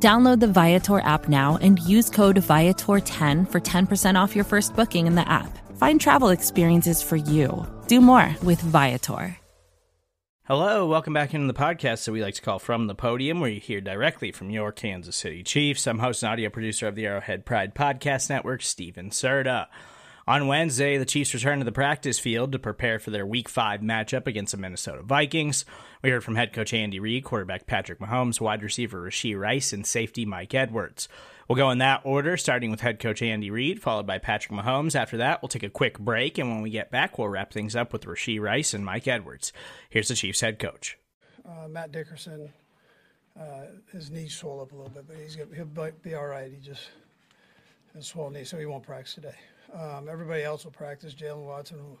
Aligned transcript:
Download 0.00 0.38
the 0.38 0.46
Viator 0.46 1.00
app 1.00 1.28
now 1.28 1.58
and 1.60 1.80
use 1.80 2.08
code 2.08 2.36
Viator10 2.36 3.50
for 3.50 3.60
10% 3.60 4.14
off 4.20 4.36
your 4.36 4.44
first 4.44 4.76
booking 4.76 5.08
in 5.08 5.16
the 5.16 5.28
app. 5.28 5.58
Find 5.76 6.00
travel 6.00 6.28
experiences 6.28 7.02
for 7.02 7.16
you. 7.16 7.66
Do 7.88 8.00
more 8.00 8.36
with 8.44 8.60
Viator. 8.60 9.36
Hello, 10.44 10.86
welcome 10.86 11.12
back 11.12 11.34
into 11.34 11.46
the 11.46 11.58
podcast 11.58 12.04
that 12.04 12.12
we 12.12 12.22
like 12.22 12.34
to 12.34 12.40
call 12.40 12.58
From 12.58 12.86
the 12.86 12.94
Podium, 12.94 13.40
where 13.40 13.50
you 13.50 13.60
hear 13.60 13.82
directly 13.82 14.32
from 14.32 14.48
your 14.48 14.72
Kansas 14.72 15.16
City 15.16 15.42
Chiefs. 15.42 15.86
I'm 15.86 15.98
host 15.98 16.22
and 16.22 16.32
audio 16.32 16.48
producer 16.48 16.86
of 16.86 16.94
the 16.94 17.04
Arrowhead 17.04 17.44
Pride 17.44 17.74
Podcast 17.74 18.30
Network, 18.30 18.62
Stephen 18.62 19.10
Serda. 19.10 19.66
On 20.28 20.46
Wednesday, 20.46 20.98
the 20.98 21.06
Chiefs 21.06 21.32
returned 21.32 21.62
to 21.62 21.64
the 21.64 21.72
practice 21.72 22.18
field 22.18 22.52
to 22.52 22.58
prepare 22.58 22.98
for 22.98 23.10
their 23.10 23.24
Week 23.24 23.48
5 23.48 23.80
matchup 23.80 24.26
against 24.26 24.52
the 24.52 24.58
Minnesota 24.58 25.00
Vikings. 25.02 25.64
We 26.02 26.10
heard 26.10 26.22
from 26.22 26.36
head 26.36 26.52
coach 26.52 26.74
Andy 26.74 27.00
Reid, 27.00 27.24
quarterback 27.24 27.66
Patrick 27.66 27.98
Mahomes, 27.98 28.38
wide 28.38 28.62
receiver 28.62 29.00
Rashee 29.00 29.40
Rice, 29.40 29.72
and 29.72 29.86
safety 29.86 30.26
Mike 30.26 30.52
Edwards. 30.52 31.08
We'll 31.48 31.56
go 31.56 31.70
in 31.70 31.78
that 31.78 32.02
order, 32.04 32.36
starting 32.36 32.70
with 32.70 32.82
head 32.82 33.00
coach 33.00 33.22
Andy 33.22 33.50
Reid, 33.50 33.80
followed 33.80 34.06
by 34.06 34.18
Patrick 34.18 34.52
Mahomes. 34.52 34.94
After 34.94 35.16
that, 35.16 35.40
we'll 35.40 35.48
take 35.48 35.62
a 35.62 35.70
quick 35.70 35.98
break, 35.98 36.36
and 36.36 36.50
when 36.50 36.60
we 36.60 36.68
get 36.68 36.90
back, 36.90 37.16
we'll 37.16 37.28
wrap 37.28 37.50
things 37.50 37.74
up 37.74 37.94
with 37.94 38.04
Rashee 38.04 38.38
Rice 38.38 38.74
and 38.74 38.84
Mike 38.84 39.08
Edwards. 39.08 39.50
Here's 39.88 40.08
the 40.08 40.14
Chiefs 40.14 40.42
head 40.42 40.58
coach. 40.58 40.98
Uh, 41.42 41.68
Matt 41.68 41.90
Dickerson, 41.90 42.52
uh, 43.40 43.62
his 43.92 44.10
knee 44.10 44.28
swelled 44.28 44.60
up 44.60 44.72
a 44.72 44.76
little 44.76 44.90
bit, 44.90 45.08
but 45.08 45.16
he's 45.16 45.36
gonna, 45.36 45.54
he'll 45.54 45.90
be 46.02 46.14
all 46.14 46.26
right. 46.26 46.52
He 46.52 46.58
just 46.58 46.90
has 47.94 48.08
swollen 48.08 48.34
knee, 48.34 48.44
so 48.44 48.58
he 48.58 48.66
won't 48.66 48.82
practice 48.82 49.14
today. 49.14 49.34
Um, 49.74 50.08
everybody 50.10 50.42
else 50.42 50.64
will 50.64 50.72
practice. 50.72 51.14
Jaylen 51.14 51.44
Watson 51.44 51.78
will 51.78 51.98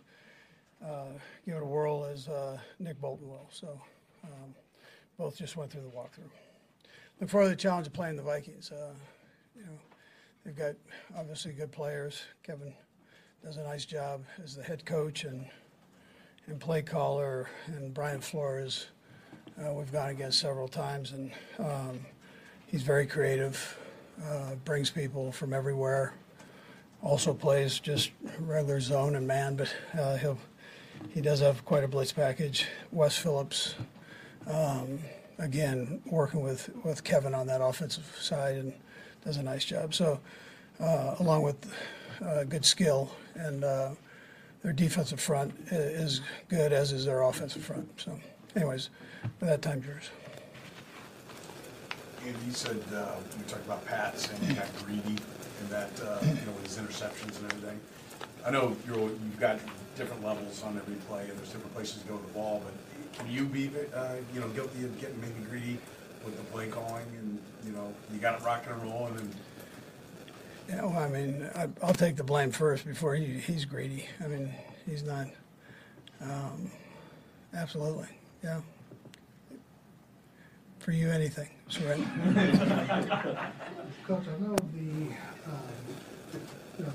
uh, 0.84 1.18
give 1.44 1.56
it 1.56 1.62
a 1.62 1.66
whirl 1.66 2.04
as 2.04 2.28
uh, 2.28 2.58
Nick 2.78 3.00
Bolton 3.00 3.28
will. 3.28 3.48
So 3.50 3.80
um, 4.24 4.54
both 5.18 5.36
just 5.36 5.56
went 5.56 5.70
through 5.70 5.82
the 5.82 5.88
walkthrough. 5.88 6.30
Look 7.20 7.30
forward 7.30 7.46
to 7.46 7.50
the 7.50 7.56
challenge 7.56 7.86
of 7.86 7.92
playing 7.92 8.16
the 8.16 8.22
Vikings. 8.22 8.70
Uh, 8.70 8.94
you 9.56 9.62
know, 9.62 9.78
they've 10.44 10.56
got 10.56 10.74
obviously 11.16 11.52
good 11.52 11.72
players. 11.72 12.22
Kevin 12.42 12.72
does 13.44 13.56
a 13.56 13.62
nice 13.62 13.84
job 13.84 14.22
as 14.42 14.54
the 14.54 14.62
head 14.62 14.84
coach 14.84 15.24
and 15.24 15.46
and 16.46 16.58
play 16.58 16.80
caller, 16.80 17.50
and 17.66 17.92
Brian 17.92 18.22
Flores. 18.22 18.86
Uh, 19.60 19.70
we've 19.74 19.92
gone 19.92 20.08
against 20.08 20.38
several 20.38 20.66
times, 20.66 21.12
and 21.12 21.30
um, 21.58 22.00
he's 22.66 22.82
very 22.82 23.06
creative. 23.06 23.78
Uh, 24.24 24.54
brings 24.64 24.88
people 24.88 25.30
from 25.30 25.52
everywhere 25.52 26.14
also 27.02 27.32
plays 27.32 27.78
just 27.78 28.10
regular 28.38 28.80
zone 28.80 29.16
and 29.16 29.26
man, 29.26 29.56
but 29.56 29.74
uh, 29.98 30.16
he'll 30.16 30.38
he 31.10 31.20
does 31.20 31.40
have 31.40 31.64
quite 31.64 31.84
a 31.84 31.88
blitz 31.88 32.12
package. 32.12 32.66
Wes 32.92 33.16
Phillips, 33.16 33.74
um, 34.46 34.98
again, 35.38 36.02
working 36.06 36.42
with, 36.42 36.70
with 36.84 37.04
Kevin 37.04 37.34
on 37.34 37.46
that 37.46 37.60
offensive 37.60 38.04
side 38.20 38.56
and 38.56 38.72
does 39.24 39.36
a 39.36 39.42
nice 39.42 39.64
job. 39.64 39.94
So, 39.94 40.20
uh, 40.80 41.16
along 41.18 41.42
with 41.42 41.72
uh, 42.24 42.44
good 42.44 42.64
skill 42.64 43.10
and 43.34 43.64
uh, 43.64 43.90
their 44.62 44.72
defensive 44.72 45.20
front 45.20 45.54
is 45.70 46.20
good, 46.48 46.72
as 46.72 46.92
is 46.92 47.04
their 47.04 47.22
offensive 47.22 47.62
front. 47.62 47.88
So, 48.00 48.18
anyways, 48.56 48.90
that 49.40 49.62
time, 49.62 49.82
yours. 49.86 50.10
Andy, 52.26 52.38
you 52.46 52.52
said 52.52 52.82
uh, 52.92 53.12
we 53.36 53.44
talked 53.44 53.64
about 53.64 53.84
Pat 53.86 54.18
saying 54.18 54.40
he 54.42 54.54
got 54.54 54.66
greedy 54.84 55.16
in 55.60 55.70
that, 55.70 55.90
uh, 56.02 56.18
know, 56.48 56.54
with 56.54 56.66
his 56.66 56.78
interceptions 56.78 57.38
and 57.40 57.52
everything. 57.52 57.80
I 58.44 58.50
know 58.50 58.76
you're, 58.86 58.98
you've 58.98 59.40
got 59.40 59.58
different 59.96 60.24
levels 60.24 60.62
on 60.62 60.76
every 60.76 60.94
play, 61.08 61.28
and 61.28 61.38
there's 61.38 61.50
different 61.50 61.74
places 61.74 62.02
to 62.02 62.08
go 62.08 62.14
with 62.14 62.26
the 62.28 62.32
ball, 62.32 62.62
but 62.64 62.74
can 63.18 63.30
you 63.32 63.44
be, 63.44 63.70
uh, 63.94 64.14
you 64.34 64.40
know, 64.40 64.48
guilty 64.48 64.84
of 64.84 65.00
getting 65.00 65.20
maybe 65.20 65.40
greedy 65.48 65.78
with 66.24 66.36
the 66.36 66.44
play 66.44 66.68
calling, 66.68 67.06
and, 67.18 67.38
you 67.64 67.72
know, 67.72 67.92
you 68.12 68.18
got 68.18 68.40
it 68.40 68.44
rocking 68.44 68.72
and 68.72 68.82
rolling, 68.82 69.16
and 69.16 69.34
Yeah, 70.68 70.84
well, 70.84 70.98
I 70.98 71.08
mean, 71.08 71.48
I, 71.54 71.68
I'll 71.82 71.94
take 71.94 72.16
the 72.16 72.24
blame 72.24 72.50
first 72.50 72.86
before 72.86 73.14
he, 73.14 73.38
he's 73.38 73.64
greedy. 73.64 74.06
I 74.22 74.28
mean, 74.28 74.54
he's 74.86 75.02
not. 75.02 75.26
Um, 76.20 76.70
absolutely, 77.54 78.08
yeah. 78.42 78.60
For 80.78 80.92
you, 80.92 81.10
anything. 81.10 81.48
So. 81.68 81.80
Coach, 84.06 84.24
I 84.26 84.38
know 84.40 84.56
the, 84.72 85.08
um, 85.46 85.87
you 86.78 86.84
know, 86.84 86.92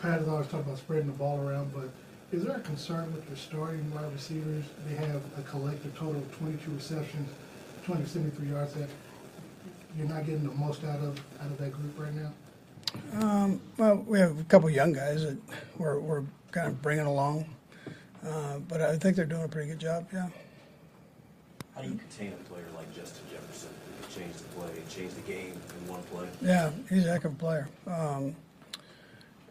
Pat 0.00 0.20
is 0.20 0.28
always 0.28 0.46
talking 0.46 0.60
about 0.60 0.78
spreading 0.78 1.06
the 1.06 1.12
ball 1.12 1.40
around, 1.40 1.72
but 1.74 1.90
is 2.36 2.44
there 2.44 2.56
a 2.56 2.60
concern 2.60 3.12
with 3.14 3.26
your 3.28 3.36
starting 3.36 3.92
wide 3.94 4.10
receivers? 4.12 4.64
They 4.88 4.94
have 4.94 5.20
a 5.38 5.42
collective 5.42 5.96
total 5.96 6.16
of 6.16 6.38
twenty-two 6.38 6.72
receptions, 6.72 7.28
two 7.84 7.92
hundred 7.92 8.08
seventy-three 8.08 8.48
yards 8.48 8.74
that 8.74 8.88
you're 9.96 10.08
not 10.08 10.24
getting 10.24 10.44
the 10.44 10.54
most 10.54 10.84
out 10.84 11.00
of, 11.00 11.20
out 11.40 11.46
of 11.46 11.58
that 11.58 11.72
group 11.72 11.98
right 11.98 12.14
now? 12.14 12.32
Um, 13.20 13.60
well, 13.76 13.96
we 14.06 14.18
have 14.18 14.38
a 14.38 14.44
couple 14.44 14.70
young 14.70 14.92
guys 14.92 15.22
that 15.22 15.36
we're, 15.76 15.98
we're 16.00 16.24
kind 16.50 16.68
of 16.68 16.80
bringing 16.80 17.04
along, 17.04 17.44
uh, 18.26 18.58
but 18.68 18.80
I 18.80 18.96
think 18.96 19.16
they're 19.16 19.26
doing 19.26 19.44
a 19.44 19.48
pretty 19.48 19.68
good 19.68 19.78
job. 19.78 20.08
Yeah. 20.12 20.28
How 21.74 21.82
do 21.82 21.88
you 21.88 21.96
contain 21.96 22.32
a 22.32 22.48
player 22.48 22.64
like 22.74 22.94
Justin 22.94 23.24
Jefferson 23.30 23.68
who 23.68 24.06
can 24.06 24.22
change 24.22 24.36
the 24.36 24.44
play, 24.44 24.70
change 24.88 25.12
the 25.12 25.20
game 25.22 25.52
in 25.52 25.92
one 25.92 26.02
play? 26.04 26.26
Yeah, 26.40 26.70
he's 26.88 27.04
a 27.06 27.10
heck 27.12 27.24
of 27.24 27.32
a 27.32 27.36
player. 27.36 27.68
Um, 27.86 28.34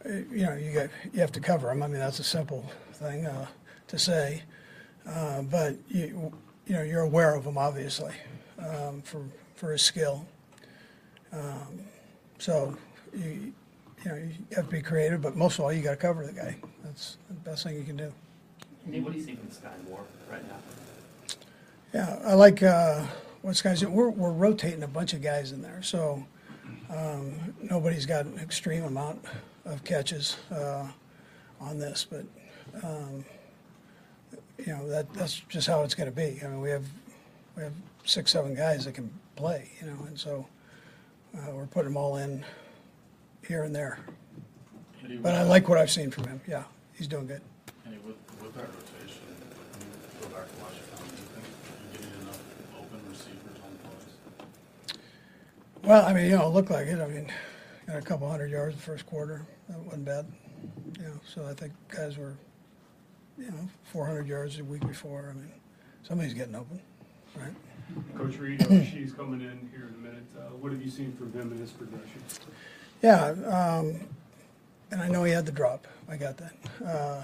you 0.06 0.46
know, 0.46 0.56
you 0.56 0.74
got 0.74 0.90
you 1.14 1.20
have 1.20 1.32
to 1.34 1.40
cover 1.40 1.70
him. 1.70 1.84
I 1.84 1.88
mean, 1.88 2.00
that's 2.00 2.20
a 2.20 2.24
simple 2.24 2.66
thing 2.94 3.26
uh, 3.26 3.48
to 3.88 4.00
say, 4.00 4.44
uh, 5.08 5.42
but 5.44 5.76
you 5.90 6.32
you 6.66 6.76
know 6.76 6.84
you're 6.84 7.02
aware 7.02 7.36
of 7.36 7.46
him 7.46 7.58
obviously 7.58 8.14
um, 8.60 9.02
for 9.02 9.24
for 9.56 9.72
his 9.72 9.82
skill. 9.82 10.26
Um, 11.32 11.82
so 12.38 12.78
you 13.14 13.54
you 14.04 14.12
know 14.12 14.16
you 14.16 14.56
have 14.56 14.66
to 14.66 14.72
be 14.72 14.82
creative, 14.82 15.22
but 15.22 15.36
most 15.36 15.60
of 15.60 15.66
all, 15.66 15.74
you 15.74 15.82
got 15.82 15.92
to 15.92 15.98
cover 15.98 16.26
the 16.26 16.34
guy. 16.34 16.56
That's 16.84 17.18
the 17.28 17.34
best 17.36 17.64
thing 17.64 17.76
you 17.76 17.84
can 17.84 17.98
do. 17.98 18.12
Hey, 18.90 19.00
what 19.00 19.14
do 19.14 19.20
you 19.20 19.26
see 19.26 19.36
from 19.36 19.48
Skyy 19.50 19.90
Moore 19.90 20.04
right 20.30 20.48
now? 20.48 20.58
Yeah, 21.94 22.20
I 22.26 22.34
like 22.34 22.64
uh, 22.64 23.06
what's 23.42 23.62
doing. 23.62 23.94
We're 23.94 24.10
we're 24.10 24.32
rotating 24.32 24.84
a 24.84 24.88
bunch 24.88 25.14
of 25.14 25.22
guys 25.22 25.52
in 25.52 25.62
there, 25.62 25.84
so 25.84 26.26
um, 26.90 27.34
nobody's 27.62 28.06
got 28.06 28.26
an 28.26 28.40
extreme 28.40 28.84
amount 28.84 29.24
of 29.66 29.84
catches 29.84 30.38
uh, 30.52 30.88
on 31.60 31.78
this, 31.80 32.06
but 32.10 32.26
um, 32.84 33.26
you 34.58 34.68
know 34.68 34.88
that 34.88 35.14
that's 35.14 35.40
just 35.50 35.68
how 35.68 35.84
it's 35.84 35.96
going 35.96 36.10
to 36.10 36.16
be. 36.16 36.40
I 36.44 36.48
mean, 36.48 36.62
we 36.62 36.70
have 36.70 36.86
we 37.56 37.64
have 37.64 37.74
six, 38.06 38.32
seven 38.32 38.56
guys 38.56 38.86
that 38.86 38.94
can 38.94 39.12
play, 39.36 39.72
you 39.80 39.88
know, 39.88 39.98
and 40.08 40.20
so 40.20 40.48
uh, 41.38 41.52
we're 41.52 41.66
putting 41.68 41.90
them 41.90 41.98
all 41.98 42.18
in 42.18 42.44
here 43.48 43.64
and 43.64 43.76
there. 43.76 44.00
But 45.22 45.36
I 45.36 45.44
like 45.44 45.68
what 45.68 45.78
I've 45.78 45.92
seen 45.92 46.12
from 46.12 46.26
him. 46.26 46.42
Yeah, 46.48 46.64
he's 46.94 47.08
doing 47.08 47.28
good. 47.28 47.42
With, 47.86 48.16
with 48.42 48.54
that 48.56 48.68
rotation, 48.68 49.22
when 49.28 49.88
you 49.88 50.22
go 50.22 50.28
back 50.36 50.48
watch 50.62 50.74
it, 50.74 50.88
do 50.98 51.04
you 51.04 51.28
think 51.34 51.46
you're 51.94 52.02
getting 52.02 52.22
enough 52.22 52.40
open 52.80 53.00
receivers 53.10 53.58
on 53.64 53.78
plays? 53.84 54.98
Well, 55.84 56.06
I 56.06 56.14
mean, 56.14 56.26
you 56.26 56.38
know, 56.38 56.48
it 56.48 56.54
looked 56.54 56.72
like 56.72 56.88
it. 56.88 57.00
I 57.00 57.08
mean, 57.08 57.32
got 57.88 57.98
a 57.98 58.02
couple 58.02 58.30
hundred 58.30 58.52
yards 58.52 58.74
in 58.74 58.80
the 58.80 58.86
first 58.86 59.06
quarter. 59.06 59.46
That 59.70 59.80
wasn't 59.80 60.06
bad. 60.06 60.26
You 60.98 61.04
know, 61.04 61.20
so 61.26 61.46
I 61.48 61.54
think 61.54 61.74
guys 61.90 62.18
were, 62.18 62.38
you 63.38 63.50
know, 63.50 63.70
400 63.92 64.28
yards 64.28 64.60
a 64.60 64.64
week 64.64 64.86
before. 64.88 65.30
I 65.30 65.34
mean, 65.34 65.52
somebody's 66.04 66.34
getting 66.34 66.56
open, 66.56 66.80
right? 67.36 67.54
Coach 68.18 68.38
Reid, 68.38 68.62
uh, 68.62 68.84
she's 68.84 69.14
coming 69.14 69.42
in 69.42 69.70
here 69.72 69.90
in 69.90 69.96
a 69.96 69.98
minute. 69.98 70.24
Uh, 70.38 70.56
what 70.58 70.72
have 70.72 70.82
you 70.82 70.90
seen 70.90 71.12
from 71.14 71.34
him 71.34 71.52
in 71.52 71.58
his 71.58 71.72
progression? 71.72 72.22
Yeah, 73.02 73.32
um, 73.48 74.08
and 74.92 75.02
I 75.02 75.08
know 75.08 75.24
he 75.24 75.32
had 75.32 75.46
the 75.46 75.52
drop. 75.52 75.88
I 76.08 76.18
got 76.18 76.38
that. 76.38 76.54
Uh, 76.86 77.24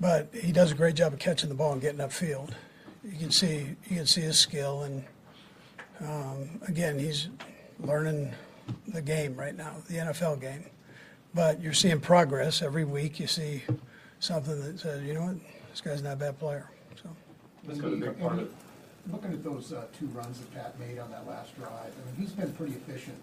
but 0.00 0.28
he 0.32 0.50
does 0.50 0.72
a 0.72 0.74
great 0.74 0.96
job 0.96 1.12
of 1.12 1.18
catching 1.18 1.48
the 1.48 1.54
ball 1.54 1.72
and 1.72 1.80
getting 1.80 2.00
upfield. 2.00 2.50
You 3.04 3.18
can 3.18 3.30
see 3.30 3.76
you 3.88 3.96
can 3.96 4.06
see 4.06 4.22
his 4.22 4.38
skill, 4.38 4.82
and 4.82 5.04
um, 6.00 6.60
again, 6.66 6.98
he's 6.98 7.28
learning 7.80 8.32
the 8.88 9.02
game 9.02 9.34
right 9.36 9.56
now, 9.56 9.74
the 9.88 9.96
NFL 9.96 10.40
game. 10.40 10.64
But 11.34 11.60
you're 11.60 11.72
seeing 11.72 12.00
progress 12.00 12.62
every 12.62 12.84
week. 12.84 13.18
You 13.18 13.26
see 13.26 13.62
something 14.20 14.60
that 14.62 14.78
says, 14.78 15.02
you 15.02 15.14
know 15.14 15.22
what, 15.26 15.36
this 15.70 15.80
guy's 15.80 16.02
not 16.02 16.14
a 16.14 16.16
bad 16.16 16.38
player. 16.38 16.70
So 17.02 17.08
That's 17.66 17.78
been 17.80 17.94
a 17.94 18.06
big 18.06 18.20
part 18.20 18.34
of 18.34 18.38
it. 18.40 18.52
Looking 19.12 19.32
at 19.32 19.44
those 19.44 19.72
uh, 19.72 19.84
two 19.98 20.06
runs 20.06 20.38
that 20.40 20.54
Pat 20.54 20.78
made 20.80 20.98
on 20.98 21.10
that 21.10 21.26
last 21.26 21.54
drive, 21.56 21.70
I 21.72 22.06
mean, 22.06 22.14
he's 22.18 22.30
been 22.30 22.52
pretty 22.52 22.72
efficient 22.74 23.16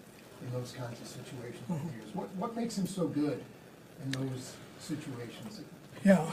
in 0.45 0.51
those 0.53 0.73
kinds 0.73 0.99
of 1.01 1.07
situations 1.07 1.63
over 1.69 1.79
the 1.79 1.93
years. 2.03 2.13
What, 2.15 2.29
what 2.35 2.55
makes 2.55 2.77
him 2.77 2.85
so 2.85 3.07
good 3.07 3.43
in 4.03 4.11
those 4.11 4.53
situations? 4.79 5.61
Yeah, 6.03 6.29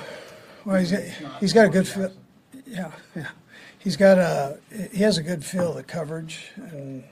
well, 0.64 0.76
he's, 0.76 0.90
got- 0.92 1.02
he's 1.40 1.52
got 1.52 1.66
a 1.66 1.68
good 1.70 1.88
feel, 1.88 2.12
yeah, 2.66 2.90
yeah. 3.16 3.28
He's 3.78 3.96
got 3.96 4.18
a, 4.18 4.58
he 4.92 5.02
has 5.02 5.16
a 5.18 5.22
good 5.22 5.44
feel 5.44 5.70
of 5.70 5.76
the 5.76 5.82
coverage 5.82 6.50
and, 6.56 7.04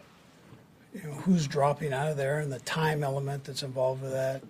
you 0.97 1.03
know, 1.09 1.15
who's 1.15 1.47
dropping 1.47 1.93
out 1.93 2.09
of 2.11 2.17
there 2.17 2.39
and 2.41 2.51
the 2.51 2.59
time 2.61 3.05
element 3.05 3.45
that's 3.45 3.63
involved 3.63 4.03
with 4.03 4.13
that. 4.13 4.43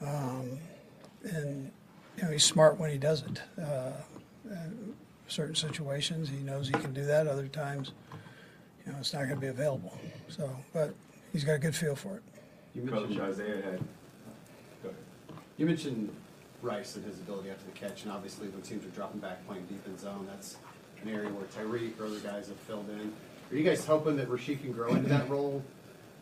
Um, 0.00 0.58
And, 1.24 1.72
you 2.16 2.22
know, 2.22 2.30
he's 2.30 2.44
smart 2.44 2.78
when 2.78 2.90
he 2.90 2.98
does 2.98 3.22
it. 3.22 3.42
Uh, 3.60 3.92
and 4.48 4.94
Certain 5.28 5.56
situations, 5.56 6.28
he 6.28 6.36
knows 6.36 6.68
he 6.68 6.72
can 6.74 6.94
do 6.94 7.04
that, 7.04 7.26
other 7.26 7.48
times, 7.48 7.90
you 8.86 8.92
know, 8.92 8.98
it's 9.00 9.12
not 9.12 9.22
gonna 9.24 9.40
be 9.40 9.48
available. 9.48 9.92
So, 10.28 10.48
but 10.72 10.94
he's 11.32 11.42
got 11.42 11.54
a 11.54 11.58
good 11.58 11.74
feel 11.74 11.96
for 11.96 12.18
it. 12.18 12.22
You 12.76 12.82
Coach 12.82 13.08
mentioned, 13.08 13.20
Isaiah 13.22 13.56
had, 13.56 13.80
go 14.84 14.90
ahead. 14.90 14.94
you 15.56 15.66
mentioned 15.66 16.14
Rice 16.62 16.94
and 16.94 17.04
his 17.04 17.18
ability 17.18 17.50
after 17.50 17.64
the 17.64 17.72
catch, 17.72 18.04
and 18.04 18.12
obviously 18.12 18.46
when 18.48 18.62
teams 18.62 18.84
are 18.86 18.90
dropping 18.90 19.18
back 19.18 19.44
playing 19.48 19.66
deep 19.66 19.84
in 19.84 19.98
zone, 19.98 20.28
that's 20.30 20.58
an 21.02 21.08
area 21.08 21.28
where 21.30 21.46
Tyreek 21.46 21.98
or 22.00 22.06
other 22.06 22.20
guys 22.20 22.46
have 22.46 22.58
filled 22.58 22.88
in. 22.88 23.12
Are 23.50 23.56
you 23.56 23.62
guys 23.62 23.84
hoping 23.86 24.16
that 24.16 24.28
Rashee 24.28 24.60
can 24.60 24.72
grow 24.72 24.88
into 24.88 25.08
that 25.08 25.28
role, 25.28 25.62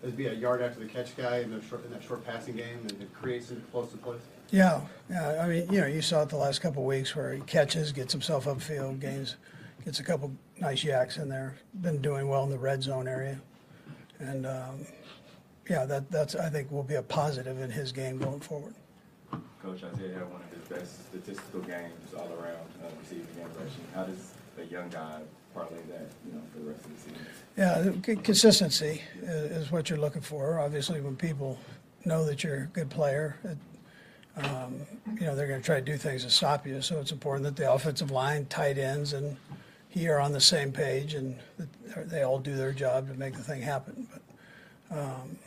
as 0.02 0.12
be 0.12 0.26
a 0.26 0.34
yard 0.34 0.60
after 0.60 0.80
the 0.80 0.86
catch 0.86 1.16
guy 1.16 1.38
in, 1.38 1.50
the 1.50 1.62
short, 1.62 1.84
in 1.84 1.90
that 1.92 2.02
short 2.02 2.24
passing 2.24 2.56
game 2.56 2.80
and 2.80 3.00
to 3.00 3.06
create 3.06 3.44
some 3.44 3.56
explosive 3.56 4.02
plays? 4.02 4.20
Yeah, 4.50 4.82
yeah. 5.08 5.42
I 5.42 5.48
mean, 5.48 5.72
you 5.72 5.80
know, 5.80 5.86
you 5.86 6.02
saw 6.02 6.22
it 6.22 6.28
the 6.28 6.36
last 6.36 6.60
couple 6.60 6.82
of 6.82 6.86
weeks 6.86 7.16
where 7.16 7.32
he 7.32 7.40
catches, 7.42 7.92
gets 7.92 8.12
himself 8.12 8.44
upfield, 8.44 9.00
gains, 9.00 9.36
gets 9.84 10.00
a 10.00 10.04
couple 10.04 10.32
nice 10.60 10.84
YACs 10.84 11.18
in 11.18 11.30
there. 11.30 11.56
Been 11.80 12.02
doing 12.02 12.28
well 12.28 12.44
in 12.44 12.50
the 12.50 12.58
red 12.58 12.82
zone 12.82 13.08
area, 13.08 13.40
and 14.18 14.46
um, 14.46 14.86
yeah, 15.68 15.86
that 15.86 16.10
that's 16.10 16.34
I 16.34 16.50
think 16.50 16.70
will 16.70 16.82
be 16.82 16.96
a 16.96 17.02
positive 17.02 17.58
in 17.58 17.70
his 17.70 17.90
game 17.90 18.18
going 18.18 18.40
forward. 18.40 18.74
Coach 19.62 19.82
Isaiah 19.82 20.18
had 20.18 20.30
one 20.30 20.42
of 20.42 20.50
his 20.52 20.68
best 20.68 21.08
statistical 21.08 21.60
games 21.60 22.12
all 22.14 22.28
around, 22.34 22.68
uh, 22.84 22.90
receiving 23.00 23.26
and 23.42 23.56
rushing. 23.56 23.86
How 23.94 24.04
does 24.04 24.34
a 24.60 24.64
young 24.64 24.90
guy 24.90 25.22
parlay 25.54 25.78
that, 25.90 26.08
you 26.26 26.32
know, 26.34 26.40
for 26.52 26.58
the 26.60 26.64
rest 26.70 26.84
of 26.84 26.90
the 26.94 27.00
season? 27.00 27.26
Yeah, 27.56 27.92
c- 28.04 28.16
consistency 28.22 29.02
i- 29.22 29.26
is 29.26 29.70
what 29.70 29.88
you're 29.88 29.98
looking 29.98 30.22
for. 30.22 30.58
Obviously, 30.58 31.00
when 31.00 31.16
people 31.16 31.58
know 32.04 32.24
that 32.24 32.42
you're 32.44 32.64
a 32.64 32.66
good 32.66 32.90
player, 32.90 33.36
it, 33.44 33.56
um, 34.44 34.80
you 35.14 35.20
know 35.26 35.36
they're 35.36 35.46
going 35.46 35.60
to 35.60 35.64
try 35.64 35.76
to 35.76 35.84
do 35.84 35.96
things 35.96 36.24
to 36.24 36.30
stop 36.30 36.66
you. 36.66 36.82
So 36.82 36.98
it's 37.00 37.12
important 37.12 37.44
that 37.44 37.56
the 37.56 37.72
offensive 37.72 38.10
line, 38.10 38.46
tight 38.46 38.76
ends, 38.78 39.12
and 39.12 39.36
he 39.88 40.08
are 40.08 40.18
on 40.18 40.32
the 40.32 40.40
same 40.40 40.72
page, 40.72 41.14
and 41.14 41.38
that 41.94 42.10
they 42.10 42.22
all 42.22 42.40
do 42.40 42.56
their 42.56 42.72
job 42.72 43.06
to 43.08 43.14
make 43.14 43.34
the 43.34 43.42
thing 43.44 43.62
happen. 43.62 44.08
But, 44.90 44.98
um, 44.98 45.38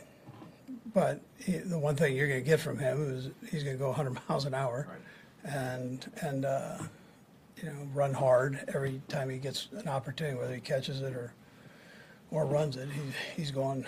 but 0.94 1.20
he, 1.38 1.58
the 1.58 1.78
one 1.78 1.96
thing 1.96 2.16
you're 2.16 2.28
going 2.28 2.40
to 2.42 2.46
get 2.46 2.58
from 2.60 2.78
him 2.78 3.10
is 3.10 3.28
he's 3.50 3.62
going 3.62 3.76
to 3.76 3.78
go 3.78 3.88
100 3.88 4.18
miles 4.28 4.46
an 4.46 4.54
hour, 4.54 4.86
and 5.44 6.10
and 6.22 6.46
uh, 6.46 6.78
you 7.62 7.68
know 7.68 7.88
run 7.94 8.14
hard 8.14 8.64
every 8.74 9.00
time 9.08 9.30
he 9.30 9.38
gets 9.38 9.68
an 9.72 9.88
opportunity, 9.88 10.36
whether 10.36 10.54
he 10.54 10.60
catches 10.60 11.00
it 11.02 11.12
or 11.14 11.32
or 12.30 12.46
runs 12.46 12.76
it. 12.76 12.88
He's 12.90 13.14
he's 13.36 13.50
going 13.50 13.84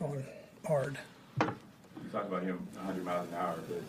going 0.00 0.24
hard. 0.66 0.98
You 1.40 2.10
talk 2.12 2.24
about 2.24 2.42
him 2.42 2.66
100 2.74 3.04
miles 3.04 3.28
an 3.28 3.34
hour, 3.34 3.56
but 3.68 3.82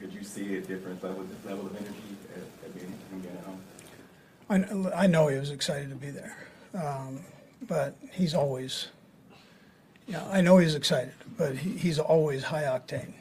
could 0.00 0.12
you 0.12 0.24
see 0.24 0.56
a 0.56 0.60
different 0.60 1.02
level, 1.02 1.24
level 1.44 1.66
of 1.66 1.76
energy 1.76 2.16
at, 2.34 2.66
at 2.66 2.74
being, 2.74 2.88
him 2.88 3.20
being 3.20 3.36
at 3.36 3.44
home? 3.44 4.92
I, 4.94 5.04
I 5.04 5.06
know 5.06 5.28
he 5.28 5.38
was 5.38 5.50
excited 5.50 5.90
to 5.90 5.94
be 5.94 6.10
there, 6.10 6.36
um, 6.74 7.20
but 7.68 7.96
he's 8.10 8.34
always, 8.34 8.88
yeah, 10.06 10.26
I 10.30 10.40
know 10.40 10.58
he's 10.58 10.74
excited, 10.74 11.14
but 11.38 11.56
he, 11.56 11.70
he's 11.70 11.98
always 11.98 12.42
high 12.42 12.64
octane. 12.64 13.12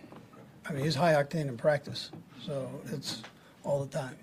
I 0.68 0.74
mean, 0.74 0.84
he's 0.84 0.96
high 0.96 1.14
octane 1.14 1.48
in 1.48 1.58
practice, 1.58 2.12
so 2.44 2.70
it's 2.92 3.22
all 3.64 3.86
the 3.86 3.98
time. 3.98 4.16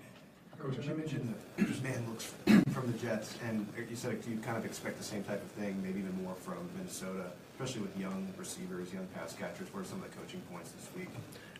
Coach, 0.59 0.85
you 0.85 0.93
mentioned 0.93 1.33
the 1.57 1.63
man 1.81 2.05
looks 2.09 2.25
from 2.73 2.91
the 2.91 2.97
Jets, 2.97 3.35
and 3.47 3.65
you 3.89 3.95
said 3.95 4.17
you 4.29 4.37
kind 4.37 4.57
of 4.57 4.65
expect 4.65 4.97
the 4.97 5.03
same 5.03 5.23
type 5.23 5.41
of 5.41 5.49
thing, 5.51 5.81
maybe 5.81 5.99
even 5.99 6.21
more 6.21 6.35
from 6.35 6.57
Minnesota, 6.77 7.31
especially 7.57 7.81
with 7.81 7.97
young 7.97 8.27
receivers, 8.37 8.91
young 8.93 9.07
pass 9.15 9.33
catchers. 9.33 9.73
What 9.73 9.81
are 9.81 9.85
some 9.85 10.03
of 10.03 10.11
the 10.11 10.17
coaching 10.17 10.41
points 10.51 10.71
this 10.71 10.87
week? 10.97 11.07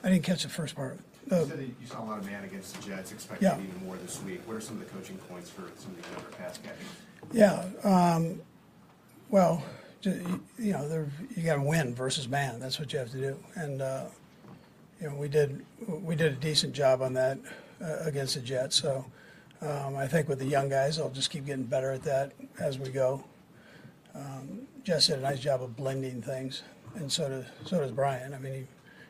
I 0.03 0.09
didn't 0.09 0.23
catch 0.23 0.43
the 0.43 0.49
first 0.49 0.75
part 0.75 0.93
it. 0.95 1.31
You 1.31 1.37
Uh, 1.37 1.45
said 1.45 1.59
that 1.59 1.63
you 1.65 1.87
saw 1.87 2.03
a 2.03 2.05
lot 2.05 2.17
of 2.19 2.25
man 2.25 2.43
against 2.43 2.75
the 2.75 2.89
Jets, 2.89 3.11
expecting 3.13 3.47
Yeah. 3.47 3.57
even 3.61 3.85
more 3.85 3.95
this 3.97 4.21
week. 4.23 4.41
What 4.45 4.57
are 4.57 4.61
some 4.61 4.81
of 4.81 4.85
the 4.87 4.93
coaching 4.97 5.17
points 5.29 5.49
for 5.49 5.61
some 5.77 5.91
of 5.91 5.97
these 5.97 6.11
younger 6.11 6.31
pass 6.37 6.57
catchers? 6.57 6.85
Yeah, 7.31 7.65
um, 7.83 8.41
well, 9.29 9.63
you 10.03 10.73
know, 10.73 11.07
you 11.35 11.43
got 11.43 11.55
to 11.55 11.61
win 11.61 11.95
versus 11.95 12.27
man. 12.27 12.59
That's 12.59 12.79
what 12.79 12.91
you 12.91 12.99
have 12.99 13.11
to 13.11 13.17
do, 13.17 13.37
and 13.55 13.81
uh, 13.81 14.05
you 15.01 15.09
know, 15.09 15.15
we 15.15 15.27
did 15.29 15.65
we 15.87 16.15
did 16.15 16.33
a 16.33 16.35
decent 16.35 16.73
job 16.73 17.01
on 17.01 17.13
that 17.13 17.37
uh, 17.81 17.97
against 18.05 18.35
the 18.35 18.41
Jets. 18.41 18.75
So 18.75 19.05
um, 19.61 19.95
I 19.95 20.07
think 20.07 20.29
with 20.29 20.39
the 20.39 20.45
young 20.45 20.69
guys, 20.69 20.99
I'll 20.99 21.09
just 21.09 21.29
keep 21.29 21.45
getting 21.45 21.65
better 21.65 21.91
at 21.91 22.03
that 22.03 22.33
as 22.59 22.79
we 22.79 22.89
go. 22.89 23.23
Um, 24.15 24.67
Jess 24.83 25.07
did 25.07 25.19
a 25.19 25.21
nice 25.21 25.39
job 25.39 25.61
of 25.61 25.75
blending 25.75 26.21
things, 26.21 26.63
and 26.95 27.11
so 27.11 27.29
does 27.29 27.45
so 27.65 27.79
does 27.79 27.91
Brian. 27.91 28.33
I 28.33 28.39
mean, 28.39 28.53
he, 28.53 28.67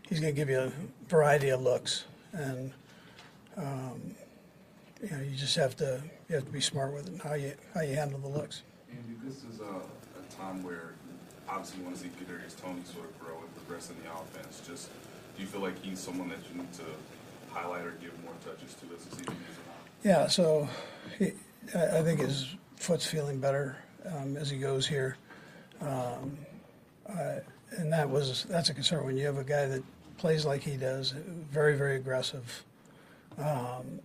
he's 0.07 0.19
going 0.19 0.33
to 0.33 0.35
give 0.35 0.49
you 0.49 0.59
a 0.59 0.71
variety 1.07 1.49
of 1.49 1.61
looks, 1.61 2.05
and 2.33 2.73
um, 3.55 4.15
you 5.01 5.09
know, 5.09 5.21
you 5.21 5.35
just 5.35 5.55
have 5.55 5.75
to 5.77 6.01
you 6.27 6.35
have 6.35 6.45
to 6.45 6.51
be 6.51 6.61
smart 6.61 6.93
with 6.93 7.07
it 7.07 7.21
how 7.21 7.35
you 7.35 7.53
how 7.73 7.81
you 7.81 7.95
handle 7.95 8.19
the 8.19 8.27
looks. 8.27 8.63
Andy, 8.91 9.15
this 9.23 9.37
is 9.37 9.59
a, 9.61 9.63
a 9.63 10.35
time 10.35 10.63
where 10.63 10.95
obviously 11.47 11.79
you 11.79 11.85
want 11.85 11.97
to 11.97 12.03
see 12.03 12.09
Kadarius 12.09 12.59
Toney 12.61 12.81
sort 12.83 13.05
of 13.05 13.19
grow 13.19 13.37
and 13.39 13.55
progress 13.55 13.89
in 13.89 13.95
the 14.03 14.11
offense. 14.11 14.61
Just, 14.67 14.89
do 15.35 15.41
you 15.41 15.47
feel 15.47 15.61
like 15.61 15.81
he's 15.83 15.99
someone 15.99 16.29
that 16.29 16.39
you 16.51 16.61
need 16.61 16.73
to 16.73 16.85
highlight 17.53 17.85
or 17.85 17.91
give 18.01 18.11
more 18.23 18.33
touches 18.43 18.75
to 18.75 18.85
as 18.95 19.05
the 19.05 19.15
season 19.15 19.25
goes 19.25 19.35
on? 19.35 19.75
Yeah, 20.03 20.27
so 20.27 20.67
he, 21.17 21.33
I 21.75 22.01
think 22.01 22.19
his 22.19 22.55
foot's 22.75 23.05
feeling 23.05 23.39
better 23.39 23.77
um, 24.05 24.37
as 24.37 24.49
he 24.49 24.57
goes 24.57 24.87
here, 24.87 25.17
um, 25.81 26.37
I, 27.07 27.39
and 27.77 27.91
that 27.91 28.09
was 28.09 28.45
that's 28.49 28.69
a 28.69 28.73
concern 28.73 29.05
when 29.05 29.17
you 29.17 29.25
have 29.25 29.37
a 29.37 29.43
guy 29.43 29.65
that 29.67 29.83
plays 30.17 30.45
like 30.45 30.61
he 30.61 30.77
does, 30.77 31.11
very 31.51 31.77
very 31.77 31.97
aggressive. 31.97 32.63
Um, 33.37 34.01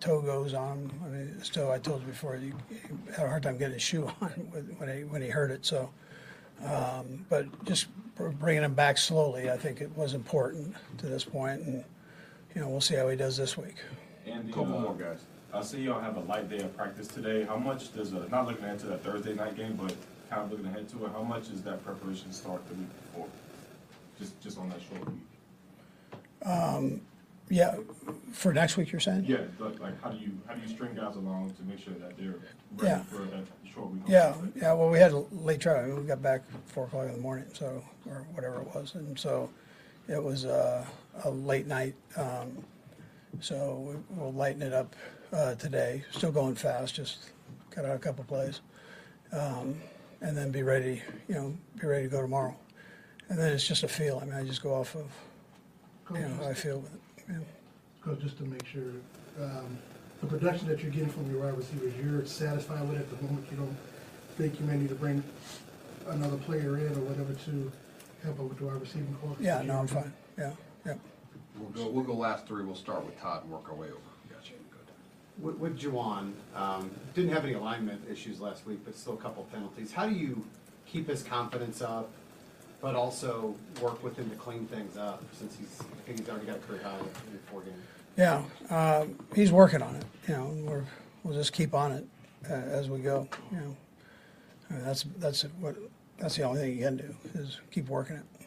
toe 0.00 0.20
goes 0.20 0.54
on. 0.54 0.90
I 1.04 1.08
mean, 1.08 1.42
still, 1.42 1.70
I 1.70 1.78
told 1.78 2.02
you 2.02 2.08
before, 2.08 2.36
he, 2.36 2.52
he 2.68 2.76
had 3.14 3.26
a 3.26 3.28
hard 3.28 3.42
time 3.42 3.58
getting 3.58 3.74
his 3.74 3.82
shoe 3.82 4.06
on 4.20 4.28
when 4.78 4.96
he 4.96 5.04
when 5.04 5.22
he 5.22 5.28
hurt 5.28 5.50
it. 5.50 5.64
So, 5.64 5.90
um, 6.64 7.26
but 7.28 7.64
just 7.64 7.88
bringing 8.16 8.62
him 8.62 8.74
back 8.74 8.98
slowly, 8.98 9.50
I 9.50 9.56
think 9.56 9.80
it 9.80 9.94
was 9.96 10.14
important 10.14 10.74
to 10.98 11.06
this 11.06 11.24
point, 11.24 11.62
and 11.62 11.84
you 12.56 12.62
know 12.62 12.68
we'll 12.70 12.80
see 12.80 12.94
how 12.96 13.06
he 13.10 13.16
does 13.16 13.36
this 13.36 13.58
week. 13.58 13.74
And 14.26 14.48
Couple 14.48 14.80
more 14.80 14.94
guys. 14.94 15.20
I 15.52 15.62
see 15.62 15.82
y'all 15.82 16.00
have 16.00 16.16
a 16.16 16.20
light 16.20 16.48
day 16.48 16.58
of 16.60 16.74
practice 16.74 17.06
today. 17.06 17.44
How 17.44 17.58
much 17.58 17.94
does, 17.94 18.12
a, 18.12 18.26
not 18.30 18.46
looking 18.48 18.64
ahead 18.64 18.78
to 18.80 18.86
that 18.86 19.04
Thursday 19.04 19.34
night 19.34 19.56
game, 19.56 19.74
but 19.80 19.94
kind 20.30 20.42
of 20.42 20.50
looking 20.50 20.66
ahead 20.66 20.88
to 20.88 21.04
it, 21.04 21.12
how 21.12 21.22
much 21.22 21.50
does 21.50 21.62
that 21.62 21.84
preparation 21.84 22.32
start 22.32 22.66
the 22.68 22.74
week 22.74 22.88
before? 23.12 23.28
Just, 24.18 24.40
just 24.40 24.58
on 24.58 24.70
that 24.70 24.80
short 24.88 25.06
week? 25.06 26.50
Um, 26.50 27.02
Yeah, 27.48 27.76
for 28.32 28.52
next 28.52 28.76
week, 28.76 28.90
you're 28.90 29.00
saying? 29.00 29.26
Yeah, 29.26 29.42
like, 29.60 29.78
like 29.78 30.02
how 30.02 30.10
do 30.10 30.18
you, 30.18 30.32
how 30.48 30.54
do 30.54 30.62
you 30.62 30.68
string 30.68 30.94
guys 30.96 31.14
along 31.14 31.52
to 31.58 31.62
make 31.62 31.78
sure 31.78 31.94
that 31.94 32.16
they're 32.16 32.34
Yeah. 32.82 32.94
ready 32.94 33.04
for 33.04 33.22
that 33.36 33.44
short 33.72 33.90
week? 33.92 34.02
Yeah, 34.08 34.34
yeah, 34.56 34.72
well, 34.72 34.88
we 34.88 34.98
had 34.98 35.12
a 35.12 35.18
late 35.30 35.60
travel, 35.60 35.84
I 35.84 35.86
mean, 35.88 36.00
we 36.00 36.06
got 36.08 36.22
back 36.22 36.42
four 36.66 36.86
o'clock 36.86 37.06
in 37.06 37.12
the 37.12 37.18
morning, 37.20 37.46
so, 37.52 37.84
or 38.08 38.26
whatever 38.32 38.62
it 38.62 38.74
was, 38.74 38.94
and 38.94 39.16
so 39.18 39.48
it 40.08 40.22
was 40.22 40.44
uh, 40.44 40.84
a 41.24 41.30
late 41.30 41.66
night, 41.66 41.94
um, 42.16 42.64
so 43.40 43.74
we- 44.10 44.16
we'll 44.16 44.32
lighten 44.32 44.62
it 44.62 44.72
up 44.72 44.94
uh, 45.32 45.54
today, 45.56 46.04
still 46.12 46.32
going 46.32 46.54
fast, 46.54 46.94
just 46.94 47.30
got 47.70 47.84
out 47.84 47.96
a 47.96 47.98
couple 47.98 48.24
plays, 48.24 48.60
um, 49.32 49.80
and 50.20 50.36
then 50.36 50.50
be 50.50 50.62
ready, 50.62 51.02
you 51.28 51.34
know, 51.34 51.56
be 51.80 51.86
ready 51.86 52.04
to 52.04 52.08
go 52.10 52.22
tomorrow. 52.22 52.56
And 53.28 53.38
then 53.38 53.52
it's 53.52 53.66
just 53.66 53.82
a 53.82 53.88
feel, 53.88 54.18
I 54.22 54.24
mean, 54.24 54.34
I 54.34 54.44
just 54.44 54.62
go 54.62 54.74
off 54.74 54.94
of, 54.94 55.10
you 56.14 56.20
know, 56.20 56.34
how 56.36 56.48
I 56.48 56.54
feel 56.54 56.78
with 56.78 56.94
it, 56.94 57.00
yeah. 57.28 57.38
Coach, 58.02 58.20
just 58.20 58.38
to 58.38 58.44
make 58.44 58.64
sure, 58.66 58.92
um, 59.40 59.76
the 60.20 60.26
production 60.28 60.68
that 60.68 60.80
you're 60.80 60.92
getting 60.92 61.10
from 61.10 61.28
your 61.30 61.42
wide 61.42 61.56
receivers, 61.56 61.92
you're 62.02 62.24
satisfied 62.24 62.88
with 62.88 62.98
it 62.98 63.00
at 63.00 63.10
the 63.10 63.22
moment? 63.24 63.46
You 63.50 63.56
don't 63.58 63.76
think 64.36 64.58
you 64.60 64.66
may 64.66 64.76
need 64.76 64.88
to 64.90 64.94
bring 64.94 65.22
another 66.08 66.36
player 66.38 66.78
in 66.78 66.86
or 66.94 67.00
whatever 67.00 67.34
to 67.34 67.72
help 68.22 68.40
out 68.40 68.48
with 68.48 68.58
the 68.58 68.64
wide 68.64 68.80
receiving 68.80 69.16
core? 69.20 69.36
Yeah, 69.40 69.62
no, 69.62 69.78
I'm 69.78 69.86
fine, 69.86 70.12
yeah, 70.38 70.52
yeah. 70.84 70.94
We'll 71.58 71.70
go, 71.70 71.90
we'll 71.90 72.04
go 72.04 72.14
last 72.14 72.46
three, 72.46 72.64
we'll 72.64 72.74
start 72.74 73.04
with 73.04 73.18
Todd 73.20 73.42
and 73.44 73.52
work 73.52 73.68
our 73.68 73.74
way 73.74 73.86
over. 73.88 73.98
Gotcha, 74.30 74.52
good. 74.70 75.44
With, 75.44 75.56
with 75.56 75.78
Jawaan, 75.78 76.32
um, 76.54 76.90
didn't 77.14 77.32
have 77.32 77.44
any 77.44 77.54
alignment 77.54 78.02
issues 78.10 78.40
last 78.40 78.66
week, 78.66 78.80
but 78.84 78.94
still 78.94 79.14
a 79.14 79.18
couple 79.18 79.44
penalties. 79.44 79.92
How 79.92 80.06
do 80.06 80.14
you 80.14 80.44
keep 80.86 81.08
his 81.08 81.22
confidence 81.22 81.80
up, 81.82 82.10
but 82.80 82.94
also 82.94 83.54
work 83.80 84.02
with 84.04 84.16
him 84.16 84.28
to 84.30 84.36
clean 84.36 84.66
things 84.66 84.96
up 84.96 85.22
since 85.32 85.56
he's, 85.56 85.80
I 85.80 86.06
think 86.06 86.20
he's 86.20 86.28
already 86.28 86.46
got 86.46 86.56
a 86.56 86.60
career 86.60 86.82
high 86.82 86.98
in 86.98 87.38
four 87.50 87.62
games? 87.62 87.76
Yeah, 88.16 88.42
um, 88.70 89.18
he's 89.34 89.52
working 89.52 89.82
on 89.82 89.96
it. 89.96 90.04
You 90.28 90.34
know, 90.34 90.54
we're, 90.62 90.84
we'll 91.22 91.34
just 91.34 91.52
keep 91.52 91.74
on 91.74 91.92
it 91.92 92.06
uh, 92.50 92.54
as 92.54 92.88
we 92.88 92.98
go. 92.98 93.28
You 93.50 93.58
know, 93.58 93.76
I 94.70 94.74
that's 94.80 95.04
that's 95.18 95.42
what 95.60 95.76
that's 96.18 96.36
the 96.36 96.42
only 96.42 96.60
thing 96.60 96.78
you 96.78 96.84
can 96.84 96.96
do 96.96 97.14
is 97.34 97.60
keep 97.70 97.88
working 97.88 98.16
it. 98.16 98.46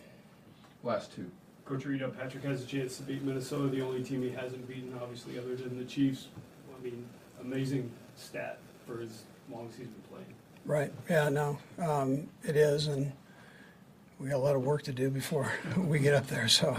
Last 0.84 1.14
two. 1.14 1.30
Coach 1.66 1.86
Rita, 1.86 2.08
Patrick 2.10 2.44
has 2.46 2.64
a 2.64 2.66
chance 2.66 2.98
to 2.98 3.04
beat 3.04 3.22
Minnesota, 3.22 3.70
the 3.70 3.82
only 3.82 4.04
team 4.04 4.24
he 4.24 4.32
hasn't 4.32 4.68
beaten, 4.68 4.98
obviously, 5.00 5.38
other 5.38 5.56
than 5.56 5.78
the 5.78 5.86
Chiefs. 5.86 6.28
I 6.76 6.84
mean, 6.84 7.06
amazing 7.42 7.92
stat 8.16 8.58
for 8.88 9.02
as 9.02 9.24
long 9.52 9.68
as 9.68 9.76
he's 9.76 9.88
been 9.88 10.02
playing. 10.10 10.34
Right, 10.66 10.92
yeah, 11.10 11.30
no, 11.30 11.60
um, 11.78 12.28
it 12.44 12.56
is, 12.56 12.88
and 12.88 13.12
we 14.20 14.30
got 14.30 14.38
a 14.38 14.40
lot 14.40 14.56
of 14.56 14.64
work 14.64 14.82
to 14.84 14.92
do 14.92 15.10
before 15.10 15.52
we 15.78 16.00
get 16.00 16.16
up 16.16 16.28
there, 16.28 16.48
so. 16.48 16.76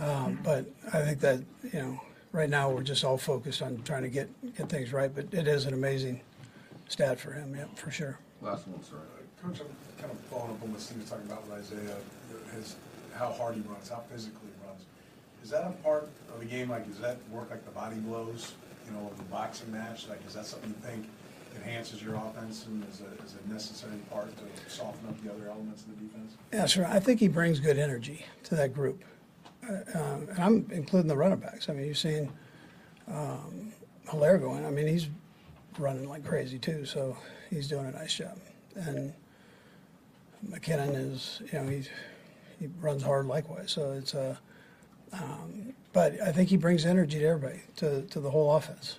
Um, 0.00 0.40
but 0.42 0.66
I 0.92 1.02
think 1.02 1.20
that, 1.20 1.40
you 1.72 1.78
know, 1.78 2.00
right 2.32 2.50
now, 2.50 2.70
we're 2.70 2.82
just 2.82 3.04
all 3.04 3.18
focused 3.18 3.62
on 3.62 3.82
trying 3.84 4.02
to 4.02 4.08
get, 4.08 4.28
get 4.56 4.68
things 4.68 4.92
right, 4.92 5.14
but 5.14 5.32
it 5.32 5.46
is 5.46 5.64
an 5.66 5.74
amazing 5.74 6.22
stat 6.88 7.20
for 7.20 7.32
him, 7.32 7.54
yeah, 7.54 7.66
for 7.76 7.90
sure. 7.90 8.18
Last 8.42 8.66
one, 8.66 8.82
sir. 8.82 8.96
Coach, 9.42 9.60
I'm 9.60 10.00
kind 10.00 10.12
of 10.12 10.18
following 10.30 10.50
up 10.52 10.62
on 10.62 10.72
what 10.72 10.80
Steve 10.80 10.98
was 10.98 11.10
talking 11.10 11.26
about 11.26 11.46
with 11.46 11.58
Isaiah, 11.58 11.96
his, 12.56 12.76
how 13.14 13.30
hard 13.32 13.54
he 13.54 13.60
runs, 13.62 13.88
how 13.88 14.02
physically 14.10 14.48
he 14.50 14.66
runs. 14.66 14.82
Is 15.44 15.50
that 15.50 15.64
a 15.64 15.70
part 15.82 16.08
of 16.34 16.40
the 16.40 16.46
game, 16.46 16.70
like, 16.70 16.88
does 16.88 16.98
that 16.98 17.18
work 17.30 17.50
like 17.50 17.64
the 17.64 17.70
body 17.70 17.96
blows, 17.96 18.54
you 18.86 18.92
know, 18.92 19.06
of 19.06 19.16
the 19.16 19.24
boxing 19.24 19.70
match? 19.70 20.08
Like, 20.08 20.26
is 20.26 20.34
that 20.34 20.44
something 20.46 20.70
you 20.70 20.88
think 20.88 21.08
enhances 21.54 22.02
your 22.02 22.16
offense 22.16 22.66
and 22.66 22.84
is 22.92 23.00
a, 23.00 23.24
is 23.24 23.36
a 23.44 23.52
necessary 23.52 23.98
part 24.10 24.32
to 24.36 24.70
soften 24.70 25.08
up 25.08 25.22
the 25.22 25.32
other 25.32 25.48
elements 25.48 25.82
of 25.82 25.90
the 25.90 26.04
defense? 26.04 26.34
Yeah, 26.52 26.66
sure. 26.66 26.86
I 26.86 26.98
think 26.98 27.20
he 27.20 27.28
brings 27.28 27.60
good 27.60 27.78
energy 27.78 28.24
to 28.44 28.56
that 28.56 28.74
group. 28.74 29.04
Uh, 29.62 29.98
um, 29.98 30.28
and 30.30 30.38
I'm 30.38 30.66
including 30.72 31.08
the 31.08 31.16
running 31.16 31.38
backs. 31.38 31.68
I 31.68 31.74
mean, 31.74 31.86
you've 31.86 31.98
seen 31.98 32.30
um, 33.06 33.72
Helaire 34.06 34.40
going. 34.40 34.66
I 34.66 34.70
mean, 34.70 34.86
he's 34.86 35.08
running 35.78 36.08
like 36.08 36.24
crazy 36.24 36.58
too, 36.58 36.84
so 36.84 37.16
he's 37.50 37.68
doing 37.68 37.86
a 37.86 37.92
nice 37.92 38.14
job. 38.14 38.36
And 38.74 39.12
McKinnon 40.46 40.94
is, 41.12 41.40
you 41.52 41.58
know, 41.58 41.68
he's, 41.68 41.88
he 42.60 42.68
runs 42.80 43.02
hard 43.02 43.26
likewise. 43.26 43.70
So 43.72 43.92
it's 43.92 44.14
a, 44.14 44.38
um, 45.12 45.72
but 45.92 46.20
I 46.20 46.32
think 46.32 46.48
he 46.48 46.56
brings 46.56 46.84
energy 46.84 47.18
to 47.20 47.24
everybody, 47.26 47.62
to, 47.76 48.02
to 48.02 48.20
the 48.20 48.30
whole 48.30 48.54
offense. 48.54 48.98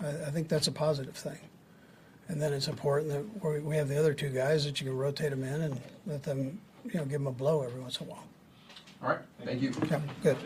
I, 0.00 0.08
I 0.26 0.30
think 0.30 0.48
that's 0.48 0.66
a 0.68 0.72
positive 0.72 1.14
thing. 1.16 1.38
And 2.28 2.40
then 2.42 2.52
it's 2.52 2.68
important 2.68 3.10
that 3.12 3.44
we- 3.44 3.60
we 3.60 3.76
have 3.76 3.88
the 3.88 3.98
other 3.98 4.12
two 4.14 4.30
guys 4.30 4.64
that 4.64 4.80
you 4.80 4.86
can 4.88 4.96
rotate 4.96 5.30
them 5.30 5.42
in 5.44 5.62
and 5.62 5.80
let 6.06 6.22
them, 6.24 6.60
you 6.84 6.94
know, 6.94 7.04
give 7.04 7.12
them 7.20 7.26
a 7.28 7.32
blow 7.32 7.62
every 7.62 7.80
once 7.80 8.00
in 8.00 8.06
a 8.06 8.10
while. 8.10 8.24
All 9.02 9.10
right, 9.10 9.20
thank 9.44 9.62
you. 9.62 9.72
Yeah, 9.90 10.00
good. 10.22 10.36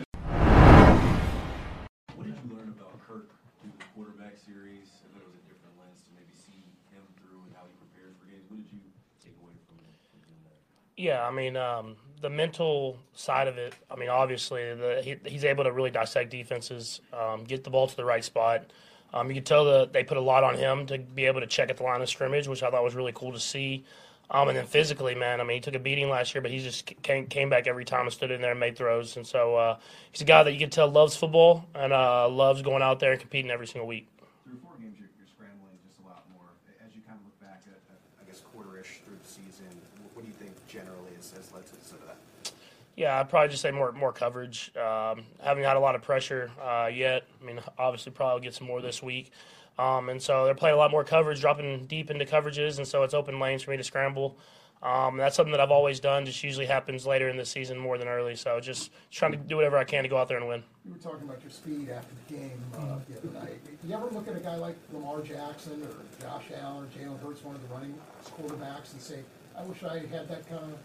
What 2.15 2.27
did 2.27 2.35
you 2.37 2.55
learn 2.55 2.69
about 2.77 2.93
Kirk 3.07 3.25
through 3.61 3.71
the 3.79 3.85
quarterback 3.95 4.37
series? 4.37 4.91
I 5.01 5.07
know 5.17 5.23
it 5.25 5.31
was 5.33 5.39
a 5.41 5.45
different 5.49 5.73
lens 5.81 6.03
to 6.05 6.11
maybe 6.13 6.35
see 6.37 6.61
him 6.93 7.01
through 7.17 7.39
and 7.47 7.51
how 7.57 7.65
he 7.65 7.73
prepares 7.81 8.13
for 8.21 8.27
games. 8.29 8.45
What 8.51 8.59
did 8.61 8.69
you 8.69 8.83
take 9.23 9.33
away 9.41 9.55
from 9.65 9.79
from 10.11 10.19
him 10.27 10.37
there? 10.45 10.61
Yeah, 11.01 11.25
I 11.27 11.31
mean, 11.31 11.57
um, 11.57 11.95
the 12.21 12.29
mental 12.29 12.95
side 13.15 13.47
of 13.47 13.57
it. 13.57 13.73
I 13.89 13.95
mean, 13.95 14.09
obviously, 14.09 14.75
the, 14.75 15.01
he, 15.03 15.15
he's 15.27 15.43
able 15.43 15.63
to 15.63 15.71
really 15.71 15.89
dissect 15.89 16.29
defenses, 16.29 17.01
um, 17.11 17.43
get 17.43 17.63
the 17.63 17.71
ball 17.71 17.87
to 17.87 17.97
the 17.97 18.05
right 18.05 18.23
spot. 18.23 18.65
Um, 19.11 19.27
you 19.27 19.33
can 19.33 19.43
tell 19.43 19.65
that 19.65 19.93
they 19.93 20.03
put 20.03 20.17
a 20.17 20.21
lot 20.21 20.43
on 20.43 20.55
him 20.55 20.85
to 20.85 20.99
be 20.99 21.25
able 21.25 21.39
to 21.41 21.47
check 21.47 21.71
at 21.71 21.77
the 21.77 21.83
line 21.83 22.03
of 22.03 22.07
scrimmage, 22.07 22.47
which 22.47 22.61
I 22.61 22.69
thought 22.69 22.83
was 22.83 22.93
really 22.93 23.13
cool 23.15 23.31
to 23.31 23.39
see. 23.39 23.83
Um, 24.29 24.47
and 24.47 24.55
then 24.55 24.67
physically, 24.67 25.15
man, 25.15 25.41
I 25.41 25.43
mean, 25.43 25.55
he 25.57 25.61
took 25.61 25.73
a 25.73 25.79
beating 25.79 26.07
last 26.07 26.35
year, 26.35 26.41
but 26.43 26.51
he 26.51 26.59
just 26.59 26.85
came, 27.01 27.25
came 27.25 27.49
back 27.49 27.65
every 27.65 27.83
time 27.83 28.01
and 28.01 28.13
stood 28.13 28.29
in 28.29 28.39
there 28.39 28.51
and 28.51 28.59
made 28.59 28.77
throws. 28.77 29.17
And 29.17 29.25
so 29.25 29.55
uh, 29.55 29.77
he's 30.11 30.21
a 30.21 30.25
guy 30.25 30.43
that 30.43 30.53
you 30.53 30.59
can 30.59 30.69
tell 30.69 30.87
loves 30.87 31.15
football 31.15 31.65
and 31.73 31.91
uh, 31.91 32.29
loves 32.29 32.61
going 32.61 32.83
out 32.83 32.99
there 32.99 33.11
and 33.13 33.19
competing 33.19 33.49
every 33.49 33.65
single 33.65 33.87
week. 33.87 34.07
Through 34.45 34.59
four 34.61 34.73
games, 34.79 34.97
you're, 34.99 35.09
you're 35.17 35.27
scrambling 35.27 35.73
just 35.83 35.99
a 35.99 36.07
lot 36.07 36.23
more. 36.31 36.45
As 36.85 36.95
you 36.95 37.01
kind 37.01 37.17
of 37.19 37.25
look 37.25 37.41
back 37.41 37.63
at, 37.65 37.73
at, 37.89 37.99
I 38.21 38.23
guess, 38.29 38.39
quarter-ish 38.53 39.01
through 39.03 39.17
the 39.17 39.27
season, 39.27 39.67
what, 39.99 40.15
what 40.15 40.21
do 40.23 40.29
you 40.29 40.37
think 40.39 40.55
generally 40.71 41.11
has, 41.17 41.31
has 41.35 41.51
led 41.51 41.67
to 41.67 41.75
some 41.83 41.99
of 41.99 42.07
that? 42.07 42.17
Yeah, 43.01 43.19
I'd 43.19 43.29
probably 43.29 43.49
just 43.49 43.63
say 43.63 43.71
more 43.71 43.91
more 43.93 44.13
coverage. 44.13 44.71
Um, 44.77 45.23
haven't 45.41 45.63
had 45.63 45.75
a 45.75 45.79
lot 45.79 45.95
of 45.95 46.03
pressure 46.03 46.51
uh, 46.61 46.85
yet. 46.85 47.23
I 47.41 47.43
mean, 47.43 47.59
obviously, 47.79 48.11
probably 48.11 48.43
get 48.43 48.53
some 48.53 48.67
more 48.67 48.79
this 48.79 49.01
week. 49.01 49.31
Um, 49.79 50.09
and 50.09 50.21
so 50.21 50.45
they're 50.45 50.53
playing 50.53 50.75
a 50.75 50.77
lot 50.77 50.91
more 50.91 51.03
coverage, 51.03 51.41
dropping 51.41 51.87
deep 51.87 52.11
into 52.11 52.25
coverages, 52.25 52.77
and 52.77 52.87
so 52.87 53.01
it's 53.01 53.15
open 53.15 53.39
lanes 53.39 53.63
for 53.63 53.71
me 53.71 53.77
to 53.77 53.83
scramble. 53.83 54.37
Um, 54.83 55.17
that's 55.17 55.35
something 55.35 55.51
that 55.51 55.59
I've 55.59 55.71
always 55.71 55.99
done. 55.99 56.27
Just 56.27 56.43
usually 56.43 56.67
happens 56.67 57.07
later 57.07 57.27
in 57.27 57.37
the 57.37 57.45
season 57.45 57.75
more 57.75 57.97
than 57.97 58.07
early. 58.07 58.35
So 58.35 58.59
just 58.59 58.91
trying 59.09 59.31
to 59.31 59.37
do 59.39 59.55
whatever 59.55 59.79
I 59.79 59.83
can 59.83 60.03
to 60.03 60.09
go 60.09 60.17
out 60.17 60.27
there 60.27 60.37
and 60.37 60.47
win. 60.47 60.63
You 60.85 60.91
were 60.91 60.99
talking 60.99 61.27
about 61.27 61.41
your 61.41 61.49
speed 61.49 61.89
after 61.89 62.13
the 62.27 62.35
game 62.35 62.63
uh, 62.77 62.99
the 63.09 63.17
other 63.17 63.39
night. 63.39 63.61
You 63.83 63.95
ever 63.95 64.09
look 64.11 64.27
at 64.27 64.35
a 64.35 64.41
guy 64.41 64.57
like 64.57 64.75
Lamar 64.93 65.21
Jackson 65.23 65.81
or 65.81 66.23
Josh 66.23 66.43
Allen 66.61 66.83
or 66.83 66.99
Jalen 66.99 67.19
Hurts, 67.19 67.43
one 67.43 67.55
of 67.55 67.67
the 67.67 67.73
running 67.73 67.95
quarterbacks, 68.37 68.93
and 68.93 69.01
say, 69.01 69.21
"I 69.57 69.63
wish 69.63 69.83
I 69.83 70.05
had 70.05 70.29
that 70.29 70.47
kind 70.47 70.65
of. 70.65 70.77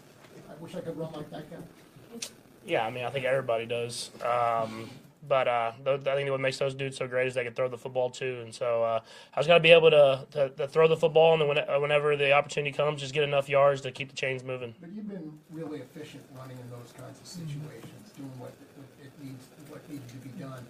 I 0.49 0.55
wish 0.59 0.73
I 0.73 0.79
could 0.79 0.97
run 0.97 1.13
like 1.13 1.29
that 1.29 1.51
guy." 1.51 1.57
Yeah, 2.65 2.85
I 2.85 2.89
mean, 2.91 3.05
I 3.05 3.09
think 3.09 3.25
everybody 3.25 3.65
does. 3.65 4.11
Um, 4.23 4.89
but 5.27 5.47
uh, 5.47 5.71
th- 5.83 6.07
I 6.07 6.15
think 6.15 6.29
what 6.29 6.39
makes 6.39 6.57
those 6.57 6.73
dudes 6.73 6.97
so 6.97 7.07
great 7.07 7.27
is 7.27 7.33
they 7.33 7.43
can 7.43 7.53
throw 7.53 7.67
the 7.67 7.77
football 7.77 8.09
too. 8.09 8.41
And 8.43 8.53
so 8.53 8.83
uh, 8.83 8.99
I 9.33 9.39
just 9.39 9.47
got 9.47 9.55
to 9.55 9.59
be 9.59 9.71
able 9.71 9.91
to, 9.91 10.25
to, 10.31 10.49
to 10.49 10.67
throw 10.67 10.87
the 10.87 10.97
football, 10.97 11.33
and 11.33 11.57
then 11.57 11.65
uh, 11.69 11.79
whenever 11.79 12.15
the 12.15 12.31
opportunity 12.31 12.71
comes, 12.75 13.01
just 13.01 13.13
get 13.13 13.23
enough 13.23 13.49
yards 13.49 13.81
to 13.81 13.91
keep 13.91 14.09
the 14.09 14.15
chains 14.15 14.43
moving. 14.43 14.73
But 14.79 14.91
you've 14.93 15.07
been 15.07 15.37
really 15.51 15.79
efficient 15.79 16.23
running 16.37 16.57
in 16.57 16.69
those 16.69 16.93
kinds 16.97 17.19
of 17.19 17.25
situations, 17.27 18.11
doing 18.15 18.31
what 18.37 18.51
it 19.01 19.11
needs, 19.23 19.45
what 19.69 19.87
needed 19.89 20.07
to 20.09 20.15
be 20.15 20.29
done. 20.41 20.65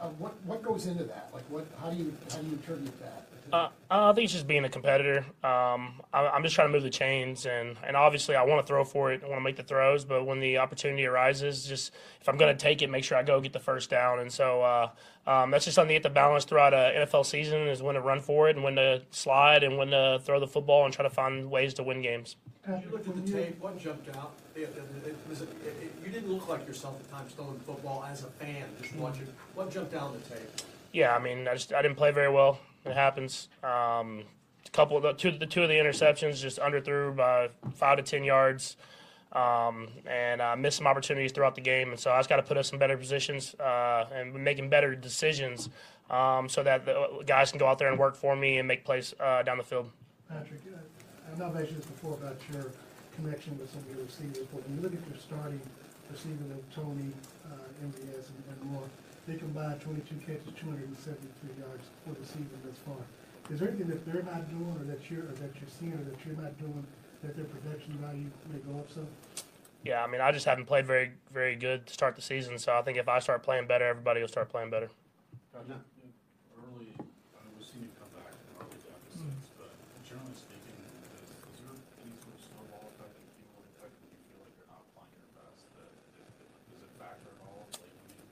Uh, 0.00 0.08
what 0.18 0.34
what 0.44 0.62
goes 0.62 0.86
into 0.86 1.04
that? 1.04 1.28
Like, 1.32 1.44
what? 1.48 1.66
How 1.80 1.90
do 1.90 1.96
you 1.96 2.12
how 2.30 2.38
do 2.38 2.46
you 2.46 2.54
attribute 2.54 2.98
that? 3.00 3.26
Uh, 3.54 3.68
I 3.88 4.12
think 4.12 4.24
it's 4.24 4.32
just 4.32 4.48
being 4.48 4.64
a 4.64 4.68
competitor. 4.68 5.18
Um, 5.44 6.02
I, 6.12 6.26
I'm 6.32 6.42
just 6.42 6.56
trying 6.56 6.66
to 6.68 6.72
move 6.72 6.82
the 6.82 6.90
chains, 6.90 7.46
and, 7.46 7.76
and 7.86 7.96
obviously 7.96 8.34
I 8.34 8.42
want 8.42 8.66
to 8.66 8.66
throw 8.66 8.82
for 8.82 9.12
it. 9.12 9.22
I 9.22 9.28
want 9.28 9.38
to 9.38 9.44
make 9.44 9.54
the 9.54 9.62
throws, 9.62 10.04
but 10.04 10.26
when 10.26 10.40
the 10.40 10.58
opportunity 10.58 11.06
arises, 11.06 11.64
just 11.64 11.92
if 12.20 12.28
I'm 12.28 12.36
going 12.36 12.56
to 12.56 12.60
take 12.60 12.82
it, 12.82 12.90
make 12.90 13.04
sure 13.04 13.16
I 13.16 13.22
go 13.22 13.40
get 13.40 13.52
the 13.52 13.60
first 13.60 13.90
down. 13.90 14.18
And 14.18 14.32
so 14.32 14.62
uh, 14.62 14.88
um, 15.28 15.52
that's 15.52 15.66
just 15.66 15.76
something 15.76 15.94
you 15.94 16.00
get 16.00 16.08
to 16.08 16.12
balance 16.12 16.44
throughout 16.44 16.74
an 16.74 17.06
NFL 17.06 17.26
season 17.26 17.68
is 17.68 17.80
when 17.80 17.94
to 17.94 18.00
run 18.00 18.20
for 18.20 18.48
it 18.48 18.56
and 18.56 18.64
when 18.64 18.74
to 18.74 19.02
slide 19.12 19.62
and 19.62 19.78
when 19.78 19.90
to 19.90 20.20
throw 20.24 20.40
the 20.40 20.48
football 20.48 20.84
and 20.84 20.92
try 20.92 21.04
to 21.04 21.10
find 21.10 21.48
ways 21.48 21.74
to 21.74 21.84
win 21.84 22.02
games. 22.02 22.34
You 22.66 22.90
looked 22.90 23.06
at 23.06 23.24
the 23.24 23.32
tape, 23.32 23.60
what 23.60 23.78
jumped 23.78 24.08
out? 24.16 24.32
It, 24.56 24.62
it, 24.62 25.16
it, 25.32 25.94
you 26.04 26.10
didn't 26.10 26.32
look 26.32 26.48
like 26.48 26.66
yourself 26.66 26.98
at 26.98 27.16
times 27.16 27.32
throwing 27.34 27.60
football 27.60 28.04
as 28.10 28.24
a 28.24 28.28
fan, 28.28 28.64
just 28.80 28.96
watching. 28.96 29.28
What 29.54 29.70
jumped 29.70 29.94
out 29.94 30.08
on 30.08 30.12
the 30.14 30.34
tape? 30.34 30.73
Yeah, 30.94 31.12
I 31.12 31.18
mean, 31.18 31.48
I 31.48 31.54
just 31.54 31.74
I 31.74 31.82
didn't 31.82 31.96
play 31.96 32.12
very 32.12 32.30
well. 32.30 32.60
It 32.84 32.92
happens. 32.92 33.48
Um, 33.64 34.22
a 34.64 34.70
couple 34.70 34.96
of 34.96 35.02
the 35.02 35.12
two 35.12 35.32
the 35.32 35.44
two 35.44 35.64
of 35.64 35.68
the 35.68 35.74
interceptions 35.74 36.40
just 36.40 36.60
underthrew 36.60 37.16
by 37.16 37.48
five 37.72 37.96
to 37.96 38.04
ten 38.04 38.22
yards, 38.22 38.76
um, 39.32 39.88
and 40.06 40.40
uh, 40.40 40.54
missed 40.54 40.76
some 40.76 40.86
opportunities 40.86 41.32
throughout 41.32 41.56
the 41.56 41.60
game. 41.60 41.90
And 41.90 41.98
so 41.98 42.12
I 42.12 42.18
just 42.20 42.28
got 42.28 42.36
to 42.36 42.44
put 42.44 42.56
us 42.56 42.72
in 42.72 42.78
better 42.78 42.96
positions 42.96 43.56
uh, 43.56 44.06
and 44.14 44.32
making 44.34 44.68
better 44.70 44.94
decisions 44.94 45.68
um, 46.10 46.48
so 46.48 46.62
that 46.62 46.86
the 46.86 47.24
guys 47.26 47.50
can 47.50 47.58
go 47.58 47.66
out 47.66 47.80
there 47.80 47.88
and 47.88 47.98
work 47.98 48.14
for 48.14 48.36
me 48.36 48.58
and 48.58 48.68
make 48.68 48.84
plays 48.84 49.14
uh, 49.18 49.42
down 49.42 49.58
the 49.58 49.64
field. 49.64 49.90
Patrick, 50.28 50.60
uh, 50.72 50.78
I 51.34 51.36
know 51.36 51.46
I've 51.46 51.56
asked 51.56 51.70
you 51.70 51.76
this 51.78 51.86
before 51.86 52.14
about 52.14 52.38
your 52.52 52.70
connection 53.16 53.58
with 53.58 53.68
some 53.68 53.80
of 53.80 53.90
your 53.90 54.04
receivers, 54.04 54.46
but 54.52 54.62
when 54.68 54.76
you 54.76 54.82
look 54.82 54.94
at 54.94 55.08
your 55.08 55.18
starting 55.18 55.60
receivers 56.08 56.52
of 56.52 56.72
Toney, 56.72 57.10
uh, 57.50 57.84
MVS, 57.84 58.30
and, 58.30 58.44
and 58.48 58.70
Moore, 58.70 58.86
they 59.26 59.36
combined 59.36 59.80
22 59.80 60.16
catches, 60.20 60.52
273 60.60 61.62
yards 61.62 61.84
for 62.04 62.12
the 62.12 62.26
season 62.26 62.60
thus 62.64 62.76
far. 62.84 63.00
Is 63.50 63.60
there 63.60 63.68
anything 63.68 63.88
that 63.88 64.04
they're 64.04 64.22
not 64.22 64.48
doing, 64.48 64.76
or 64.76 64.84
that 64.84 65.00
you're, 65.10 65.24
or 65.24 65.36
that 65.40 65.52
you're 65.56 65.68
seeing, 65.68 65.92
or 65.92 66.04
that 66.04 66.16
you're 66.24 66.36
not 66.36 66.56
doing, 66.58 66.86
that 67.22 67.36
their 67.36 67.44
production 67.44 67.92
value 68.00 68.30
may 68.52 68.58
go 68.60 68.78
up 68.78 68.90
some? 68.90 69.08
Yeah, 69.84 70.02
I 70.02 70.06
mean, 70.08 70.20
I 70.20 70.32
just 70.32 70.46
haven't 70.46 70.64
played 70.64 70.86
very, 70.86 71.12
very 71.32 71.56
good 71.56 71.86
to 71.86 71.92
start 71.92 72.16
the 72.16 72.22
season. 72.22 72.58
So 72.58 72.72
I 72.72 72.80
think 72.80 72.96
if 72.96 73.08
I 73.08 73.18
start 73.18 73.42
playing 73.42 73.66
better, 73.66 73.84
everybody 73.84 74.20
will 74.20 74.28
start 74.32 74.48
playing 74.48 74.70
better. 74.70 74.88
Gotcha. 75.52 75.76
Early, 76.56 76.96
I 76.96 77.44
know 77.44 77.52
we've 77.56 77.68
seen 77.68 77.84
you 77.84 77.92
come 78.00 78.08
back 78.16 78.32
from 78.32 78.64
early 78.64 78.80
deficits, 78.80 79.52
but 79.60 79.76
generally 80.08 80.32
speaking, 80.32 80.72
is, 80.88 81.28
is 81.52 81.60
there 81.60 81.76
any 82.00 82.16
sort 82.16 82.32
of 82.32 82.40
snowball 82.48 82.88
effect 82.96 83.12
that 83.12 83.28
you 83.28 83.36
feel 83.44 83.60
like, 83.76 83.92
when 84.00 84.08
you 84.08 84.24
feel 84.24 84.40
like 84.40 84.56
you're 84.56 84.72
not 84.72 84.88
playing 84.96 85.20
your 85.20 85.32
best? 85.36 85.68
That, 85.76 85.92
does 86.72 86.80
it 86.80 86.92
factor 86.96 87.28
at 87.28 87.44
all? 87.44 87.68
Like, 87.76 87.92
I 87.92 88.02
mean, 88.08 88.24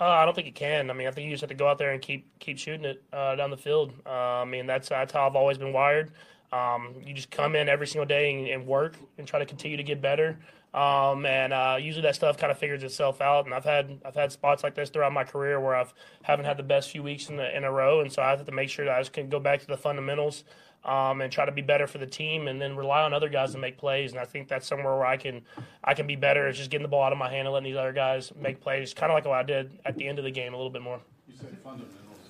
Uh, 0.00 0.04
I 0.04 0.24
don't 0.24 0.34
think 0.34 0.46
it 0.46 0.54
can. 0.54 0.90
I 0.90 0.92
mean, 0.92 1.08
I 1.08 1.10
think 1.10 1.24
you 1.26 1.32
just 1.32 1.40
have 1.40 1.48
to 1.48 1.56
go 1.56 1.66
out 1.68 1.78
there 1.78 1.90
and 1.92 2.00
keep 2.00 2.38
keep 2.38 2.58
shooting 2.58 2.84
it 2.84 3.02
uh, 3.12 3.34
down 3.34 3.50
the 3.50 3.56
field. 3.56 3.92
Uh, 4.06 4.42
I 4.42 4.44
mean, 4.44 4.66
that's 4.66 4.88
that's 4.88 5.12
how 5.12 5.26
I've 5.26 5.34
always 5.34 5.58
been 5.58 5.72
wired. 5.72 6.12
Um, 6.52 6.94
you 7.04 7.12
just 7.14 7.30
come 7.30 7.56
in 7.56 7.68
every 7.68 7.86
single 7.86 8.06
day 8.06 8.32
and, 8.32 8.48
and 8.48 8.66
work 8.66 8.94
and 9.18 9.26
try 9.26 9.38
to 9.38 9.46
continue 9.46 9.76
to 9.76 9.82
get 9.82 10.00
better. 10.00 10.38
Um, 10.74 11.24
and 11.24 11.52
uh, 11.52 11.78
usually 11.80 12.02
that 12.02 12.14
stuff 12.14 12.36
kind 12.36 12.50
of 12.50 12.58
figures 12.58 12.82
itself 12.82 13.20
out. 13.20 13.46
And 13.46 13.54
I've 13.54 13.64
had 13.64 13.98
I've 14.04 14.14
had 14.14 14.32
spots 14.32 14.62
like 14.62 14.74
this 14.74 14.90
throughout 14.90 15.12
my 15.12 15.24
career 15.24 15.60
where 15.60 15.74
I've 15.74 15.94
haven't 16.22 16.44
had 16.44 16.56
the 16.56 16.62
best 16.62 16.90
few 16.90 17.02
weeks 17.02 17.30
in 17.30 17.36
the, 17.36 17.56
in 17.56 17.64
a 17.64 17.72
row, 17.72 18.00
and 18.00 18.12
so 18.12 18.22
I 18.22 18.30
have 18.30 18.44
to 18.44 18.52
make 18.52 18.68
sure 18.68 18.84
that 18.84 18.94
I 18.94 19.00
just 19.00 19.12
can 19.12 19.28
go 19.28 19.40
back 19.40 19.60
to 19.60 19.66
the 19.66 19.76
fundamentals 19.76 20.44
um, 20.84 21.20
and 21.22 21.32
try 21.32 21.44
to 21.44 21.52
be 21.52 21.62
better 21.62 21.86
for 21.86 21.98
the 21.98 22.06
team, 22.06 22.48
and 22.48 22.60
then 22.60 22.76
rely 22.76 23.02
on 23.02 23.12
other 23.14 23.28
guys 23.28 23.52
to 23.52 23.58
make 23.58 23.78
plays. 23.78 24.12
And 24.12 24.20
I 24.20 24.24
think 24.24 24.46
that's 24.46 24.66
somewhere 24.66 24.94
where 24.96 25.06
I 25.06 25.16
can 25.16 25.42
I 25.82 25.94
can 25.94 26.06
be 26.06 26.16
better. 26.16 26.48
Is 26.48 26.56
just 26.58 26.70
getting 26.70 26.82
the 26.84 26.88
ball 26.88 27.02
out 27.02 27.12
of 27.12 27.18
my 27.18 27.30
hand 27.30 27.46
and 27.46 27.52
letting 27.54 27.70
these 27.70 27.78
other 27.78 27.92
guys 27.92 28.32
make 28.36 28.60
plays, 28.60 28.92
kind 28.92 29.10
of 29.10 29.16
like 29.16 29.24
what 29.24 29.38
I 29.38 29.42
did 29.42 29.70
at 29.86 29.96
the 29.96 30.06
end 30.06 30.18
of 30.18 30.24
the 30.24 30.30
game 30.30 30.52
a 30.52 30.56
little 30.56 30.70
bit 30.70 30.82
more. 30.82 31.00
you 31.26 31.34
said 31.34 31.56
fundamentals, 31.64 32.20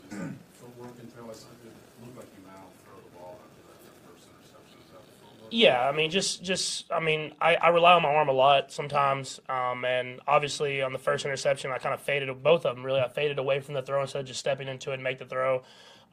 footwork 0.55 0.95
until 1.03 1.29
I 1.29 1.35
said 1.35 1.59
it 1.67 1.75
looked 2.07 2.17
like 2.17 2.31
you 2.39 2.47
now 2.47 2.65
throw 2.87 2.97
the 3.03 3.13
ball 3.19 3.37
after 3.43 3.63
that, 3.67 3.79
that 3.83 3.97
first 4.07 4.27
interception. 4.31 4.79
Is 4.79 4.91
that 4.95 5.03
footwork 5.21 5.38
Yeah, 5.51 5.89
I 5.89 5.93
mean, 5.93 6.11
just 6.11 6.43
just 6.43 6.91
I 6.93 7.01
mean, 7.01 7.35
I, 7.41 7.57
I 7.57 7.69
rely 7.69 7.95
on 7.95 8.03
my 8.03 8.13
arm 8.13 8.29
a 8.29 8.33
lot 8.33 8.71
sometimes, 8.73 9.41
um, 9.49 9.85
and 9.85 10.21
obviously 10.27 10.83
on 10.83 10.93
the 10.93 10.99
first 10.99 11.25
interception, 11.25 11.71
I 11.71 11.79
kind 11.79 11.95
of 11.95 12.01
faded 12.01 12.43
both 12.43 12.67
of 12.67 12.77
them. 12.77 12.85
Really, 12.85 13.01
I 13.01 13.09
faded 13.09 13.39
away 13.39 13.61
from 13.61 13.75
the 13.75 13.83
throw 13.83 14.03
instead 14.03 14.21
of 14.21 14.27
just 14.27 14.41
stepping 14.41 14.69
into 14.69 14.91
it 14.91 14.95
and 14.95 15.03
make 15.03 15.19
the 15.19 15.25
throw. 15.25 15.63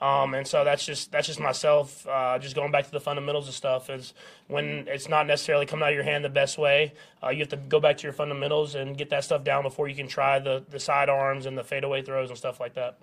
Um, 0.02 0.34
and 0.34 0.46
so 0.46 0.66
that's 0.66 0.86
just 0.86 1.12
that's 1.12 1.28
just 1.28 1.40
myself, 1.40 2.06
uh, 2.08 2.38
just 2.40 2.56
going 2.56 2.72
back 2.72 2.86
to 2.86 2.92
the 2.92 3.00
fundamentals 3.00 3.48
of 3.48 3.54
stuff. 3.54 3.90
Is 3.90 4.14
when 4.48 4.88
it's 4.88 5.08
not 5.08 5.26
necessarily 5.26 5.66
coming 5.66 5.84
out 5.84 5.90
of 5.90 5.96
your 5.96 6.04
hand 6.04 6.26
the 6.26 6.30
best 6.30 6.58
way, 6.58 6.94
uh, 7.24 7.30
you 7.30 7.40
have 7.40 7.50
to 7.50 7.58
go 7.58 7.80
back 7.80 7.98
to 7.98 8.04
your 8.04 8.14
fundamentals 8.14 8.76
and 8.76 8.98
get 8.98 9.10
that 9.12 9.24
stuff 9.24 9.44
down 9.44 9.64
before 9.64 9.88
you 9.88 9.96
can 9.96 10.08
try 10.08 10.40
the 10.40 10.64
the 10.70 10.80
side 10.80 11.08
arms 11.08 11.46
and 11.46 11.58
the 11.58 11.64
fadeaway 11.64 12.02
throws 12.02 12.30
and 12.30 12.38
stuff 12.38 12.60
like 12.60 12.74
that. 12.74 12.98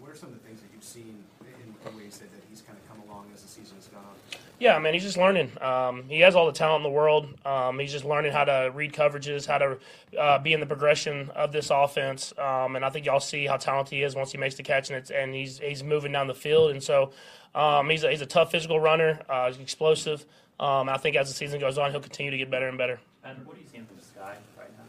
What 0.00 0.12
are 0.12 0.16
some 0.16 0.30
of 0.30 0.40
the 0.40 0.48
things 0.48 0.60
that 0.62 0.68
you've 0.72 0.82
seen 0.82 1.22
in 1.42 1.74
the 1.84 1.96
way 1.96 2.04
you 2.04 2.10
said 2.10 2.32
that 2.32 2.40
he's 2.48 2.62
kind 2.62 2.78
of 2.78 2.88
come 2.88 3.06
along 3.06 3.26
as 3.34 3.42
the 3.42 3.48
season's 3.48 3.88
gone 3.88 4.00
on? 4.00 4.17
Yeah, 4.60 4.76
man, 4.80 4.92
he's 4.92 5.04
just 5.04 5.16
learning. 5.16 5.52
Um, 5.60 6.04
he 6.08 6.20
has 6.20 6.34
all 6.34 6.46
the 6.46 6.52
talent 6.52 6.84
in 6.84 6.90
the 6.90 6.96
world. 6.96 7.28
Um, 7.46 7.78
he's 7.78 7.92
just 7.92 8.04
learning 8.04 8.32
how 8.32 8.44
to 8.44 8.72
read 8.74 8.92
coverages, 8.92 9.46
how 9.46 9.58
to 9.58 9.78
uh, 10.18 10.38
be 10.40 10.52
in 10.52 10.58
the 10.58 10.66
progression 10.66 11.30
of 11.30 11.52
this 11.52 11.70
offense. 11.70 12.32
Um, 12.36 12.74
and 12.74 12.84
I 12.84 12.90
think 12.90 13.06
y'all 13.06 13.20
see 13.20 13.46
how 13.46 13.56
talented 13.56 13.92
he 13.92 14.02
is 14.02 14.16
once 14.16 14.32
he 14.32 14.38
makes 14.38 14.56
the 14.56 14.64
catch, 14.64 14.90
and, 14.90 14.98
it's, 14.98 15.10
and 15.10 15.32
he's 15.32 15.58
he's 15.60 15.84
moving 15.84 16.10
down 16.10 16.26
the 16.26 16.34
field. 16.34 16.72
And 16.72 16.82
so 16.82 17.12
um, 17.54 17.88
he's 17.88 18.02
a, 18.02 18.10
he's 18.10 18.20
a 18.20 18.26
tough 18.26 18.50
physical 18.50 18.80
runner. 18.80 19.20
Uh, 19.28 19.46
he's 19.46 19.60
explosive. 19.60 20.26
Um, 20.58 20.88
I 20.88 20.96
think 20.96 21.14
as 21.14 21.28
the 21.28 21.34
season 21.34 21.60
goes 21.60 21.78
on, 21.78 21.92
he'll 21.92 22.00
continue 22.00 22.32
to 22.32 22.38
get 22.38 22.50
better 22.50 22.68
and 22.68 22.76
better. 22.76 22.98
And 23.22 23.46
what 23.46 23.56
are 23.56 23.60
you 23.60 23.66
seeing 23.70 23.86
from 23.86 23.96
Skyy 23.98 24.34
right 24.58 24.76
now? 24.76 24.84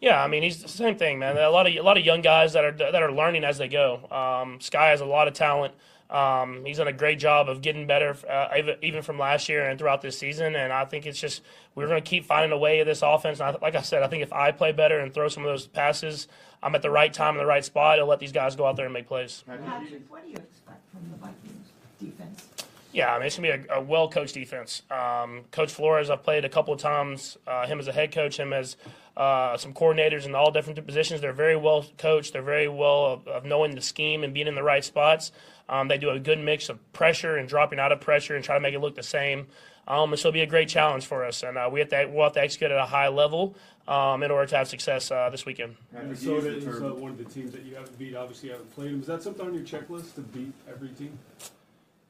Yeah, 0.00 0.24
I 0.24 0.26
mean 0.26 0.42
he's 0.42 0.60
the 0.60 0.68
same 0.68 0.96
thing, 0.96 1.20
man. 1.20 1.36
A 1.36 1.50
lot 1.50 1.68
of 1.68 1.72
a 1.72 1.82
lot 1.82 1.96
of 1.96 2.04
young 2.04 2.20
guys 2.20 2.54
that 2.54 2.64
are 2.64 2.72
that 2.72 3.00
are 3.00 3.12
learning 3.12 3.44
as 3.44 3.58
they 3.58 3.68
go. 3.68 3.94
Um, 4.10 4.58
Skyy 4.58 4.90
has 4.90 5.00
a 5.00 5.06
lot 5.06 5.28
of 5.28 5.34
talent. 5.34 5.72
Um, 6.10 6.64
he's 6.64 6.76
done 6.76 6.88
a 6.88 6.92
great 6.92 7.18
job 7.18 7.48
of 7.48 7.62
getting 7.62 7.86
better, 7.86 8.16
uh, 8.28 8.48
even, 8.56 8.76
even 8.82 9.02
from 9.02 9.18
last 9.18 9.48
year 9.48 9.68
and 9.68 9.78
throughout 9.78 10.02
this 10.02 10.18
season. 10.18 10.54
And 10.54 10.72
I 10.72 10.84
think 10.84 11.06
it's 11.06 11.18
just 11.18 11.42
we're 11.74 11.86
going 11.86 12.02
to 12.02 12.08
keep 12.08 12.24
finding 12.24 12.52
a 12.52 12.58
way 12.58 12.80
of 12.80 12.86
this 12.86 13.02
offense. 13.02 13.40
And 13.40 13.56
I, 13.56 13.58
like 13.60 13.74
I 13.74 13.82
said, 13.82 14.02
I 14.02 14.08
think 14.08 14.22
if 14.22 14.32
I 14.32 14.52
play 14.52 14.72
better 14.72 14.98
and 15.00 15.12
throw 15.12 15.28
some 15.28 15.44
of 15.44 15.50
those 15.50 15.66
passes, 15.66 16.28
I'm 16.62 16.74
at 16.74 16.82
the 16.82 16.90
right 16.90 17.12
time 17.12 17.34
in 17.34 17.38
the 17.38 17.46
right 17.46 17.64
spot. 17.64 17.98
I'll 17.98 18.06
let 18.06 18.20
these 18.20 18.32
guys 18.32 18.56
go 18.56 18.66
out 18.66 18.76
there 18.76 18.86
and 18.86 18.94
make 18.94 19.06
plays. 19.06 19.44
Patrick, 19.46 20.02
what 20.08 20.24
do 20.24 20.30
you 20.30 20.36
expect 20.36 20.80
from 20.90 21.10
the 21.10 21.16
Vikings 21.16 21.68
defense? 22.00 22.46
Yeah, 22.92 23.12
I 23.12 23.18
mean 23.18 23.26
it's 23.26 23.36
gonna 23.36 23.58
be 23.58 23.66
a, 23.68 23.78
a 23.78 23.80
well 23.80 24.08
coached 24.08 24.34
defense. 24.34 24.82
Um, 24.88 25.42
coach 25.50 25.72
Flores, 25.72 26.10
I've 26.10 26.22
played 26.22 26.44
a 26.44 26.48
couple 26.48 26.72
of 26.72 26.80
times. 26.80 27.36
Uh, 27.44 27.66
him 27.66 27.80
as 27.80 27.88
a 27.88 27.92
head 27.92 28.12
coach, 28.12 28.38
him 28.38 28.52
as 28.52 28.76
uh, 29.16 29.56
some 29.56 29.72
coordinators 29.72 30.26
in 30.26 30.34
all 30.36 30.52
different 30.52 30.84
positions. 30.86 31.20
They're 31.20 31.32
very 31.32 31.56
well 31.56 31.84
coached. 31.98 32.32
They're 32.32 32.42
very 32.42 32.68
well 32.68 33.06
of, 33.06 33.26
of 33.26 33.44
knowing 33.44 33.74
the 33.74 33.80
scheme 33.80 34.22
and 34.22 34.32
being 34.32 34.46
in 34.46 34.54
the 34.54 34.62
right 34.62 34.84
spots. 34.84 35.32
Um, 35.68 35.88
they 35.88 35.98
do 35.98 36.10
a 36.10 36.18
good 36.18 36.38
mix 36.38 36.68
of 36.68 36.92
pressure 36.92 37.36
and 37.36 37.48
dropping 37.48 37.78
out 37.78 37.92
of 37.92 38.00
pressure 38.00 38.36
and 38.36 38.44
try 38.44 38.54
to 38.54 38.60
make 38.60 38.74
it 38.74 38.80
look 38.80 38.94
the 38.94 39.02
same. 39.02 39.46
Um, 39.86 40.12
and 40.12 40.18
so 40.18 40.28
it'll 40.28 40.34
be 40.34 40.40
a 40.40 40.46
great 40.46 40.68
challenge 40.68 41.06
for 41.06 41.24
us, 41.24 41.42
and 41.42 41.58
uh, 41.58 41.68
we 41.70 41.80
have 41.80 41.90
to 41.90 42.06
we'll 42.06 42.24
have 42.24 42.32
to 42.34 42.40
execute 42.40 42.70
at 42.70 42.78
a 42.78 42.86
high 42.86 43.08
level 43.08 43.54
um, 43.86 44.22
in 44.22 44.30
order 44.30 44.46
to 44.46 44.56
have 44.56 44.68
success 44.68 45.10
uh, 45.10 45.28
this 45.28 45.44
weekend. 45.44 45.76
Minnesota 45.92 46.56
is 46.56 46.66
uh, 46.66 46.94
one 46.94 47.10
of 47.10 47.18
the 47.18 47.24
teams 47.24 47.52
that 47.52 47.64
you 47.64 47.74
haven't 47.74 47.98
beat. 47.98 48.16
Obviously, 48.16 48.48
you 48.48 48.54
haven't 48.54 48.74
played 48.74 48.92
them. 48.92 49.00
Is 49.00 49.06
that 49.08 49.22
something 49.22 49.46
on 49.46 49.54
your 49.54 49.62
checklist 49.62 50.14
to 50.14 50.22
beat 50.22 50.54
every 50.68 50.88
team? 50.88 51.18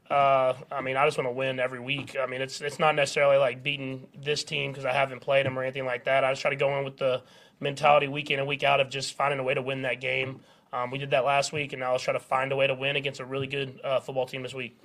Uh, 0.08 0.54
I 0.70 0.82
mean, 0.82 0.96
I 0.96 1.06
just 1.06 1.18
want 1.18 1.28
to 1.28 1.32
win 1.32 1.58
every 1.58 1.80
week. 1.80 2.16
I 2.20 2.26
mean, 2.26 2.42
it's 2.42 2.60
it's 2.60 2.78
not 2.78 2.94
necessarily 2.94 3.38
like 3.38 3.62
beating 3.62 4.06
this 4.16 4.44
team 4.44 4.70
because 4.70 4.84
I 4.84 4.92
haven't 4.92 5.20
played 5.20 5.46
them 5.46 5.58
or 5.58 5.62
anything 5.62 5.86
like 5.86 6.04
that. 6.04 6.22
I 6.22 6.30
just 6.30 6.42
try 6.42 6.50
to 6.50 6.56
go 6.56 6.78
in 6.78 6.84
with 6.84 6.98
the 6.98 7.22
mentality 7.58 8.06
week 8.06 8.30
in 8.30 8.38
and 8.38 8.46
week 8.46 8.62
out 8.62 8.80
of 8.80 8.90
just 8.90 9.14
finding 9.14 9.40
a 9.40 9.42
way 9.42 9.54
to 9.54 9.62
win 9.62 9.82
that 9.82 10.00
game. 10.00 10.40
Um, 10.74 10.90
we 10.90 10.98
did 10.98 11.10
that 11.10 11.24
last 11.24 11.52
week, 11.52 11.72
and 11.72 11.78
now 11.78 11.92
let's 11.92 12.02
try 12.02 12.12
to 12.14 12.18
find 12.18 12.50
a 12.50 12.56
way 12.56 12.66
to 12.66 12.74
win 12.74 12.96
against 12.96 13.20
a 13.20 13.24
really 13.24 13.46
good 13.46 13.78
uh, 13.84 14.00
football 14.00 14.26
team 14.26 14.42
this 14.42 14.54
week. 14.54 14.76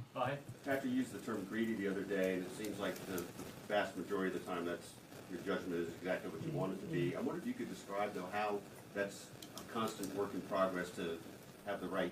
Patrick 0.64 0.94
used 0.94 1.12
the 1.12 1.18
term 1.20 1.44
greedy 1.50 1.74
the 1.74 1.88
other 1.88 2.04
day, 2.04 2.36
and 2.36 2.44
it 2.44 2.58
seems 2.58 2.80
like 2.80 2.94
the 3.08 3.14
the 3.14 3.24
vast 3.68 3.98
majority 3.98 4.36
of 4.36 4.46
the 4.46 4.52
time 4.52 4.66
that's, 4.66 4.90
your 5.32 5.40
judgment 5.42 5.80
is 5.82 5.88
exactly 6.00 6.30
what 6.32 6.44
you 6.46 6.52
want 6.52 6.74
it 6.74 6.82
to 6.82 6.88
be. 6.88 7.16
I 7.16 7.22
wonder 7.22 7.42
if 7.42 7.48
you 7.48 7.54
could 7.54 7.70
describe, 7.70 8.14
though, 8.14 8.26
how 8.32 8.60
that's 8.94 9.26
a 9.58 9.74
constant 9.74 10.16
work 10.16 10.34
in 10.34 10.42
progress 10.42 10.90
to 10.92 11.18
have 11.66 11.82
the 11.82 11.88
right, 11.88 12.12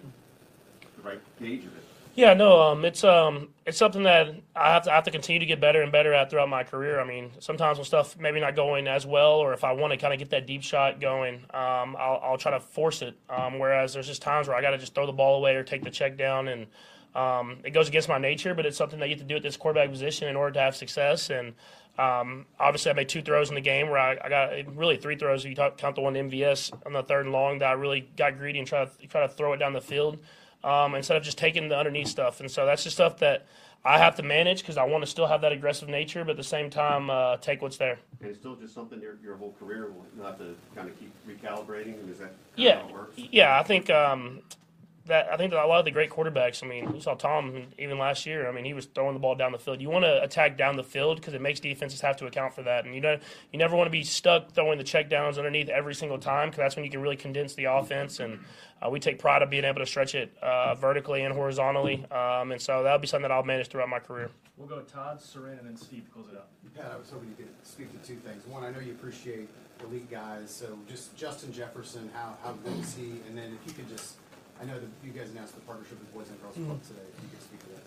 the 0.97 1.01
right 1.07 1.19
gauge 1.39 1.65
of 1.65 1.75
it. 1.77 1.83
Yeah, 2.17 2.33
no, 2.33 2.59
um, 2.59 2.83
it's 2.83 3.03
um, 3.03 3.49
it's 3.63 3.77
something 3.77 4.01
that 4.01 4.33
I 4.55 4.73
have 4.73 4.85
to 4.85 4.91
I 4.91 4.95
have 4.95 5.03
to 5.03 5.11
continue 5.11 5.37
to 5.39 5.45
get 5.45 5.61
better 5.61 5.83
and 5.83 5.91
better 5.91 6.15
at 6.15 6.31
throughout 6.31 6.49
my 6.49 6.63
career. 6.63 6.99
I 6.99 7.03
mean, 7.03 7.29
sometimes 7.37 7.77
when 7.77 7.85
stuff 7.85 8.17
maybe 8.17 8.39
not 8.39 8.55
going 8.55 8.87
as 8.87 9.05
well, 9.05 9.33
or 9.33 9.53
if 9.53 9.63
I 9.63 9.73
want 9.73 9.93
to 9.93 9.97
kind 9.97 10.11
of 10.11 10.17
get 10.17 10.31
that 10.31 10.47
deep 10.47 10.63
shot 10.63 10.99
going, 10.99 11.35
um, 11.53 11.95
I'll, 11.95 12.19
I'll 12.23 12.37
try 12.39 12.49
to 12.53 12.59
force 12.59 13.03
it. 13.03 13.15
Um, 13.29 13.59
whereas 13.59 13.93
there's 13.93 14.07
just 14.07 14.23
times 14.23 14.47
where 14.47 14.57
I 14.57 14.63
got 14.63 14.71
to 14.71 14.79
just 14.79 14.95
throw 14.95 15.05
the 15.05 15.13
ball 15.13 15.37
away 15.37 15.55
or 15.55 15.63
take 15.63 15.83
the 15.83 15.91
check 15.91 16.17
down, 16.17 16.47
and 16.47 16.65
um, 17.13 17.59
it 17.63 17.69
goes 17.69 17.87
against 17.87 18.09
my 18.09 18.17
nature. 18.17 18.55
But 18.55 18.65
it's 18.65 18.77
something 18.77 18.97
that 18.97 19.09
you 19.09 19.13
have 19.13 19.21
to 19.21 19.27
do 19.27 19.35
at 19.35 19.43
this 19.43 19.55
quarterback 19.55 19.91
position 19.91 20.27
in 20.27 20.35
order 20.35 20.53
to 20.53 20.59
have 20.59 20.75
success. 20.75 21.29
And 21.29 21.53
um, 21.99 22.47
obviously, 22.59 22.89
I 22.89 22.95
made 22.95 23.09
two 23.09 23.21
throws 23.21 23.49
in 23.49 23.53
the 23.53 23.61
game 23.61 23.91
where 23.91 23.99
I, 23.99 24.17
I 24.23 24.27
got 24.27 24.75
really 24.75 24.97
three 24.97 25.17
throws. 25.17 25.45
If 25.45 25.51
you 25.51 25.55
count 25.55 25.93
the 25.93 26.01
one 26.01 26.15
to 26.15 26.21
MVS 26.21 26.73
on 26.83 26.93
the 26.93 27.03
third 27.03 27.25
and 27.25 27.31
long 27.31 27.59
that 27.59 27.69
I 27.69 27.73
really 27.73 28.09
got 28.17 28.39
greedy 28.39 28.57
and 28.57 28.67
try 28.67 28.85
to 28.85 29.07
try 29.07 29.21
to 29.21 29.29
throw 29.29 29.53
it 29.53 29.57
down 29.57 29.73
the 29.73 29.81
field 29.81 30.17
um, 30.63 30.95
instead 30.95 31.17
of 31.17 31.23
just 31.23 31.37
taking 31.37 31.69
the 31.69 31.77
underneath 31.77 32.07
stuff. 32.07 32.39
And 32.39 32.49
so 32.49 32.65
that's 32.65 32.83
the 32.83 32.91
stuff 32.91 33.17
that 33.19 33.45
I 33.85 33.97
have 33.99 34.15
to 34.15 34.23
manage 34.23 34.61
because 34.61 34.77
I 34.77 34.83
want 34.83 35.03
to 35.03 35.09
still 35.09 35.27
have 35.27 35.41
that 35.41 35.51
aggressive 35.51 35.87
nature, 35.87 36.23
but 36.25 36.31
at 36.31 36.37
the 36.37 36.43
same 36.43 36.69
time, 36.69 37.09
uh, 37.09 37.37
take 37.37 37.61
what's 37.61 37.77
there. 37.77 37.99
And 38.19 38.29
it's 38.29 38.39
still 38.39 38.55
just 38.55 38.73
something 38.73 38.99
your, 38.99 39.17
your 39.23 39.37
whole 39.37 39.53
career 39.59 39.91
will 40.17 40.25
have 40.25 40.37
to 40.39 40.55
kind 40.75 40.89
of 40.89 40.99
keep 40.99 41.11
recalibrating, 41.27 41.99
and 41.99 42.09
is 42.09 42.19
that 42.19 42.33
Yeah, 42.55 42.81
how 42.81 42.87
it 42.87 42.93
works? 42.93 43.15
yeah. 43.17 43.57
I 43.59 43.63
think 43.63 43.89
um, 43.89 44.41
that 45.07 45.31
I 45.31 45.37
think 45.37 45.51
that 45.51 45.63
a 45.63 45.67
lot 45.67 45.79
of 45.79 45.85
the 45.85 45.91
great 45.91 46.09
quarterbacks. 46.09 46.63
I 46.63 46.67
mean, 46.67 46.91
we 46.91 46.99
saw 46.99 47.15
Tom 47.15 47.67
even 47.77 47.97
last 47.97 48.25
year. 48.25 48.47
I 48.47 48.51
mean, 48.51 48.65
he 48.65 48.73
was 48.73 48.85
throwing 48.85 49.13
the 49.13 49.19
ball 49.19 49.35
down 49.35 49.51
the 49.51 49.59
field. 49.59 49.81
You 49.81 49.89
want 49.89 50.05
to 50.05 50.21
attack 50.23 50.57
down 50.57 50.75
the 50.75 50.83
field 50.83 51.17
because 51.17 51.33
it 51.33 51.41
makes 51.41 51.59
defenses 51.59 52.01
have 52.01 52.17
to 52.17 52.25
account 52.27 52.53
for 52.53 52.63
that, 52.63 52.85
and 52.85 52.93
you 52.93 53.01
know 53.01 53.17
you 53.51 53.59
never 53.59 53.75
want 53.75 53.87
to 53.87 53.91
be 53.91 54.03
stuck 54.03 54.51
throwing 54.51 54.77
the 54.77 54.83
check 54.83 55.09
downs 55.09 55.37
underneath 55.37 55.69
every 55.69 55.95
single 55.95 56.19
time 56.19 56.49
because 56.49 56.59
that's 56.59 56.75
when 56.75 56.85
you 56.85 56.91
can 56.91 57.01
really 57.01 57.17
condense 57.17 57.55
the 57.55 57.65
offense. 57.65 58.19
And 58.19 58.39
uh, 58.81 58.89
we 58.89 58.99
take 58.99 59.19
pride 59.19 59.41
of 59.41 59.49
being 59.49 59.65
able 59.65 59.79
to 59.79 59.85
stretch 59.85 60.15
it 60.15 60.35
uh, 60.41 60.75
vertically 60.75 61.23
and 61.23 61.33
horizontally, 61.33 62.05
um, 62.11 62.51
and 62.51 62.61
so 62.61 62.83
that'll 62.83 62.99
be 62.99 63.07
something 63.07 63.27
that 63.27 63.31
I'll 63.31 63.43
manage 63.43 63.67
throughout 63.67 63.89
my 63.89 63.99
career. 63.99 64.29
We'll 64.57 64.67
go 64.67 64.81
Todd, 64.81 65.19
Saran, 65.19 65.59
and 65.59 65.67
then 65.67 65.77
Steve 65.77 66.05
to 66.05 66.11
close 66.11 66.27
it 66.31 66.35
up. 66.35 66.49
Pat, 66.77 66.91
I 66.93 66.97
was 66.97 67.09
hoping 67.09 67.29
you 67.29 67.35
could 67.35 67.49
speak 67.63 67.91
to 67.91 68.07
two 68.07 68.19
things. 68.19 68.45
One, 68.45 68.63
I 68.63 68.69
know 68.69 68.79
you 68.79 68.91
appreciate 68.91 69.49
elite 69.83 70.09
guys, 70.11 70.51
so 70.51 70.77
just 70.87 71.15
Justin 71.15 71.51
Jefferson, 71.51 72.09
how, 72.13 72.37
how 72.43 72.53
good 72.53 72.79
is 72.79 72.95
he? 72.95 73.21
And 73.27 73.37
then 73.37 73.57
if 73.59 73.67
you 73.67 73.73
could 73.73 73.89
just, 73.89 74.17
I 74.61 74.65
know 74.65 74.79
that 74.79 74.87
you 75.03 75.11
guys 75.11 75.29
announced 75.31 75.55
the 75.55 75.61
partnership 75.61 75.99
with 75.99 76.13
Boys 76.13 76.29
and 76.29 76.41
Girls 76.41 76.55
Club 76.55 76.81
Mhm. 76.81 76.87
today, 76.87 77.01
if 77.15 77.23
you 77.23 77.29
could 77.29 77.41
speak 77.41 77.59
to 77.61 77.69
that. 77.69 77.83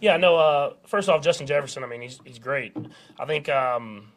Yeah, 0.00 0.16
no. 0.16 0.36
Uh, 0.36 0.74
first 0.86 1.08
off, 1.08 1.22
Justin 1.22 1.46
Jefferson. 1.46 1.84
I 1.84 1.86
mean, 1.86 2.00
he's 2.02 2.20
he's 2.24 2.38
great. 2.38 2.74
I 3.18 3.26
think 3.26 3.48
um, 3.48 4.12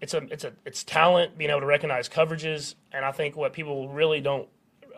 it's 0.00 0.14
a 0.14 0.18
it's 0.30 0.44
a 0.44 0.52
it's 0.64 0.82
talent 0.84 1.36
being 1.36 1.50
able 1.50 1.60
to 1.60 1.66
recognize 1.66 2.08
coverages, 2.08 2.74
and 2.92 3.04
I 3.04 3.12
think 3.12 3.36
what 3.36 3.52
people 3.52 3.88
really 3.88 4.20
don't 4.20 4.48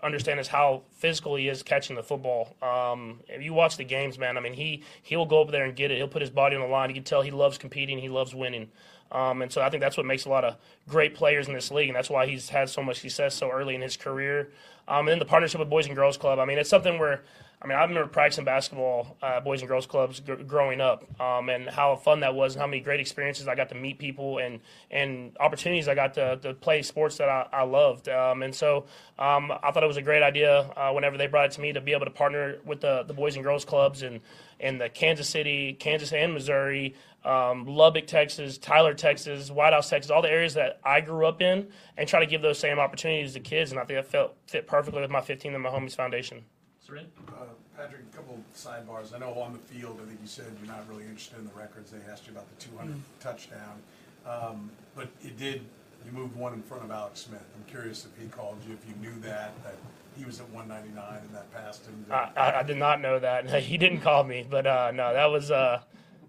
understand 0.02 0.40
is 0.40 0.48
how 0.48 0.82
physical 0.90 1.37
he 1.37 1.48
is 1.48 1.62
catching 1.62 1.94
the 1.96 2.02
football. 2.02 2.56
Um, 2.62 3.20
if 3.28 3.42
you 3.42 3.52
watch 3.54 3.76
the 3.76 3.85
games, 3.85 4.18
man, 4.18 4.37
I 4.37 4.40
mean, 4.40 4.54
he 4.54 4.82
he'll 5.02 5.26
go 5.26 5.42
up 5.42 5.50
there 5.50 5.64
and 5.64 5.74
get 5.76 5.90
it. 5.90 5.96
He'll 5.96 6.08
put 6.08 6.22
his 6.22 6.30
body 6.30 6.56
on 6.56 6.62
the 6.62 6.68
line. 6.68 6.88
You 6.90 6.94
can 6.94 7.04
tell 7.04 7.22
he 7.22 7.30
loves 7.30 7.58
competing. 7.58 7.98
He 7.98 8.08
loves 8.08 8.35
winning. 8.35 8.70
Um, 9.12 9.42
and 9.42 9.53
so 9.53 9.61
I 9.61 9.70
think 9.70 9.83
that's 9.83 9.96
what 9.96 10.07
makes 10.07 10.25
a 10.25 10.31
lot 10.31 10.44
of 10.44 10.57
great 10.88 11.14
players 11.14 11.46
in 11.46 11.55
this 11.55 11.70
league, 11.70 11.88
and 11.88 11.96
that's 11.96 12.11
why 12.11 12.27
he's 12.27 12.48
had 12.48 12.68
so 12.68 12.83
much 12.83 13.01
success 13.01 13.35
so 13.35 13.51
early 13.51 13.75
in 13.75 13.83
his 13.83 13.96
career. 13.96 14.51
Um, 14.88 15.01
and 15.01 15.09
then 15.09 15.18
the 15.18 15.25
partnership 15.25 15.61
with 15.61 15.70
Boys 15.70 15.87
and 15.87 15.94
Girls 15.94 16.16
Club. 16.16 16.38
I 16.38 16.44
mean, 16.44 16.59
it's 16.59 16.70
something 16.70 16.98
where 16.98 17.22
I 17.62 17.68
mean, 17.68 17.79
I 17.79 17.83
remember 17.83 18.09
practicing 18.09 18.44
basketball, 18.44 19.16
uh, 19.22 19.38
boys 19.38 19.61
and 19.61 19.68
girls 19.68 19.87
clubs 19.87 20.18
gr- 20.18 20.35
growing 20.35 20.81
up, 20.81 21.05
um, 21.20 21.48
and 21.48 21.70
how 21.70 21.94
fun 21.94 22.20
that 22.20 22.35
was, 22.35 22.55
and 22.55 22.61
how 22.61 22.66
many 22.66 22.81
great 22.81 22.98
experiences 22.98 23.46
I 23.46 23.55
got 23.55 23.68
to 23.68 23.77
meet 23.77 24.01
people, 24.01 24.38
and 24.38 24.59
and 24.90 25.37
opportunities 25.38 25.87
I 25.87 25.94
got 25.94 26.14
to, 26.14 26.38
to 26.38 26.55
play 26.55 26.83
sports 26.83 27.18
that 27.18 27.29
I, 27.29 27.46
I 27.53 27.62
loved. 27.62 28.09
Um, 28.09 28.42
and 28.42 28.53
so 28.53 28.87
um, 29.16 29.53
I 29.62 29.70
thought 29.70 29.85
it 29.85 29.87
was 29.87 29.96
a 29.96 30.03
great 30.03 30.25
idea 30.25 30.72
uh, 30.77 30.90
whenever 30.90 31.16
they 31.16 31.29
brought 31.29 31.46
it 31.46 31.53
to 31.53 31.61
me 31.61 31.72
to 31.72 31.81
be 31.81 31.92
able 31.92 32.07
to 32.07 32.11
partner 32.11 32.57
with 32.66 32.81
the, 32.81 33.05
the 33.05 33.14
boys 33.14 33.37
and 33.37 33.44
girls 33.44 33.64
clubs 33.64 34.03
and 34.03 34.20
in 34.59 34.79
the 34.79 34.88
Kansas 34.88 35.29
City, 35.29 35.72
Kansas 35.75 36.12
and 36.12 36.35
Missouri, 36.35 36.96
um, 37.24 37.66
Lubbock, 37.66 38.06
Texas, 38.06 38.58
Tyler, 38.58 38.94
Texas, 38.94 39.50
White 39.50 39.72
House, 39.72 39.88
Texas, 39.88 40.11
all 40.11 40.22
the 40.22 40.30
areas 40.30 40.54
that 40.54 40.80
I 40.85 41.00
grew 41.00 41.26
up 41.26 41.40
in, 41.40 41.68
and 41.96 42.08
try 42.08 42.20
to 42.20 42.26
give 42.26 42.42
those 42.42 42.58
same 42.58 42.78
opportunities 42.78 43.35
to 43.35 43.40
kids. 43.40 43.70
And 43.70 43.80
I 43.80 43.85
think 43.85 43.98
that 43.98 44.06
felt 44.11 44.35
fit 44.46 44.66
perfectly 44.66 45.00
with 45.00 45.11
my 45.11 45.20
15 45.20 45.54
and 45.54 45.64
Mahomies 45.64 45.94
foundation. 45.94 46.44
Saran? 46.87 47.06
Uh, 47.28 47.44
Patrick, 47.76 48.02
a 48.12 48.16
couple 48.16 48.38
sidebars. 48.54 49.14
I 49.14 49.18
know 49.18 49.32
on 49.35 49.52
the 49.52 49.58
field, 49.58 50.00
I 50.02 50.06
think 50.06 50.18
you 50.20 50.26
said 50.26 50.46
you're 50.62 50.72
not 50.72 50.87
really 50.88 51.04
interested 51.04 51.38
in 51.38 51.44
the 51.46 51.54
records. 51.54 51.90
They 51.92 51.98
asked 52.11 52.26
you 52.26 52.32
about 52.32 52.46
the 52.58 52.64
200 52.64 52.96
Mm. 52.96 53.00
touchdown. 53.20 53.82
Um, 54.26 54.70
but 54.94 55.08
it 55.22 55.37
did, 55.38 55.62
you 56.04 56.12
moved 56.12 56.37
one 56.37 56.52
in 56.52 56.62
front 56.62 56.85
of 56.85 56.90
Alex 56.90 57.20
Smith. 57.20 57.44
I'm 57.56 57.64
curious 57.70 58.04
if 58.04 58.20
he 58.20 58.28
called 58.28 58.58
you, 58.66 58.74
if 58.74 58.87
you 58.88 58.94
knew 59.00 59.18
that, 59.20 59.52
that 59.64 59.74
he 60.16 60.24
was 60.24 60.40
at 60.40 60.48
199 60.50 61.18
and 61.22 61.35
that 61.35 61.52
passed 61.52 61.87
him. 61.87 62.04
I, 62.11 62.30
I, 62.37 62.58
I 62.61 62.62
did 62.62 62.76
not 62.76 63.00
know 63.00 63.18
that. 63.18 63.48
He 63.62 63.78
didn't 63.78 64.00
call 64.00 64.24
me, 64.24 64.44
but 64.48 64.66
uh, 64.66 64.90
no, 64.92 65.12
that 65.14 65.26
was. 65.26 65.50
Uh, 65.50 65.80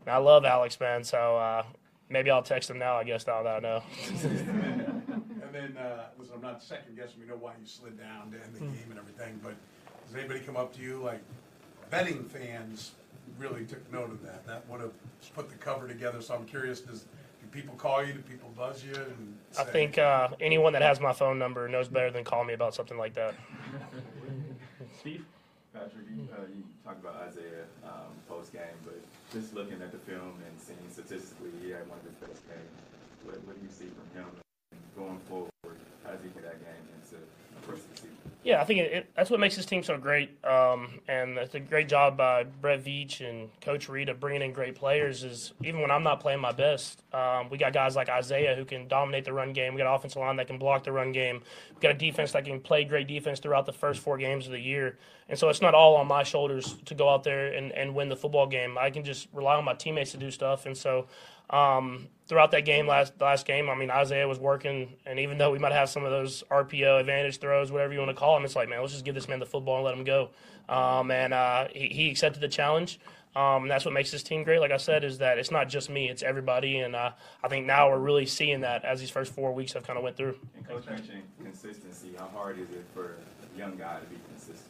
I 0.07 0.17
love 0.17 0.45
Alex, 0.45 0.79
man. 0.79 1.03
So 1.03 1.37
uh, 1.37 1.63
maybe 2.09 2.29
I'll 2.31 2.43
text 2.43 2.69
him 2.69 2.79
now. 2.79 2.95
I 2.95 3.03
guess 3.03 3.25
now 3.27 3.43
that 3.43 3.57
I 3.57 3.59
know. 3.59 3.83
And 5.53 5.53
then, 5.53 5.77
uh, 5.77 6.05
listen, 6.17 6.35
I'm 6.35 6.41
not 6.41 6.63
second 6.63 6.95
guessing, 6.95 7.19
we 7.19 7.27
know 7.27 7.35
why 7.35 7.53
you 7.59 7.67
slid 7.67 7.99
down 7.99 8.31
to 8.31 8.37
end 8.37 8.55
the 8.55 8.59
game 8.59 8.87
and 8.89 8.97
everything, 8.97 9.39
but 9.43 9.53
does 10.07 10.15
anybody 10.15 10.39
come 10.39 10.57
up 10.57 10.73
to 10.75 10.81
you 10.81 10.97
like, 10.97 11.21
betting 11.91 12.23
fans 12.23 12.93
really 13.37 13.63
took 13.65 13.91
note 13.93 14.09
of 14.09 14.23
that. 14.23 14.47
That 14.47 14.67
would 14.67 14.81
have 14.81 14.93
put 15.35 15.49
the 15.49 15.55
cover 15.55 15.87
together, 15.87 16.21
so 16.21 16.33
I'm 16.33 16.45
curious, 16.45 16.79
does, 16.81 17.01
do 17.39 17.47
people 17.51 17.75
call 17.75 18.03
you, 18.03 18.13
do 18.13 18.19
people 18.21 18.51
buzz 18.57 18.83
you 18.83 18.95
and 18.95 19.37
I 19.59 19.63
think 19.63 19.99
uh, 19.99 20.29
anyone 20.39 20.73
that 20.73 20.81
has 20.81 20.99
my 20.99 21.13
phone 21.13 21.37
number 21.37 21.67
knows 21.67 21.87
better 21.87 22.09
than 22.09 22.23
call 22.23 22.43
me 22.43 22.53
about 22.53 22.73
something 22.73 22.97
like 22.97 23.13
that. 23.13 23.35
Steve? 24.99 25.23
Patrick, 25.73 26.05
you, 26.05 26.29
uh, 26.29 26.45
you 26.53 26.61
talked 26.85 27.01
about 27.01 27.17
Isaiah 27.27 27.65
um, 27.83 28.13
post 28.29 28.53
game, 28.53 28.77
but 28.85 29.01
just 29.33 29.55
looking 29.55 29.81
at 29.81 29.91
the 29.91 29.97
film 29.97 30.37
and 30.45 30.53
seeing 30.61 30.77
statistically 30.93 31.49
he 31.65 31.71
had 31.73 31.89
one 31.89 31.97
of 31.97 32.05
his 32.05 32.13
best 32.21 32.45
games. 32.45 32.77
What, 33.25 33.41
what 33.49 33.57
do 33.57 33.61
you 33.65 33.73
see 33.73 33.89
from 33.89 34.05
him 34.13 34.29
going 34.93 35.17
forward? 35.25 35.49
How 36.05 36.13
does 36.13 36.21
he 36.21 36.29
get 36.29 36.45
that 36.45 36.61
game 36.61 36.85
into 36.93 37.17
of 37.17 37.65
the 37.65 37.97
season? 37.97 38.22
Yeah, 38.43 38.61
I 38.61 38.65
think 38.65 38.81
it, 38.81 38.91
it, 38.91 39.09
that's 39.15 39.29
what 39.29 39.39
makes 39.39 39.55
this 39.55 39.65
team 39.65 39.83
so 39.83 39.97
great. 39.97 40.43
Um, 40.43 40.99
and 41.07 41.37
it's 41.37 41.55
a 41.55 41.61
great 41.61 41.87
job 41.87 42.17
by 42.17 42.43
Brett 42.43 42.83
Veach 42.83 43.21
and 43.27 43.49
Coach 43.61 43.87
Reid 43.87 44.09
of 44.09 44.19
bringing 44.19 44.41
in 44.41 44.51
great 44.51 44.75
players. 44.75 45.23
Is 45.23 45.53
even 45.63 45.79
when 45.79 45.89
I'm 45.89 46.03
not 46.03 46.19
playing 46.19 46.41
my 46.41 46.51
best, 46.51 47.03
um, 47.13 47.49
we 47.49 47.57
got 47.57 47.71
guys 47.71 47.95
like 47.95 48.09
Isaiah 48.09 48.53
who 48.53 48.65
can 48.65 48.89
dominate 48.89 49.23
the 49.23 49.31
run 49.31 49.53
game. 49.53 49.73
We 49.73 49.77
got 49.77 49.93
offensive 49.95 50.21
line 50.21 50.35
that 50.35 50.47
can 50.47 50.57
block 50.57 50.83
the 50.83 50.91
run 50.91 51.13
game. 51.13 51.41
We 51.73 51.79
got 51.79 51.91
a 51.91 51.97
defense 51.97 52.33
that 52.33 52.43
can 52.43 52.59
play 52.59 52.83
great 52.83 53.07
defense 53.07 53.39
throughout 53.39 53.65
the 53.65 53.73
first 53.73 54.01
four 54.01 54.17
games 54.17 54.45
of 54.45 54.51
the 54.51 54.59
year. 54.59 54.97
And 55.29 55.39
so 55.39 55.47
it's 55.47 55.61
not 55.61 55.73
all 55.73 55.95
on 55.95 56.07
my 56.07 56.23
shoulders 56.23 56.75
to 56.85 56.95
go 56.95 57.09
out 57.09 57.23
there 57.23 57.53
and, 57.53 57.71
and 57.71 57.95
win 57.95 58.09
the 58.09 58.15
football 58.17 58.45
game. 58.45 58.77
I 58.77 58.89
can 58.89 59.05
just 59.05 59.29
rely 59.31 59.55
on 59.55 59.63
my 59.63 59.73
teammates 59.73 60.11
to 60.11 60.17
do 60.17 60.29
stuff. 60.29 60.65
And 60.65 60.77
so 60.77 61.07
um, 61.49 62.07
throughout 62.27 62.51
that 62.51 62.65
game, 62.65 62.87
last 62.87 63.13
last 63.19 63.45
game, 63.45 63.69
I 63.69 63.75
mean 63.75 63.91
Isaiah 63.91 64.27
was 64.27 64.39
working, 64.39 64.93
and 65.05 65.19
even 65.19 65.37
though 65.37 65.51
we 65.51 65.59
might 65.59 65.71
have 65.71 65.89
some 65.89 66.03
of 66.03 66.11
those 66.11 66.43
RPO 66.49 66.99
advantage 66.99 67.39
throws, 67.39 67.71
whatever 67.71 67.93
you 67.93 67.99
want 67.99 68.09
to 68.09 68.15
call 68.15 68.35
them, 68.35 68.45
it's 68.45 68.55
like 68.55 68.69
man, 68.69 68.81
let's 68.81 68.93
just 68.93 69.05
give 69.05 69.15
this 69.15 69.27
man 69.27 69.39
the 69.39 69.45
football 69.45 69.77
and 69.77 69.85
let 69.85 69.95
him 69.95 70.03
go. 70.03 70.29
Um, 70.69 71.11
and 71.11 71.33
uh, 71.33 71.67
he, 71.73 71.87
he 71.89 72.09
accepted 72.09 72.41
the 72.41 72.47
challenge. 72.47 72.99
Um, 73.35 73.63
and 73.63 73.71
that's 73.71 73.83
what 73.83 73.93
makes 73.93 74.11
this 74.11 74.21
team 74.21 74.43
great. 74.43 74.59
Like 74.59 74.71
I 74.71 74.77
said, 74.77 75.03
is 75.03 75.17
that 75.17 75.39
it's 75.39 75.49
not 75.49 75.67
just 75.67 75.89
me; 75.89 76.07
it's 76.07 76.21
everybody. 76.21 76.79
And 76.79 76.95
uh, 76.95 77.11
I 77.43 77.47
think 77.47 77.65
now 77.65 77.89
we're 77.89 77.97
really 77.97 78.27
seeing 78.27 78.61
that 78.61 78.85
as 78.85 78.99
these 78.99 79.09
first 79.09 79.33
four 79.33 79.51
weeks 79.53 79.73
have 79.73 79.83
kind 79.83 79.97
of 79.97 80.03
went 80.03 80.17
through. 80.17 80.37
And 80.55 80.67
coach 80.67 80.85
mentioned 80.85 81.23
consistency. 81.43 82.11
How 82.17 82.27
hard 82.27 82.59
is 82.59 82.69
it 82.69 82.85
for 82.93 83.17
a 83.41 83.57
young 83.57 83.75
guy 83.75 83.99
to 83.99 84.05
be 84.05 84.17
consistent? 84.29 84.69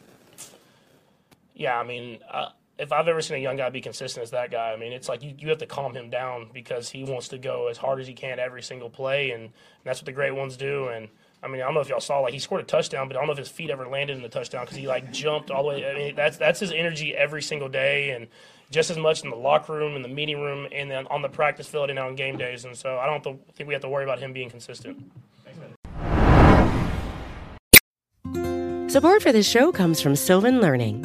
Yeah, 1.54 1.78
I 1.78 1.84
mean, 1.84 2.18
uh, 2.30 2.48
if 2.78 2.92
I've 2.92 3.06
ever 3.06 3.22
seen 3.22 3.36
a 3.36 3.40
young 3.40 3.56
guy 3.56 3.70
be 3.70 3.80
consistent 3.80 4.24
as 4.24 4.30
that 4.32 4.50
guy, 4.50 4.72
I 4.72 4.76
mean, 4.76 4.92
it's 4.92 5.08
like 5.08 5.22
you, 5.22 5.34
you 5.38 5.48
have 5.48 5.58
to 5.58 5.66
calm 5.66 5.94
him 5.94 6.10
down 6.10 6.48
because 6.52 6.88
he 6.88 7.04
wants 7.04 7.28
to 7.28 7.38
go 7.38 7.68
as 7.68 7.76
hard 7.76 8.00
as 8.00 8.06
he 8.06 8.14
can 8.14 8.38
every 8.38 8.62
single 8.62 8.90
play, 8.90 9.30
and, 9.30 9.44
and 9.44 9.52
that's 9.84 10.00
what 10.00 10.06
the 10.06 10.12
great 10.12 10.34
ones 10.34 10.56
do. 10.56 10.88
And 10.88 11.08
I 11.42 11.46
mean, 11.46 11.60
I 11.60 11.64
don't 11.64 11.74
know 11.74 11.80
if 11.80 11.88
y'all 11.88 12.00
saw 12.00 12.20
like 12.20 12.32
he 12.32 12.38
scored 12.38 12.62
a 12.62 12.64
touchdown, 12.64 13.06
but 13.06 13.16
I 13.16 13.20
don't 13.20 13.26
know 13.26 13.32
if 13.32 13.38
his 13.38 13.48
feet 13.48 13.70
ever 13.70 13.86
landed 13.86 14.16
in 14.16 14.22
the 14.22 14.28
touchdown 14.28 14.64
because 14.64 14.76
he 14.76 14.88
like 14.88 15.12
jumped 15.12 15.50
all 15.50 15.62
the 15.62 15.68
way. 15.68 15.88
I 15.88 15.94
mean, 15.94 16.14
that's 16.16 16.36
that's 16.36 16.58
his 16.58 16.72
energy 16.72 17.14
every 17.14 17.42
single 17.42 17.68
day, 17.68 18.10
and 18.10 18.26
just 18.70 18.90
as 18.90 18.98
much 18.98 19.22
in 19.22 19.30
the 19.30 19.36
locker 19.36 19.72
room, 19.72 19.94
in 19.94 20.02
the 20.02 20.08
meeting 20.08 20.40
room, 20.40 20.66
and 20.72 20.90
then 20.90 21.06
on 21.08 21.22
the 21.22 21.28
practice 21.28 21.68
field 21.68 21.90
and 21.90 21.98
on 21.98 22.16
game 22.16 22.36
days. 22.36 22.64
And 22.64 22.76
so 22.76 22.98
I 22.98 23.06
don't 23.06 23.22
th- 23.22 23.36
think 23.54 23.68
we 23.68 23.74
have 23.74 23.82
to 23.82 23.88
worry 23.88 24.04
about 24.04 24.18
him 24.18 24.32
being 24.32 24.50
consistent. 24.50 25.12
Support 28.90 29.22
for 29.22 29.32
this 29.32 29.48
show 29.48 29.72
comes 29.72 30.00
from 30.00 30.16
Sylvan 30.16 30.60
Learning. 30.60 31.04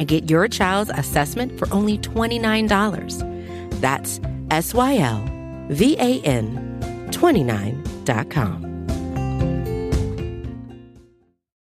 and 0.00 0.08
get 0.08 0.28
your 0.28 0.48
child's 0.48 0.90
assessment 0.90 1.56
for 1.58 1.72
only 1.72 1.98
$29. 1.98 3.80
That's 3.80 4.20
S 4.50 4.74
Y 4.74 4.96
L 4.96 5.24
V 5.68 5.96
A 5.98 6.20
N 6.22 6.66
29.com. 7.12 8.64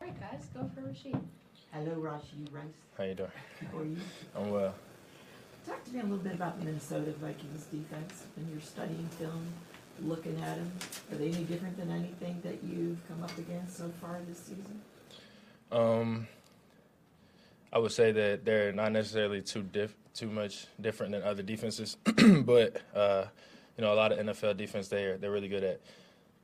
All 0.01 0.07
right, 0.07 0.21
guys, 0.21 0.49
go 0.55 0.71
for 0.75 0.83
Rashee. 0.83 1.19
Hello, 1.73 1.97
Rashee 1.97 2.53
Rice. 2.53 2.65
How 2.97 3.05
you 3.05 3.15
doing? 3.15 3.31
How 3.73 3.79
are 3.79 3.85
you? 3.85 3.97
I'm 4.37 4.51
well. 4.51 4.75
Talk 5.67 5.83
to 5.85 5.93
me 5.93 6.01
a 6.01 6.03
little 6.03 6.19
bit 6.19 6.35
about 6.35 6.59
the 6.61 6.67
Minnesota 6.67 7.13
Vikings 7.13 7.65
defense. 7.65 8.27
When 8.37 8.49
you're 8.51 8.61
studying 8.61 9.09
film, 9.19 9.47
looking 10.03 10.41
at 10.43 10.57
them, 10.57 10.73
are 11.11 11.17
they 11.17 11.29
any 11.29 11.45
different 11.45 11.77
than 11.77 11.91
anything 11.91 12.41
that 12.45 12.63
you've 12.63 12.99
come 13.09 13.23
up 13.25 13.37
against 13.39 13.79
so 13.79 13.91
far 14.01 14.21
this 14.29 14.39
season? 14.39 14.81
Um, 15.73 16.29
I 17.77 17.79
would 17.79 17.93
say 17.93 18.11
that 18.11 18.47
they're 18.47 18.73
not 18.73 18.91
necessarily 18.93 19.43
too 19.43 19.63
diff- 19.63 19.95
too 20.15 20.31
much 20.31 20.67
different 20.81 21.13
than 21.13 21.23
other 21.23 21.43
defenses, 21.43 21.99
but 22.41 22.81
uh, 22.95 23.27
you 23.77 23.85
know, 23.85 23.93
a 23.93 23.99
lot 24.01 24.13
of 24.13 24.19
NFL 24.19 24.57
defense 24.57 24.89
they're 24.89 25.19
they're 25.19 25.31
really 25.31 25.49
good 25.49 25.63
at 25.63 25.83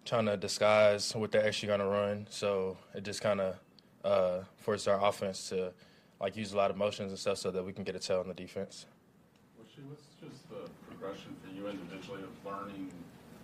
trying 0.05 0.27
to 0.27 0.37
disguise 0.37 1.17
what 1.17 1.33
they're 1.33 1.47
actually 1.47 1.69
going 1.69 1.81
to 1.81 1.87
run. 1.87 2.27
So 2.29 2.77
it 2.95 3.03
just 3.03 3.23
kind 3.23 3.41
of 3.41 3.57
uh, 4.05 4.45
forces 4.59 4.89
our 4.89 5.03
offense 5.03 5.49
to 5.49 5.73
like 6.21 6.37
use 6.37 6.53
a 6.53 6.57
lot 6.59 6.71
of 6.71 6.77
motions 6.77 7.13
and 7.13 7.19
stuff 7.19 7.39
so 7.39 7.51
that 7.51 7.65
we 7.65 7.73
can 7.73 7.83
get 7.83 7.97
a 7.97 7.99
tail 7.99 8.21
on 8.21 8.29
the 8.29 8.35
defense. 8.35 8.85
What's 9.57 9.73
just 10.21 10.51
the 10.51 10.69
progression 10.87 11.35
for 11.41 11.49
you 11.57 11.67
individually 11.67 12.25
of 12.25 12.45
learning 12.45 12.93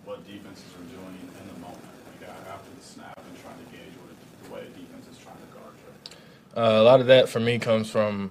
what 0.05 0.27
defenses 0.27 0.69
are 0.77 0.85
doing 0.93 1.17
in 1.25 1.55
the 1.55 1.59
moment, 1.59 1.89
like 2.05 2.29
uh, 2.29 2.53
after 2.53 2.69
the 2.69 2.85
snap 2.85 3.17
and 3.17 3.41
trying 3.41 3.57
to 3.57 3.73
gauge 3.73 3.97
what 4.05 4.13
the 4.13 4.55
way 4.55 4.61
a 4.61 4.79
defense 4.79 5.09
is 5.09 5.17
trying 5.17 5.41
to 5.41 5.57
guard 5.57 5.73
you? 5.81 5.89
Uh, 6.48 6.48
a 6.59 6.83
lot 6.83 7.01
of 7.01 7.07
that 7.07 7.29
for 7.29 7.41
me 7.41 7.59
comes 7.59 7.91
from 7.91 8.31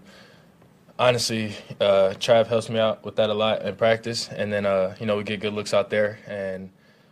honestly, 0.99 1.55
uh, 1.79 2.13
Trav 2.17 2.47
helps 2.47 2.69
me 2.69 2.79
out 2.79 3.03
with 3.05 3.15
that 3.17 3.29
a 3.29 3.33
lot 3.33 3.61
in 3.63 3.75
practice, 3.75 4.29
and 4.29 4.51
then 4.51 4.65
uh, 4.65 4.95
you 4.99 5.05
know 5.05 5.17
we 5.17 5.23
get 5.23 5.39
good 5.39 5.53
looks 5.53 5.73
out 5.73 5.89
there. 5.89 6.19
And 6.27 6.69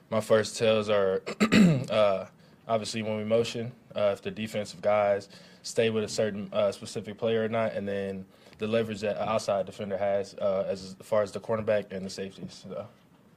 my 0.10 0.22
first 0.22 0.58
tells 0.58 0.90
are 0.90 1.22
uh, 1.90 2.26
obviously 2.68 3.02
when 3.02 3.18
we 3.18 3.24
motion, 3.24 3.72
uh, 3.96 4.12
if 4.14 4.22
the 4.22 4.32
defensive 4.32 4.82
guys 4.82 5.30
stay 5.64 5.90
with 5.90 6.04
a 6.04 6.08
certain 6.08 6.50
uh, 6.54 6.72
specific 6.72 7.18
player 7.18 7.44
or 7.44 7.50
not, 7.50 7.74
and 7.74 7.88
then 7.88 8.26
the 8.58 8.68
leverage 8.68 9.02
that 9.02 9.18
an 9.18 9.28
outside 9.28 9.66
defender 9.66 9.98
has 9.98 10.34
uh, 10.36 10.66
as 10.68 10.96
far 11.02 11.22
as 11.22 11.32
the 11.32 11.40
cornerback 11.40 11.92
and 11.92 12.06
the 12.06 12.10
safeties. 12.10 12.64
So. 12.68 12.88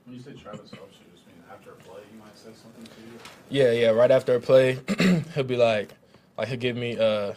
When 0.05 0.17
you 0.17 0.23
say 0.23 0.33
Travis 0.33 0.71
helps 0.71 0.97
you, 0.99 1.07
just 1.15 1.27
mean 1.27 1.37
after 1.53 1.73
a 1.73 1.75
play 1.75 2.01
he 2.11 2.19
might 2.19 2.37
say 2.37 2.51
something 2.55 2.85
to 2.85 2.91
you? 3.03 3.19
Yeah, 3.51 3.73
yeah. 3.73 3.89
Right 3.89 4.11
after 4.11 4.35
a 4.37 4.41
play, 4.41 4.79
he'll 5.35 5.45
be 5.45 5.57
like, 5.57 5.91
like 6.39 6.49
he'll 6.49 6.57
give 6.57 6.77
me 6.77 6.97
uh, 6.97 7.35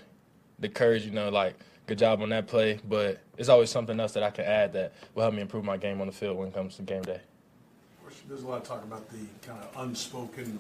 the 0.62 0.70
courage, 0.70 1.06
you 1.06 1.12
know, 1.12 1.30
like 1.30 1.56
good 1.88 1.98
job 1.98 2.22
on 2.22 2.30
that 2.30 2.48
play. 2.48 2.80
But 2.88 3.22
it's 3.38 3.50
always 3.50 3.70
something 3.70 4.00
else 4.00 4.14
that 4.14 4.24
I 4.24 4.30
can 4.30 4.46
add 4.46 4.74
that 4.74 4.94
will 5.14 5.24
help 5.24 5.34
me 5.34 5.42
improve 5.42 5.66
my 5.66 5.78
game 5.78 6.00
on 6.00 6.08
the 6.08 6.14
field 6.14 6.38
when 6.38 6.48
it 6.48 6.54
comes 6.54 6.78
to 6.78 6.84
game 6.84 7.02
day. 7.02 7.20
There's 8.28 8.44
a 8.44 8.48
lot 8.48 8.62
of 8.62 8.68
talk 8.68 8.84
about 8.84 9.10
the 9.10 9.26
kind 9.46 9.62
of 9.62 9.70
unspoken 9.84 10.60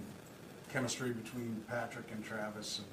chemistry 0.73 1.11
between 1.11 1.63
Patrick 1.69 2.11
and 2.11 2.23
Travis. 2.23 2.79
And 2.79 2.87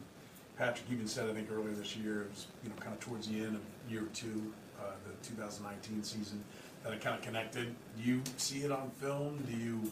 Patrick 0.56 0.86
even 0.90 1.06
said, 1.06 1.28
I 1.28 1.32
think 1.32 1.48
earlier 1.50 1.72
this 1.72 1.96
year, 1.96 2.22
it 2.22 2.30
was, 2.30 2.46
you 2.62 2.70
know, 2.70 2.76
kind 2.76 2.92
of 2.92 3.00
towards 3.00 3.28
the 3.28 3.38
end 3.38 3.56
of 3.56 3.62
year 3.90 4.08
two, 4.14 4.52
uh, 4.80 4.92
the 5.06 5.28
2019 5.28 6.02
season, 6.02 6.44
that 6.84 6.92
it 6.92 7.00
kind 7.00 7.16
of 7.16 7.22
connected. 7.22 7.74
Do 7.96 8.02
you 8.02 8.22
see 8.36 8.58
it 8.58 8.70
on 8.70 8.90
film? 9.00 9.38
Do 9.50 9.56
you, 9.56 9.90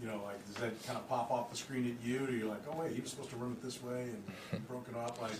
you 0.00 0.08
know, 0.08 0.20
like, 0.24 0.44
does 0.46 0.56
that 0.56 0.86
kind 0.86 0.98
of 0.98 1.08
pop 1.08 1.30
off 1.30 1.50
the 1.50 1.56
screen 1.56 1.86
at 1.86 2.06
you? 2.06 2.26
Do 2.26 2.32
you 2.32 2.48
like, 2.48 2.62
oh 2.68 2.80
wait, 2.80 2.92
he 2.92 3.00
was 3.00 3.10
supposed 3.10 3.30
to 3.30 3.36
run 3.36 3.52
it 3.52 3.62
this 3.62 3.82
way 3.82 4.10
and 4.52 4.68
broke 4.68 4.86
it 4.88 4.96
off? 4.96 5.20
Like, 5.22 5.32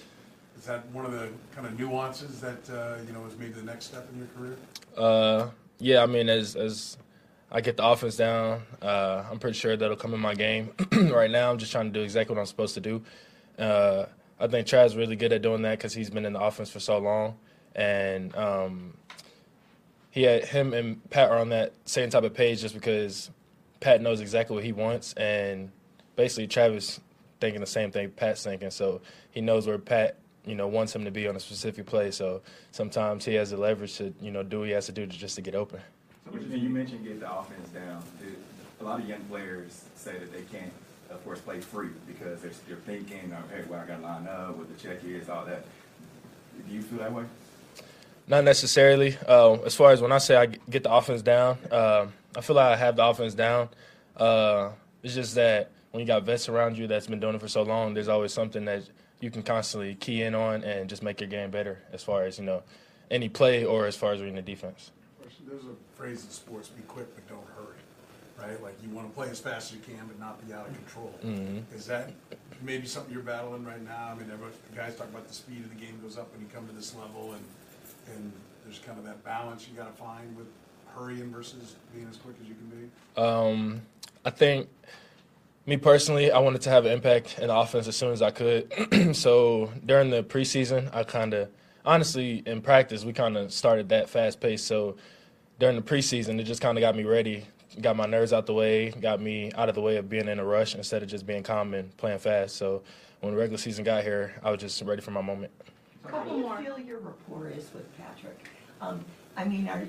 is 0.63 0.69
that 0.69 0.87
one 0.93 1.05
of 1.05 1.11
the 1.11 1.29
kind 1.57 1.67
of 1.67 1.77
nuances 1.77 2.41
that, 2.41 2.71
uh, 2.71 3.03
you 3.05 3.13
know, 3.13 3.27
is 3.27 3.37
maybe 3.37 3.51
the 3.51 3.65
next 3.65 3.87
step 3.87 4.09
in 4.13 4.19
your 4.19 4.29
career? 4.29 4.57
Uh, 4.97 5.51
yeah, 5.81 6.05
I 6.05 6.07
mean, 6.07 6.29
as 6.29 6.55
as 6.55 6.97
I 7.51 7.61
get 7.61 7.77
the 7.77 7.85
offense 7.85 8.17
down, 8.17 8.63
uh, 8.81 9.25
I'm 9.29 9.41
pretty 9.41 9.59
sure 9.59 9.77
that'll 9.77 9.97
come 9.97 10.15
in 10.15 10.21
my 10.21 10.35
game. 10.35 10.73
right 10.93 11.33
now, 11.33 11.51
I'm 11.51 11.59
just 11.59 11.73
trying 11.73 11.87
to 11.87 11.99
do 11.99 12.05
exactly 12.05 12.37
what 12.37 12.41
I'm 12.41 12.47
supposed 12.47 12.75
to 12.75 12.81
do. 12.81 13.03
Uh, 13.59 14.07
I 14.39 14.47
think 14.47 14.69
Trav's 14.69 14.95
really 14.95 15.17
good 15.17 15.33
at 15.33 15.43
doing 15.43 15.63
that 15.63 15.79
because 15.79 15.95
he's 15.95 16.11
been 16.11 16.25
in 16.25 16.33
the 16.33 16.41
offense 16.41 16.71
for 16.71 16.79
so 16.79 16.99
long, 16.99 17.39
and 17.75 18.33
um, 18.37 18.97
he 20.13 20.23
had 20.23 20.45
him 20.45 20.75
and 20.75 21.11
Pat 21.11 21.29
are 21.29 21.39
on 21.39 21.49
that 21.49 21.73
same 21.87 22.09
type 22.09 22.23
of 22.23 22.35
page 22.35 22.61
just 22.61 22.75
because 22.75 23.33
Pat 23.81 24.01
knows 24.01 24.21
exactly 24.21 24.55
what 24.55 24.65
he 24.65 24.71
wants, 24.71 25.13
and 25.15 25.73
basically 26.15 26.47
Travis 26.47 27.01
thinking 27.41 27.61
the 27.61 27.67
same 27.67 27.91
thing 27.91 28.11
Pat's 28.11 28.45
thinking. 28.45 28.71
So 28.71 29.01
he 29.33 29.41
knows 29.41 29.67
where 29.67 29.79
Pat, 29.79 30.19
you 30.45 30.55
know, 30.55 30.67
wants 30.67 30.95
him 30.95 31.05
to 31.05 31.11
be 31.11 31.29
on 31.29 31.37
a 31.37 31.41
specific 31.41 31.87
play. 31.87 32.11
So 32.11 32.43
sometimes 32.71 33.25
he 33.25 33.35
has 33.35 33.51
the 33.51 33.57
leverage 33.57 33.97
to, 33.99 34.13
you 34.21 34.31
know, 34.31 34.43
do 34.43 34.61
what 34.61 34.69
he 34.69 34.75
has 34.75 34.87
to 34.87 34.93
do 34.93 35.07
to 35.07 35.19
just 35.19 35.37
to 35.37 35.43
get 35.43 35.55
open. 35.55 35.81
So 36.31 36.37
and 36.37 36.63
you 36.63 36.69
mentioned 36.69 37.05
get 37.05 37.21
the 37.21 37.33
offense 37.33 37.69
down. 37.71 38.03
A 38.81 38.85
lot 38.85 39.01
of 39.01 39.09
young 39.09 39.21
players 39.25 39.85
say 39.95 40.19
that 40.19 40.33
they 40.33 40.43
can't, 40.43 40.73
of 41.11 41.23
course, 41.25 41.41
play 41.41 41.61
free 41.61 41.91
because 42.07 42.41
they're, 42.41 42.51
they're 42.67 42.77
thinking, 42.79 43.33
of, 43.33 43.51
hey, 43.51 43.63
well, 43.69 43.81
I 43.81 43.87
got 43.87 43.99
to 43.99 44.03
line 44.03 44.27
up, 44.27 44.57
what 44.57 44.69
the 44.69 44.83
check 44.83 45.05
is, 45.05 45.29
all 45.29 45.45
that. 45.45 45.65
Do 46.67 46.75
you 46.75 46.83
feel 46.83 46.99
that 46.99 47.13
way? 47.13 47.25
Not 48.27 48.45
necessarily. 48.45 49.17
Uh, 49.27 49.55
as 49.65 49.75
far 49.75 49.93
as 49.93 50.01
when 50.01 50.13
I 50.13 50.19
say 50.19 50.37
I 50.37 50.47
get 50.47 50.83
the 50.83 50.93
offense 50.93 51.23
down, 51.23 51.59
uh, 51.71 52.07
I 52.37 52.41
feel 52.41 52.57
like 52.57 52.73
I 52.73 52.77
have 52.77 52.97
the 52.97 53.05
offense 53.05 53.35
down. 53.35 53.69
Uh, 54.17 54.71
it's 55.03 55.15
just 55.15 55.35
that 55.35 55.71
when 55.91 56.01
you 56.01 56.07
got 56.07 56.25
vets 56.25 56.49
around 56.49 56.79
you 56.79 56.87
that's 56.87 57.07
been 57.07 57.21
doing 57.21 57.35
it 57.35 57.41
for 57.41 57.49
so 57.49 57.63
long, 57.63 57.95
there's 57.95 58.09
always 58.09 58.33
something 58.33 58.65
that 58.65 58.83
you 59.23 59.31
can 59.31 59.43
constantly 59.43 59.95
key 59.95 60.23
in 60.23 60.35
on 60.35 60.65
and 60.65 60.91
just 60.91 61.03
make 61.03 61.21
your 61.21 61.29
game 61.31 61.51
better 61.51 61.81
as 61.93 62.03
far 62.03 62.25
as, 62.25 62.39
you 62.39 62.45
know, 62.45 62.63
any 63.11 63.29
play 63.29 63.65
or 63.65 63.87
as 63.87 63.95
far 63.97 64.13
as 64.13 64.21
reading 64.21 64.35
the 64.35 64.43
defense. 64.43 64.91
There's 65.47 65.63
a 65.65 65.97
phrase 65.97 66.25
in 66.25 66.31
sports, 66.31 66.69
be 66.69 66.83
quick 66.83 67.07
but 67.15 67.29
don't 67.29 67.47
hurry, 67.57 67.77
right? 68.49 68.63
Like 68.63 68.75
you 68.83 68.91
want 68.91 69.09
to 69.09 69.15
play 69.15 69.29
as 69.29 69.39
fast 69.39 69.71
as 69.71 69.77
you 69.77 69.83
can 69.83 70.07
but 70.07 70.19
not 70.19 70.45
be 70.47 70.53
out 70.53 70.67
of 70.69 70.75
control. 70.75 71.15
Mhm. 71.25 71.63
Is 71.75 71.87
that 71.87 72.11
maybe 72.63 72.87
something 72.87 73.13
you're 73.13 73.23
battling 73.23 73.65
right 73.65 73.83
now? 73.83 74.09
I 74.11 74.15
mean, 74.15 74.31
everybody, 74.33 74.55
guys 74.75 74.97
talk 74.97 75.09
about 75.09 75.29
the 75.29 75.35
speed 75.35 75.61
of 75.61 75.69
the 75.69 75.85
game 75.85 76.01
goes 76.03 76.19
up 76.19 76.33
when 76.33 76.41
you 76.41 76.49
come 76.53 76.67
to 76.67 76.73
this 76.73 76.95
level 76.97 77.35
and, 77.35 77.45
and 78.15 78.33
there's 78.65 78.79
kind 78.81 78.99
of 78.99 79.05
that 79.05 79.23
balance 79.25 79.69
you 79.69 79.77
got 79.77 79.95
to 79.95 80.03
find 80.03 80.37
with 80.37 80.47
hurrying 80.97 81.31
versus 81.31 81.77
being 81.95 82.09
as 82.11 82.17
quick 82.17 82.37
as 82.43 82.49
you 82.49 82.55
can 82.55 82.89
be. 82.89 83.21
Um, 83.21 83.83
I 84.25 84.31
think 84.31 84.69
me 85.67 85.77
personally, 85.77 86.31
I 86.31 86.39
wanted 86.39 86.63
to 86.63 86.71
have 86.71 86.87
an 86.87 86.93
impact 86.93 87.39
in 87.39 87.49
the 87.49 87.57
offense 87.57 87.87
as 87.87 87.97
soon 87.97 88.13
as 88.13 88.23
I 88.23 88.31
could. 88.31 88.73
so 89.17 89.73
during 89.85 90.11
the 90.11 90.23
preseason, 90.23 90.95
I 90.95 91.05
kind 91.05 91.35
of, 91.35 91.49
honestly, 91.85 92.43
in 92.47 92.61
practice, 92.63 93.05
we 93.05 93.13
kind 93.13 93.37
of 93.37 93.53
started 93.53 93.89
that 93.91 94.09
fast 94.09 94.41
pace. 94.41 94.63
So 94.63 94.97
during 95.61 95.77
the 95.77 95.83
preseason, 95.83 96.41
it 96.41 96.45
just 96.45 96.61
kind 96.61 96.77
of 96.77 96.83
got 96.83 96.97
me 96.97 97.05
ready, 97.05 97.47
got 97.81 97.97
my 97.97 98.07
nerves 98.07 98.33
out 98.33 98.47
the 98.47 98.55
way, 98.55 98.91
got 98.91 99.21
me 99.21 99.53
out 99.53 99.69
of 99.69 99.77
the 99.77 99.81
way 99.81 99.97
of 99.97 100.09
being 100.09 100.29
in 100.29 100.41
a 100.41 100.45
rush 100.45 100.75
instead 100.75 101.03
of 101.03 101.09
just 101.09 101.27
being 101.27 101.45
calm 101.45 101.75
and 101.75 101.97
playing 101.97 102.19
fast. 102.19 102.57
So 102.57 102.83
when 103.21 103.33
the 103.33 103.39
regular 103.39 103.59
season 103.59 103.85
got 103.85 104.03
here, 104.03 104.35
I 104.43 104.51
was 104.51 104.61
just 104.61 104.83
ready 104.83 105.01
for 105.01 105.13
my 105.13 105.23
moment. 105.23 105.53
How 106.11 106.25
do 106.25 106.37
you 106.37 106.57
feel 106.57 106.79
your 106.81 106.99
rapport 106.99 107.49
is 107.49 107.73
with 107.73 107.87
Patrick? 107.97 108.49
Um, 108.81 109.05
I 109.37 109.45
mean, 109.45 109.69
are, 109.69 109.85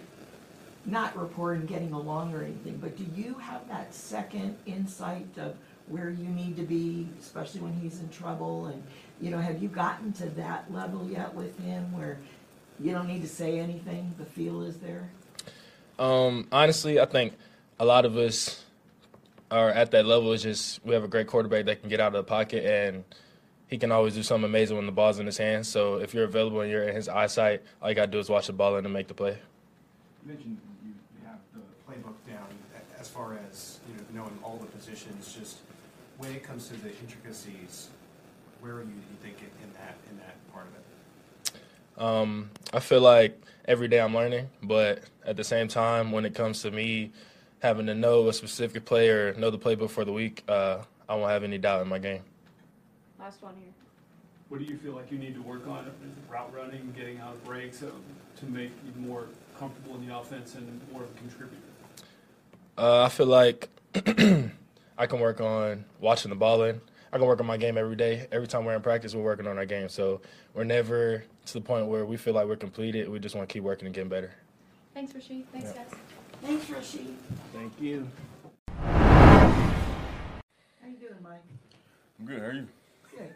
not 0.85 1.17
rapport 1.17 1.53
and 1.53 1.67
getting 1.67 1.93
along 1.93 2.33
or 2.33 2.43
anything, 2.43 2.77
but 2.77 2.97
do 2.97 3.05
you 3.15 3.35
have 3.35 3.67
that 3.69 3.93
second 3.93 4.57
insight 4.65 5.27
of 5.37 5.55
where 5.87 6.09
you 6.09 6.27
need 6.29 6.55
to 6.57 6.63
be, 6.63 7.07
especially 7.19 7.61
when 7.61 7.73
he's 7.73 7.99
in 7.99 8.09
trouble? 8.09 8.65
And, 8.67 8.83
you 9.21 9.31
know, 9.31 9.37
have 9.39 9.61
you 9.61 9.69
gotten 9.69 10.11
to 10.13 10.29
that 10.31 10.71
level 10.73 11.07
yet 11.09 11.33
with 11.33 11.57
him 11.59 11.91
where 11.93 12.19
you 12.79 12.91
don't 12.91 13.07
need 13.07 13.21
to 13.21 13.29
say 13.29 13.59
anything, 13.59 14.13
the 14.17 14.25
feel 14.25 14.61
is 14.63 14.77
there? 14.77 15.09
Um, 15.99 16.47
honestly, 16.51 16.99
I 16.99 17.05
think 17.05 17.33
a 17.79 17.85
lot 17.85 18.05
of 18.05 18.17
us 18.17 18.63
are 19.51 19.69
at 19.69 19.91
that 19.91 20.05
level. 20.05 20.33
It's 20.33 20.43
just 20.43 20.83
we 20.83 20.93
have 20.93 21.03
a 21.03 21.07
great 21.07 21.27
quarterback 21.27 21.65
that 21.65 21.81
can 21.81 21.89
get 21.89 21.99
out 21.99 22.07
of 22.07 22.13
the 22.13 22.23
pocket 22.23 22.65
and 22.65 23.03
he 23.67 23.77
can 23.77 23.91
always 23.91 24.13
do 24.13 24.23
something 24.23 24.45
amazing 24.45 24.77
when 24.77 24.85
the 24.85 24.91
ball's 24.91 25.19
in 25.19 25.25
his 25.25 25.37
hands. 25.37 25.67
So 25.67 25.95
if 25.97 26.13
you're 26.13 26.25
available 26.25 26.61
and 26.61 26.69
you're 26.69 26.83
in 26.83 26.95
his 26.95 27.07
eyesight, 27.07 27.61
all 27.81 27.89
you 27.89 27.95
gotta 27.95 28.11
do 28.11 28.19
is 28.19 28.29
watch 28.29 28.47
the 28.47 28.53
ball 28.53 28.75
and 28.75 28.91
make 28.91 29.07
the 29.07 29.13
play. 29.13 29.37
You 30.25 30.33
mentioned 30.33 30.57
you 30.83 30.91
you 31.19 31.27
have 31.27 31.39
the 31.53 31.59
playbook 31.87 32.15
down 32.27 32.47
a- 32.75 32.99
as 32.99 33.02
far 33.13 33.37
as, 33.49 33.79
you 33.87 33.95
know, 33.95 34.23
knowing 34.23 34.39
all 34.43 34.57
the 34.57 34.65
positions, 34.65 35.35
just 35.37 35.57
when 36.17 36.31
it 36.31 36.43
comes 36.43 36.67
to 36.69 36.73
the 36.77 36.89
intricacies, 36.99 37.89
where 38.59 38.73
are 38.73 38.81
you, 38.81 38.87
do 38.87 38.93
you 38.93 39.17
think, 39.21 39.37
in 39.39 39.67
in 39.67 39.73
that, 39.73 39.95
in 40.09 40.17
that 40.17 40.35
part 40.51 40.65
of 40.65 40.73
it? 40.73 42.01
Um, 42.03 42.49
I 42.73 42.79
feel 42.79 43.01
like 43.01 43.39
every 43.65 43.87
day 43.87 43.99
I'm 43.99 44.15
learning, 44.15 44.49
but 44.63 45.03
at 45.25 45.37
the 45.37 45.43
same 45.43 45.67
time, 45.67 46.11
when 46.11 46.25
it 46.25 46.33
comes 46.33 46.63
to 46.63 46.71
me 46.71 47.11
having 47.61 47.85
to 47.85 47.93
know 47.93 48.27
a 48.27 48.33
specific 48.33 48.83
play 48.83 49.09
or 49.09 49.35
know 49.35 49.51
the 49.51 49.59
playbook 49.59 49.91
for 49.91 50.03
the 50.03 50.11
week, 50.11 50.43
uh, 50.47 50.79
I 51.07 51.15
won't 51.15 51.29
have 51.29 51.43
any 51.43 51.59
doubt 51.59 51.83
in 51.83 51.87
my 51.87 51.99
game. 51.99 52.23
Last 53.19 53.43
one 53.43 53.53
here. 53.55 53.73
What 54.49 54.59
do 54.59 54.65
you 54.65 54.77
feel 54.77 54.93
like 54.93 55.11
you 55.11 55.19
need 55.19 55.35
to 55.35 55.41
work 55.41 55.67
on? 55.67 55.85
Is 55.85 55.87
it 55.87 56.31
route 56.31 56.51
running, 56.53 56.93
getting 56.97 57.19
out 57.19 57.33
of 57.33 57.43
breaks, 57.43 57.83
uh, 57.83 57.91
to 58.37 58.45
make 58.45 58.71
you 58.85 59.07
more 59.07 59.27
comfortable 59.59 59.95
in 59.95 60.07
the 60.07 60.17
offense 60.17 60.55
and 60.55 60.81
more 60.91 61.03
of 61.03 61.09
a 61.09 61.17
contributor? 61.19 61.61
Uh, 62.77 63.03
I 63.03 63.09
feel 63.09 63.25
like 63.27 63.69
I 63.95 65.05
can 65.07 65.19
work 65.19 65.41
on 65.41 65.85
watching 65.99 66.29
the 66.29 66.35
ball 66.35 66.63
in. 66.63 66.81
I 67.11 67.17
can 67.17 67.27
work 67.27 67.39
on 67.39 67.45
my 67.45 67.57
game 67.57 67.77
every 67.77 67.95
day. 67.95 68.27
Every 68.31 68.47
time 68.47 68.65
we're 68.65 68.73
in 68.75 68.81
practice, 68.81 69.13
we're 69.13 69.21
working 69.21 69.45
on 69.47 69.57
our 69.57 69.65
game. 69.65 69.87
So 69.89 70.21
we're 70.55 70.63
never 70.63 71.23
to 71.45 71.53
the 71.53 71.61
point 71.61 71.85
where 71.87 72.05
we 72.05 72.17
feel 72.17 72.33
like 72.33 72.47
we're 72.47 72.55
completed. 72.55 73.07
We 73.09 73.19
just 73.19 73.35
want 73.35 73.47
to 73.47 73.53
keep 73.53 73.63
working 73.63 73.85
and 73.85 73.93
getting 73.93 74.09
better. 74.09 74.31
Thanks, 74.95 75.13
Rashee. 75.13 75.43
Thanks, 75.51 75.71
Yeah. 75.75 75.83
guys. 75.83 75.93
Thanks, 76.41 76.65
Rashee. 76.65 77.13
Thank 77.53 77.79
you. 77.79 78.07
How 78.79 80.87
you 80.87 80.95
doing, 80.99 81.13
Mike? 81.21 81.41
I'm 82.19 82.25
good, 82.25 82.39
how 82.39 82.45
are 82.47 82.53
you? 82.53 82.67
Good. 83.15 83.33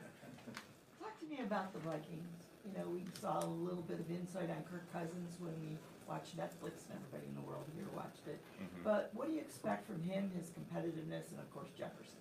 Talk 0.99 1.19
to 1.19 1.25
me 1.25 1.39
about 1.45 1.71
the 1.73 1.79
Vikings. 1.79 2.25
You 2.65 2.79
know, 2.79 2.89
we 2.89 3.03
saw 3.21 3.43
a 3.43 3.45
little 3.45 3.83
bit 3.83 3.99
of 3.99 4.09
insight 4.09 4.49
on 4.49 4.63
Kirk 4.71 4.91
Cousins 4.91 5.35
when 5.39 5.53
we 5.61 5.77
watched 6.07 6.37
Netflix, 6.37 6.87
and 6.89 6.97
everybody 6.99 7.27
in 7.27 7.35
the 7.35 7.41
world 7.41 7.65
here 7.75 7.87
watched 7.95 8.27
it. 8.27 8.39
Mhm. 8.59 8.83
But 8.83 9.09
what 9.13 9.27
do 9.27 9.33
you 9.33 9.39
expect 9.41 9.85
from 9.87 10.01
him, 10.03 10.31
his 10.31 10.49
competitiveness, 10.49 11.31
and 11.31 11.39
of 11.39 11.51
course 11.51 11.69
Jefferson? 11.77 12.17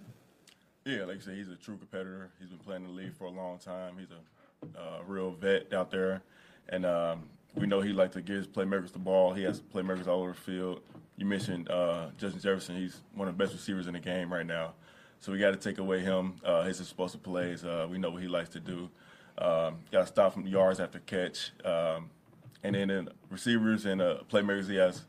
Yeah, 0.84 1.04
like 1.04 1.16
you 1.16 1.20
said, 1.20 1.34
he's 1.34 1.48
a 1.48 1.56
true 1.56 1.76
competitor. 1.76 2.30
He's 2.38 2.48
been 2.48 2.58
playing 2.58 2.82
in 2.82 2.88
the 2.88 2.94
league 2.94 3.14
for 3.14 3.24
a 3.24 3.30
long 3.30 3.58
time. 3.58 3.98
He's 3.98 4.10
a 4.10 4.78
uh, 4.80 5.02
real 5.06 5.32
vet 5.32 5.72
out 5.72 5.90
there, 5.90 6.22
and 6.68 6.86
um, 6.86 7.28
we 7.54 7.66
know 7.66 7.80
he 7.80 7.92
like 7.92 8.12
to 8.12 8.20
give 8.20 8.36
his 8.36 8.46
playmakers 8.46 8.92
the 8.92 8.98
ball. 8.98 9.32
He 9.32 9.42
has 9.42 9.60
playmakers 9.60 10.06
all 10.06 10.20
over 10.20 10.32
the 10.32 10.38
field. 10.38 10.82
You 11.16 11.26
mentioned 11.26 11.70
uh, 11.70 12.10
Justin 12.18 12.40
Jefferson. 12.40 12.76
He's 12.76 13.00
one 13.14 13.26
of 13.28 13.36
the 13.36 13.42
best 13.42 13.54
receivers 13.54 13.86
in 13.86 13.94
the 13.94 14.00
game 14.00 14.32
right 14.32 14.46
now. 14.46 14.74
So 15.20 15.32
we 15.32 15.38
got 15.38 15.50
to 15.52 15.56
take 15.56 15.78
away 15.78 16.00
him 16.00 16.34
uh, 16.44 16.62
his 16.64 16.80
explosive 16.80 17.22
plays. 17.22 17.64
Uh, 17.64 17.86
we 17.90 17.98
know 17.98 18.10
what 18.10 18.22
he 18.22 18.28
likes 18.28 18.50
to 18.50 18.60
do. 18.60 18.90
Um, 19.38 19.78
got 19.90 20.02
to 20.02 20.06
stop 20.06 20.34
from 20.34 20.46
yards 20.46 20.78
after 20.80 20.98
catch, 21.00 21.52
um, 21.64 22.10
and 22.62 22.74
then 22.74 22.88
the 22.88 23.12
receivers 23.30 23.86
and 23.86 24.00
uh, 24.00 24.18
playmakers 24.30 24.68
he 24.68 24.76
has 24.76 25.02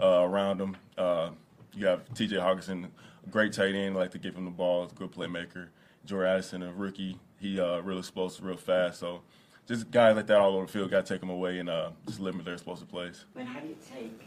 uh, 0.00 0.22
around 0.22 0.60
him. 0.60 0.76
Uh, 0.96 1.30
you 1.74 1.86
have 1.86 2.12
T.J. 2.14 2.36
Hockenson, 2.36 2.88
great 3.30 3.52
tight 3.52 3.74
end, 3.74 3.94
like 3.94 4.10
to 4.12 4.18
give 4.18 4.34
him 4.34 4.44
the 4.44 4.50
ball, 4.50 4.86
good 4.94 5.12
playmaker. 5.12 5.68
Jordan 6.04 6.32
Addison, 6.32 6.62
a 6.62 6.72
rookie, 6.72 7.18
he 7.38 7.60
uh, 7.60 7.80
real 7.80 7.98
explosive, 7.98 8.44
real 8.44 8.56
fast. 8.56 9.00
So 9.00 9.22
just 9.66 9.90
guys 9.90 10.16
like 10.16 10.26
that 10.26 10.38
all 10.38 10.54
over 10.56 10.66
the 10.66 10.72
field, 10.72 10.90
got 10.90 11.06
to 11.06 11.14
take 11.14 11.20
them 11.20 11.30
away 11.30 11.58
and 11.58 11.68
uh, 11.68 11.90
just 12.06 12.20
limit 12.20 12.44
their 12.44 12.54
explosive 12.54 12.88
plays. 12.88 13.24
But 13.34 13.44
how 13.44 13.60
do 13.60 13.68
you 13.68 13.76
take 13.94 14.20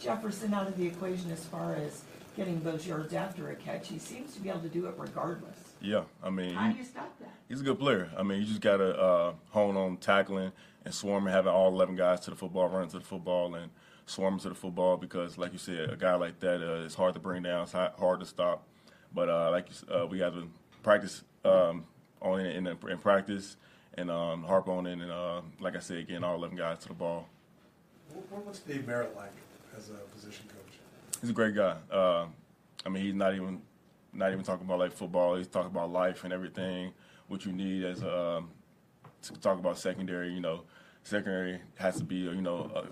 Jefferson 0.00 0.54
out 0.54 0.66
of 0.66 0.76
the 0.76 0.86
equation 0.86 1.30
as 1.30 1.44
far 1.44 1.74
as 1.74 2.02
getting 2.36 2.62
those 2.62 2.86
yards 2.86 3.12
after 3.12 3.50
a 3.50 3.54
catch? 3.56 3.88
He 3.88 3.98
seems 3.98 4.34
to 4.34 4.40
be 4.40 4.48
able 4.48 4.60
to 4.60 4.68
do 4.68 4.86
it 4.86 4.94
regardless. 4.96 5.67
Yeah, 5.80 6.04
I 6.22 6.30
mean, 6.30 6.54
How 6.54 6.70
do 6.72 6.78
you 6.78 6.84
stop 6.84 7.18
that? 7.20 7.30
he's 7.48 7.60
a 7.60 7.64
good 7.64 7.78
player. 7.78 8.10
I 8.16 8.22
mean, 8.22 8.40
you 8.40 8.46
just 8.46 8.60
got 8.60 8.78
to 8.78 8.98
uh, 8.98 9.32
hone 9.50 9.76
on 9.76 9.96
tackling 9.98 10.52
and 10.84 10.92
swarming, 10.94 11.32
having 11.32 11.52
all 11.52 11.68
11 11.68 11.96
guys 11.96 12.20
to 12.20 12.30
the 12.30 12.36
football, 12.36 12.68
running 12.68 12.90
to 12.90 12.98
the 12.98 13.04
football, 13.04 13.54
and 13.54 13.70
swarming 14.06 14.40
to 14.40 14.48
the 14.48 14.54
football 14.54 14.96
because, 14.96 15.38
like 15.38 15.52
you 15.52 15.58
said, 15.58 15.90
a 15.90 15.96
guy 15.96 16.14
like 16.14 16.40
that 16.40 16.62
uh, 16.62 16.84
is 16.84 16.94
hard 16.94 17.14
to 17.14 17.20
bring 17.20 17.42
down, 17.42 17.62
it's 17.62 17.72
hard 17.72 18.20
to 18.20 18.26
stop. 18.26 18.66
But 19.14 19.28
uh, 19.28 19.50
like 19.50 19.68
you 19.70 19.94
uh, 19.94 20.06
we 20.06 20.18
have 20.20 20.34
to 20.34 20.50
practice 20.82 21.22
um, 21.44 21.84
on 22.20 22.40
it 22.40 22.56
in, 22.56 22.66
in 22.66 22.98
practice 22.98 23.56
and 23.94 24.10
um, 24.10 24.44
harp 24.44 24.68
on 24.68 24.86
it, 24.86 24.92
and 24.92 25.10
uh, 25.10 25.40
like 25.60 25.76
I 25.76 25.80
said, 25.80 26.06
getting 26.06 26.24
all 26.24 26.34
11 26.34 26.56
guys 26.56 26.78
to 26.80 26.88
the 26.88 26.94
ball. 26.94 27.28
What, 28.30 28.44
what's 28.46 28.60
Dave 28.60 28.86
Merritt 28.86 29.14
like 29.16 29.32
as 29.76 29.90
a 29.90 29.94
position 30.14 30.46
coach? 30.48 30.78
He's 31.20 31.30
a 31.30 31.32
great 31.32 31.54
guy. 31.54 31.76
Uh, 31.90 32.26
I 32.84 32.88
mean, 32.88 33.02
he's 33.02 33.14
not 33.14 33.34
even 33.34 33.62
not 34.12 34.32
even 34.32 34.44
talking 34.44 34.66
about 34.66 34.78
like 34.78 34.92
football. 34.92 35.36
He's 35.36 35.48
talking 35.48 35.70
about 35.70 35.90
life 35.90 36.24
and 36.24 36.32
everything, 36.32 36.92
what 37.28 37.44
you 37.44 37.52
need 37.52 37.84
as 37.84 38.02
a, 38.02 38.18
um, 38.18 38.50
to 39.22 39.32
talk 39.40 39.58
about 39.58 39.78
secondary. 39.78 40.32
You 40.32 40.40
know, 40.40 40.62
secondary 41.02 41.60
has 41.76 41.96
to 41.96 42.04
be 42.04 42.16
you 42.16 42.42
know 42.42 42.88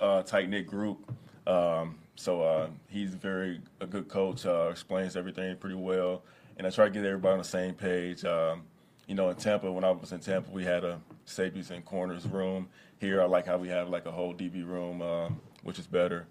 a, 0.00 0.18
a 0.18 0.22
tight 0.22 0.48
knit 0.48 0.66
group. 0.66 1.10
Um, 1.46 1.98
so 2.16 2.42
uh, 2.42 2.68
he's 2.88 3.14
very 3.14 3.60
a 3.80 3.86
good 3.86 4.08
coach. 4.08 4.46
Uh, 4.46 4.68
explains 4.70 5.16
everything 5.16 5.56
pretty 5.56 5.76
well, 5.76 6.22
and 6.56 6.66
I 6.66 6.70
try 6.70 6.86
to 6.86 6.90
get 6.90 7.04
everybody 7.04 7.32
on 7.32 7.38
the 7.38 7.44
same 7.44 7.74
page. 7.74 8.24
Um, 8.24 8.62
you 9.06 9.14
know, 9.14 9.28
in 9.28 9.36
Tampa, 9.36 9.70
when 9.70 9.84
I 9.84 9.90
was 9.90 10.12
in 10.12 10.20
Tampa, 10.20 10.50
we 10.50 10.64
had 10.64 10.84
a 10.84 11.00
safeties 11.26 11.70
and 11.70 11.84
corners 11.84 12.26
room. 12.26 12.68
Here, 12.98 13.20
I 13.20 13.26
like 13.26 13.46
how 13.46 13.58
we 13.58 13.68
have 13.68 13.88
like 13.90 14.06
a 14.06 14.12
whole 14.12 14.32
DB 14.32 14.66
room, 14.66 15.02
uh, 15.02 15.28
which 15.62 15.78
is 15.78 15.86
better. 15.86 16.26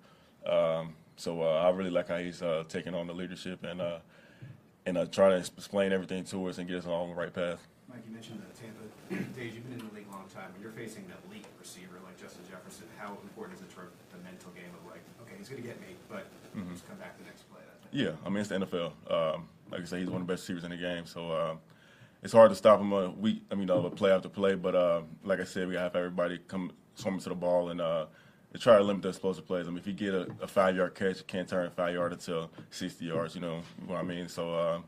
Um, 0.46 0.96
so 1.16 1.42
uh, 1.42 1.62
I 1.64 1.70
really 1.70 1.92
like 1.92 2.08
how 2.08 2.18
he's 2.18 2.42
uh, 2.42 2.64
taking 2.68 2.96
on 2.96 3.08
the 3.08 3.14
leadership 3.14 3.64
and 3.64 3.80
uh, 3.80 4.00
and 4.86 4.98
uh, 4.98 5.06
trying 5.06 5.32
to 5.32 5.38
explain 5.38 5.92
everything 5.92 6.24
to 6.26 6.46
us 6.48 6.58
and 6.58 6.68
get 6.68 6.78
us 6.78 6.86
on 6.86 7.10
the 7.10 7.16
right 7.16 7.34
path. 7.34 7.60
Mike, 7.90 8.00
you 8.08 8.14
mentioned 8.14 8.42
the 8.42 8.52
Tampa 8.60 8.84
days. 9.40 9.56
You've 9.56 9.64
been 9.70 9.80
in 9.80 9.88
the 9.88 9.94
league 9.96 10.08
a 10.10 10.16
long 10.16 10.28
time. 10.34 10.52
When 10.54 10.62
you're 10.62 10.72
facing 10.72 11.06
the 11.08 11.16
elite 11.30 11.46
receiver 11.60 12.00
like 12.06 12.20
Justin 12.20 12.44
Jefferson, 12.50 12.86
how 12.98 13.12
important 13.24 13.58
is 13.60 13.64
it 13.64 13.72
for 13.72 13.90
the 14.12 14.20
mental 14.24 14.52
game 14.52 14.72
of 14.80 14.92
like, 14.92 15.02
okay, 15.24 15.36
he's 15.38 15.50
gonna 15.50 15.62
get 15.62 15.80
me, 15.80 15.96
but 16.10 16.26
Mhm. 16.56 16.72
just 16.74 16.88
come 16.88 16.98
back 16.98 17.18
the 17.18 17.26
next 17.26 17.44
play? 17.52 17.62
Yeah, 17.92 18.12
I 18.26 18.30
mean 18.30 18.40
it's 18.40 18.50
the 18.50 18.56
NFL. 18.56 18.94
Um, 19.10 19.48
like 19.70 19.82
I 19.82 19.86
said, 19.86 20.00
he's 20.00 20.10
one 20.10 20.22
of 20.22 20.28
the 20.28 20.34
best 20.34 20.44
receivers 20.44 20.64
in 20.64 20.72
the 20.72 20.78
game, 20.78 21.06
so 21.06 21.32
um, 21.32 21.60
it's 22.22 22.34
hard 22.34 22.50
to 22.52 22.56
stop 22.56 22.80
him 22.80 22.92
a 22.94 23.10
week. 23.12 23.44
I 23.52 23.56
mean, 23.56 23.70
a 23.70 23.90
play 23.90 24.12
after 24.12 24.30
play. 24.30 24.56
But 24.56 24.76
uh, 24.76 25.02
like 25.24 25.40
I 25.40 25.44
said, 25.44 25.68
we 25.68 25.76
have 25.76 25.96
everybody 25.96 26.40
come 26.48 26.72
swarming 26.96 27.22
to 27.22 27.30
the 27.30 27.36
ball 27.36 27.70
and 27.70 27.82
uh, 27.82 28.06
to 28.54 28.60
try 28.60 28.78
to 28.78 28.84
limit 28.84 29.02
the 29.02 29.10
explosive 29.10 29.46
plays. 29.46 29.68
I 29.68 29.70
mean, 29.70 29.80
if 29.80 29.88
you 29.88 29.94
get 29.94 30.14
a, 30.14 30.28
a 30.42 30.48
five 30.48 30.76
yard 30.76 30.94
catch, 30.96 31.18
you 31.18 31.24
can't 31.26 31.48
turn 31.48 31.66
a 31.66 31.72
five 31.72 31.94
yard 31.94 32.14
until 32.14 32.52
sixty 32.70 33.06
yards. 33.06 33.36
You 33.36 33.42
know 33.42 33.62
what 33.88 33.98
I 34.00 34.04
mean? 34.04 34.30
So 34.30 34.56
um, 34.56 34.84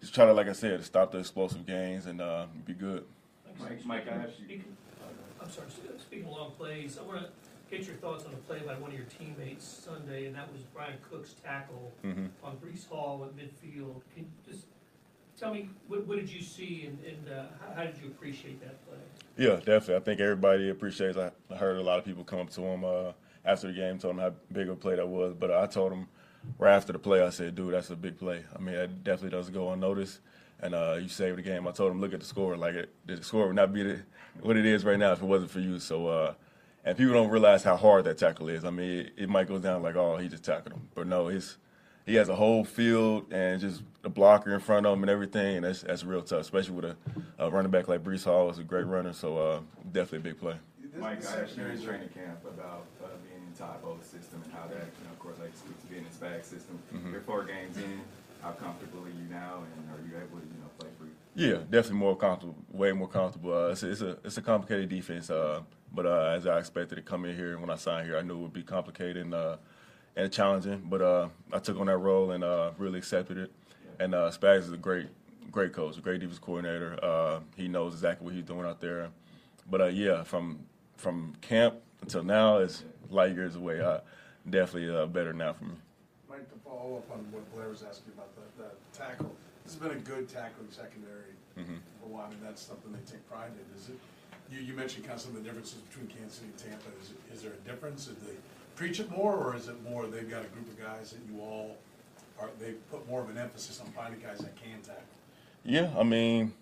just 0.00 0.14
try 0.14 0.24
to, 0.24 0.32
like 0.32 0.48
I 0.48 0.52
said, 0.52 0.82
stop 0.84 1.10
the 1.12 1.18
explosive 1.18 1.66
gains 1.66 2.06
and 2.06 2.20
uh, 2.20 2.46
be 2.64 2.74
good. 2.74 3.04
Mike, 3.60 3.84
Mike, 3.84 4.08
I 4.08 4.14
have 4.14 4.30
speaking, 4.34 4.64
I'm 5.42 5.50
sorry, 5.50 5.66
sp- 5.74 5.98
speaking 6.00 6.26
along 6.26 6.52
plays, 6.52 6.96
I 6.96 7.02
wanna 7.02 7.26
get 7.68 7.82
your 7.86 7.96
thoughts 7.96 8.24
on 8.24 8.32
a 8.32 8.36
play 8.36 8.60
by 8.60 8.74
one 8.76 8.92
of 8.92 8.96
your 8.96 9.06
teammates 9.18 9.64
Sunday, 9.66 10.26
and 10.26 10.34
that 10.36 10.50
was 10.52 10.62
Bryan 10.62 10.96
Cook's 11.10 11.34
tackle 11.44 11.92
Mhm. 12.04 12.28
on 12.44 12.56
Breece 12.58 12.88
Hall 12.88 13.24
at 13.24 13.36
midfield. 13.36 14.00
Can 14.14 14.24
you 14.24 14.26
just 14.48 14.66
tell 15.36 15.52
me, 15.52 15.68
what, 15.88 16.06
what 16.06 16.18
did 16.18 16.30
you 16.30 16.40
see, 16.40 16.86
and, 16.86 16.98
and, 17.04 17.28
uh, 17.36 17.42
how, 17.60 17.74
how 17.74 17.82
did 17.82 17.96
you 18.00 18.06
appreciate 18.10 18.60
that 18.60 18.86
play? 18.86 18.98
Yeah, 19.38 19.56
definitely. 19.56 19.96
I 19.96 20.00
think 20.00 20.20
everybody 20.20 20.70
appreciates. 20.70 21.18
I 21.18 21.32
heard 21.56 21.78
a 21.78 21.82
lot 21.82 21.98
of 21.98 22.06
people 22.06 22.24
come 22.24 22.40
up 22.40 22.50
to 22.52 22.62
him 22.62 22.84
uh, 22.84 23.12
after 23.44 23.68
the 23.68 23.74
game, 23.74 23.98
told 23.98 24.14
him 24.16 24.20
how 24.20 24.34
big 24.52 24.68
of 24.68 24.74
a 24.74 24.76
play 24.76 24.96
that 24.96 25.08
was. 25.08 25.34
But 25.34 25.52
I 25.52 25.66
told 25.66 25.92
him 25.92 26.08
right 26.58 26.74
after 26.74 26.92
the 26.92 27.00
play, 27.00 27.22
I 27.22 27.30
said, 27.30 27.54
"Dude, 27.54 27.74
that's 27.74 27.90
a 27.90 27.96
big 27.96 28.18
play. 28.18 28.44
I 28.54 28.60
mean, 28.60 28.76
it 28.76 29.04
definitely 29.04 29.38
doesn't 29.38 29.54
go 29.54 29.72
unnoticed." 29.72 30.20
And 30.60 30.74
uh, 30.74 30.98
you 31.00 31.08
saved 31.08 31.38
the 31.38 31.42
game. 31.42 31.68
I 31.68 31.72
told 31.72 31.92
him, 31.92 32.00
"Look 32.02 32.14
at 32.14 32.20
the 32.20 32.26
score. 32.26 32.56
Like 32.58 32.76
it, 32.76 32.94
the 33.06 33.22
score 33.22 33.48
would 33.48 33.56
not 33.56 33.72
be 33.72 33.84
the, 33.84 34.02
what 34.42 34.58
it 34.58 34.66
is 34.66 34.84
right 34.84 35.00
now 35.00 35.12
if 35.12 35.22
it 35.22 35.26
wasn't 35.26 35.52
for 35.52 35.60
you." 35.60 35.80
So, 35.80 36.08
uh, 36.08 36.34
and 36.84 36.98
people 36.98 37.14
don't 37.14 37.30
realize 37.30 37.64
how 37.64 37.76
hard 37.76 38.04
that 38.06 38.18
tackle 38.18 38.50
is. 38.50 38.64
I 38.66 38.70
mean, 38.70 38.90
it, 39.06 39.12
it 39.16 39.28
might 39.30 39.48
go 39.48 39.58
down 39.60 39.82
like, 39.84 39.96
"Oh, 39.96 40.18
he 40.18 40.28
just 40.28 40.44
tackled 40.44 40.74
him," 40.74 40.88
but 40.96 41.08
no, 41.08 41.28
it's 41.28 41.58
he 42.08 42.14
has 42.14 42.30
a 42.30 42.34
whole 42.34 42.64
field 42.64 43.30
and 43.30 43.60
just 43.60 43.82
the 44.00 44.08
blocker 44.08 44.54
in 44.54 44.60
front 44.60 44.86
of 44.86 44.94
him 44.94 45.02
and 45.02 45.10
everything, 45.10 45.56
and 45.56 45.64
that's 45.64 45.82
that's 45.82 46.04
real 46.04 46.22
tough, 46.22 46.40
especially 46.40 46.74
with 46.74 46.86
a, 46.86 46.96
a 47.38 47.50
running 47.50 47.70
back 47.70 47.86
like 47.86 48.02
Breece 48.02 48.24
Hall. 48.24 48.48
is 48.48 48.58
a 48.58 48.64
great 48.64 48.86
runner, 48.86 49.12
so 49.12 49.36
uh, 49.36 49.60
definitely 49.92 50.30
a 50.30 50.32
big 50.32 50.40
play. 50.40 50.54
Mike, 50.96 51.24
I 51.26 51.42
asked 51.42 51.56
you 51.56 51.64
in 51.66 51.80
training 51.80 52.08
camp 52.08 52.40
about 52.48 52.86
uh, 53.04 53.08
being 53.28 53.42
in 53.46 53.52
Tybo's 53.54 54.04
system 54.06 54.40
and 54.42 54.52
how 54.52 54.66
that, 54.66 54.88
you 54.98 55.04
know, 55.04 55.12
of 55.12 55.18
course, 55.18 55.36
like 55.38 55.54
speak 55.54 55.78
to 55.82 55.86
being 55.86 56.00
in 56.00 56.08
his 56.08 56.16
bag 56.16 56.42
system. 56.42 56.78
Mhm. 56.92 57.12
You're 57.12 57.20
four 57.20 57.44
games 57.44 57.76
in. 57.76 58.00
How 58.40 58.52
comfortable 58.52 59.04
are 59.04 59.08
you 59.08 59.28
now, 59.28 59.64
and 59.76 59.90
are 59.90 60.00
you 60.08 60.16
able 60.16 60.38
to, 60.38 60.46
you 60.46 60.60
know, 60.60 60.70
play 60.78 60.88
free? 60.98 61.08
Yeah, 61.34 61.58
definitely 61.70 61.98
more 61.98 62.16
comfortable, 62.16 62.56
way 62.72 62.92
more 62.92 63.08
comfortable. 63.08 63.52
Uh, 63.52 63.68
it's, 63.70 63.82
a, 63.82 63.90
it's 63.90 64.00
a 64.00 64.18
it's 64.24 64.36
a 64.38 64.42
complicated 64.42 64.88
defense, 64.88 65.28
uh, 65.28 65.60
but 65.92 66.06
uh, 66.06 66.34
as 66.36 66.46
I 66.46 66.58
expected 66.58 66.94
to 66.94 67.02
come 67.02 67.24
in 67.26 67.36
here 67.36 67.58
when 67.58 67.68
I 67.68 67.76
signed 67.76 68.06
here, 68.06 68.16
I 68.16 68.22
knew 68.22 68.38
it 68.38 68.42
would 68.42 68.52
be 68.52 68.62
complicated 68.62 69.18
and 69.18 69.34
uh, 69.34 69.56
and 70.16 70.32
challenging. 70.32 70.82
But 70.88 71.02
uh, 71.02 71.28
I 71.52 71.58
took 71.58 71.78
on 71.78 71.86
that 71.86 71.98
role 71.98 72.30
and 72.32 72.44
uh, 72.44 72.72
really 72.78 72.98
accepted 72.98 73.38
it. 73.38 73.52
And 74.00 74.14
uh, 74.14 74.30
Spags 74.30 74.60
is 74.60 74.72
a 74.72 74.76
great 74.76 75.08
great 75.50 75.72
coach, 75.72 75.96
a 75.96 76.00
great 76.00 76.20
defense 76.20 76.38
coordinator. 76.38 76.98
Uh, 77.02 77.40
he 77.56 77.68
knows 77.68 77.94
exactly 77.94 78.24
what 78.24 78.34
he's 78.34 78.44
doing 78.44 78.66
out 78.66 78.80
there. 78.80 79.08
But 79.70 79.80
uh, 79.80 79.86
yeah, 79.86 80.22
from 80.22 80.60
from 80.96 81.34
camp 81.40 81.76
until 82.02 82.22
now, 82.22 82.58
it's 82.58 82.84
light 83.10 83.34
years 83.34 83.56
away. 83.56 83.80
Uh, 83.80 84.00
definitely 84.48 84.94
uh, 84.94 85.06
better 85.06 85.32
now 85.32 85.52
for 85.52 85.64
me. 85.64 85.74
Mike, 86.28 86.48
to 86.50 86.58
follow 86.64 86.96
up 86.96 87.10
on 87.10 87.18
what 87.32 87.50
Blair 87.54 87.68
was 87.68 87.82
asking 87.82 88.12
about 88.14 88.28
the, 88.36 88.62
the 88.62 88.68
tackle, 88.96 89.34
this 89.64 89.74
has 89.74 89.82
been 89.82 89.96
a 89.96 90.00
good 90.00 90.28
tackling 90.28 90.68
secondary 90.70 91.32
Mhm. 91.58 91.78
for 92.00 92.06
a 92.06 92.08
while. 92.08 92.26
I 92.26 92.30
mean, 92.30 92.38
that's 92.42 92.62
something 92.62 92.92
they 92.92 93.02
take 93.10 93.26
pride 93.28 93.50
in. 93.50 93.66
Is 93.76 93.88
it, 93.88 93.98
you, 94.50 94.60
you 94.60 94.74
mentioned 94.74 95.04
kind 95.04 95.16
of 95.16 95.20
some 95.22 95.34
of 95.34 95.42
the 95.42 95.48
differences 95.48 95.80
between 95.90 96.06
Kansas 96.06 96.38
City 96.38 96.50
and 96.54 96.58
Tampa. 96.58 96.88
Is, 97.02 97.12
is 97.34 97.42
there 97.42 97.52
a 97.52 97.62
difference? 97.68 98.06
Did 98.06 98.20
they 98.22 98.36
preach 98.78 99.00
it 99.00 99.10
more, 99.10 99.34
or 99.34 99.56
is 99.56 99.66
it 99.66 99.82
more 99.82 100.06
they've 100.06 100.30
got 100.30 100.44
a 100.44 100.48
group 100.48 100.68
of 100.68 100.80
guys 100.80 101.10
that 101.10 101.18
you 101.28 101.40
all 101.40 101.76
are, 102.40 102.48
they 102.60 102.72
put 102.92 103.06
more 103.08 103.20
of 103.20 103.28
an 103.28 103.36
emphasis 103.36 103.80
on 103.80 103.88
finding 103.88 104.20
guys 104.20 104.38
that 104.38 104.54
can 104.54 104.80
tackle? 104.80 105.02
Yeah, 105.64 105.90
I 105.98 106.04
mean, 106.04 106.52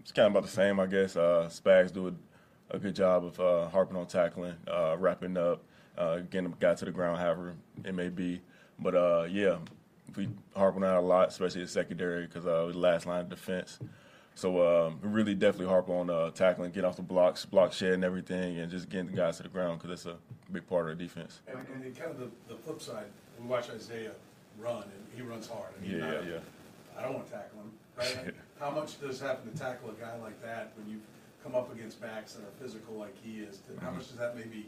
it's 0.00 0.10
kind 0.10 0.26
of 0.26 0.32
about 0.32 0.42
the 0.42 0.52
same, 0.52 0.80
I 0.80 0.86
guess. 0.86 1.14
Uh, 1.14 1.48
Spags 1.48 1.92
do 1.92 2.08
a, 2.08 2.74
a 2.74 2.78
good 2.80 2.96
job 2.96 3.24
of 3.24 3.38
uh, 3.38 3.68
harping 3.68 3.96
on 3.96 4.06
tackling, 4.06 4.56
uh, 4.66 4.96
wrapping 4.98 5.36
up, 5.36 5.62
uh, 5.96 6.18
getting 6.18 6.50
the 6.50 6.56
guy 6.58 6.74
to 6.74 6.84
the 6.84 6.90
ground, 6.90 7.18
however 7.18 7.54
it 7.84 7.94
may 7.94 8.08
be. 8.08 8.40
But 8.80 8.96
uh, 8.96 9.26
yeah, 9.30 9.58
we 10.16 10.28
harp 10.56 10.74
on 10.74 10.82
a 10.82 11.00
lot, 11.00 11.28
especially 11.28 11.62
the 11.62 11.68
secondary, 11.68 12.26
because 12.26 12.46
uh, 12.46 12.64
we're 12.66 12.72
the 12.72 12.78
last 12.78 13.06
line 13.06 13.20
of 13.20 13.28
defense. 13.28 13.78
So 14.34 14.86
um, 14.86 14.98
we 15.02 15.08
really 15.08 15.34
definitely 15.34 15.66
harp 15.66 15.88
on 15.90 16.08
uh, 16.08 16.30
tackling, 16.30 16.70
get 16.70 16.84
off 16.84 16.96
the 16.96 17.02
blocks, 17.02 17.44
block 17.44 17.72
shed 17.72 17.92
and 17.92 18.04
everything, 18.04 18.58
and 18.58 18.70
just 18.70 18.88
getting 18.88 19.06
the 19.06 19.12
guys 19.12 19.36
to 19.38 19.42
the 19.42 19.48
ground 19.50 19.80
because 19.80 20.04
that's 20.04 20.16
a 20.16 20.18
big 20.52 20.66
part 20.66 20.88
of 20.90 20.96
the 20.96 21.04
defense. 21.04 21.40
And, 21.48 21.58
and 21.84 21.98
kind 21.98 22.10
of 22.12 22.18
the, 22.18 22.30
the 22.48 22.54
flip 22.60 22.80
side, 22.80 23.04
we 23.38 23.46
watch 23.46 23.68
Isaiah 23.70 24.12
run, 24.58 24.84
and 24.84 25.06
he 25.14 25.22
runs 25.22 25.46
hard. 25.48 25.68
I 25.78 25.82
mean, 25.86 25.98
Yeah, 25.98 26.12
yeah, 26.12 26.20
yeah. 26.28 26.38
I 26.98 27.02
don't 27.02 27.14
want 27.14 27.26
to 27.26 27.32
tackle 27.32 27.58
him, 27.60 27.72
right? 27.98 28.34
How 28.60 28.70
much 28.70 29.00
does 29.00 29.20
it 29.20 29.24
happen 29.26 29.50
to 29.52 29.58
tackle 29.58 29.90
a 29.90 29.92
guy 29.94 30.16
like 30.22 30.40
that 30.42 30.72
when 30.76 30.88
you 30.88 31.00
come 31.42 31.54
up 31.54 31.72
against 31.74 32.00
backs 32.00 32.34
that 32.34 32.42
are 32.42 32.52
physical 32.62 32.94
like 32.94 33.16
he 33.22 33.40
is? 33.40 33.60
How 33.80 33.88
Mhm. 33.88 33.94
much 33.96 34.08
does 34.08 34.16
that 34.18 34.36
maybe 34.36 34.66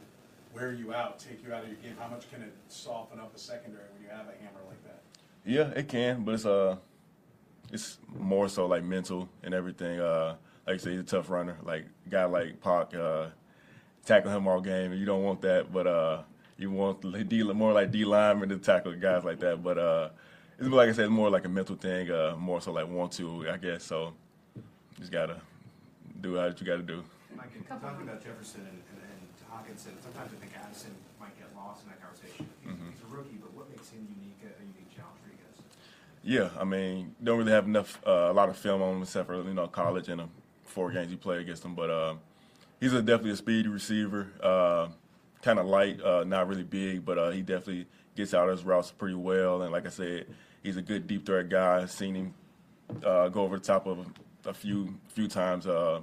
wear 0.55 0.73
you 0.73 0.93
out, 0.95 1.19
take 1.19 1.43
you 1.47 1.53
out 1.53 1.63
of 1.63 1.69
your 1.69 1.77
game? 1.79 1.95
How 1.99 2.09
much 2.09 2.31
can 2.31 2.43
it 2.43 2.53
soften 2.69 3.19
up 3.21 3.35
a 3.35 3.39
secondary 3.39 3.85
when 3.95 4.03
you 4.03 4.09
have 4.09 4.27
a 4.29 4.33
hammer 4.43 4.61
like 4.69 4.83
that? 4.85 5.01
Yeah, 5.45 5.69
it 5.79 5.89
can, 5.89 6.25
but 6.25 6.35
it's 6.35 6.47
uh, 6.47 6.77
it's 7.73 7.99
more 8.19 8.49
so 8.49 8.67
like 8.67 8.85
mental 8.85 9.29
and 9.43 9.55
everything. 9.55 9.99
Uh, 10.01 10.37
like 10.67 10.75
I 10.75 10.77
say, 10.79 10.91
he's 10.93 11.01
a 11.01 11.05
tough 11.05 11.31
runner. 11.31 11.57
Like 11.65 11.87
a 12.07 12.09
guy 12.09 12.25
like 12.27 12.61
Pac, 12.61 12.95
uh, 12.95 13.27
tackle 14.05 14.31
him 14.31 14.47
all 14.47 14.61
game. 14.61 14.93
You 14.93 15.05
don't 15.05 15.23
want 15.25 15.41
that, 15.43 15.73
but 15.73 15.87
uh, 15.87 16.23
you 16.59 16.71
want 16.71 17.01
D, 17.29 17.43
more 17.43 17.73
like 17.73 17.91
D 17.91 18.05
lineman 18.05 18.49
to 18.51 18.59
tackle 18.59 18.93
guys 18.95 19.25
like 19.25 19.41
that. 19.41 19.63
But 19.63 19.79
uh, 19.79 20.09
it's 20.59 20.69
like 20.69 20.89
I 20.89 20.93
said, 20.93 21.05
it's 21.07 21.11
more 21.11 21.31
like 21.31 21.45
a 21.45 21.49
mental 21.49 21.77
thing. 21.77 22.11
Uh, 22.11 22.37
more 22.39 22.61
so 22.61 22.73
like 22.73 22.87
want 22.89 23.13
to, 23.13 23.49
I 23.51 23.57
guess. 23.57 23.85
So 23.85 24.13
you 24.55 24.63
just 25.01 25.11
gotta 25.11 25.41
do 26.21 26.35
what 26.35 26.61
you 26.61 26.67
gotta 26.67 26.83
do. 26.83 27.03
Mike, 27.35 27.51
in 27.57 27.65
talking 27.65 28.07
about 28.07 28.23
Jefferson 28.23 28.61
and, 28.69 28.79
and, 28.93 29.01
and 29.03 29.21
Hockenson, 29.51 29.97
sometimes 30.05 30.31
I 30.31 30.37
think 30.39 30.53
Addison 30.55 30.93
might 31.19 31.35
get 31.41 31.49
lost 31.57 31.83
in 31.83 31.89
that 31.91 31.99
conversation. 32.05 32.47
He's, 32.61 32.71
Mhm. 32.77 32.93
he's 32.93 33.03
a 33.03 33.11
rookie, 33.17 33.41
but 33.41 33.51
what 33.57 33.71
makes 33.73 33.89
him 33.91 34.05
unique, 34.21 34.39
a 34.45 34.53
unique 34.63 34.93
challenge 34.95 35.17
for 35.25 35.33
you 35.33 35.41
guys? 35.41 35.57
Yeah, 36.25 36.51
I 36.59 36.65
mean, 36.65 37.15
don't 37.23 37.39
really 37.39 37.53
have 37.53 37.67
enough, 37.67 38.01
uh, 38.07 38.29
a 38.31 38.33
lot 38.33 38.49
of 38.49 38.57
film 38.57 38.81
on 38.81 38.97
him 38.97 39.03
except 39.03 39.27
for 39.27 39.43
you 39.43 39.55
know 39.55 39.67
college 39.67 40.09
and 40.09 40.21
the 40.21 40.29
four 40.65 40.91
games 40.91 41.11
he 41.11 41.17
played 41.17 41.41
against 41.41 41.65
him. 41.65 41.75
But 41.75 41.91
uh, 41.91 42.15
he's 42.81 42.93
a, 42.93 43.03
definitely 43.03 43.33
a 43.33 43.37
speedy 43.37 43.69
receiver, 43.69 44.29
uh, 44.43 44.89
kind 45.43 45.59
of 45.59 45.67
light, 45.67 46.01
uh, 46.01 46.25
not 46.25 46.49
really 46.49 46.63
big, 46.63 47.05
but 47.05 47.19
uh, 47.19 47.31
he 47.31 47.43
definitely 47.43 47.87
gets 48.17 48.35
out 48.35 48.49
of 48.49 48.57
his 48.57 48.65
routes 48.65 48.93
pretty 48.93 49.17
well. 49.17 49.63
And 49.63 49.73
like 49.73 49.87
I 49.87 49.91
said, 49.91 50.27
he's 50.63 50.77
a 50.77 50.83
good 50.83 51.07
deep 51.07 51.27
threat 51.27 51.49
guy. 51.49 51.83
I've 51.83 51.91
seen 51.91 52.15
him 52.15 52.35
uh, 53.05 53.29
go 53.29 53.43
over 53.43 53.59
the 53.59 53.65
top 53.65 53.87
of 53.87 54.07
a 54.47 54.55
few 54.55 54.95
few 55.09 55.29
times 55.29 55.67
uh, 55.67 56.01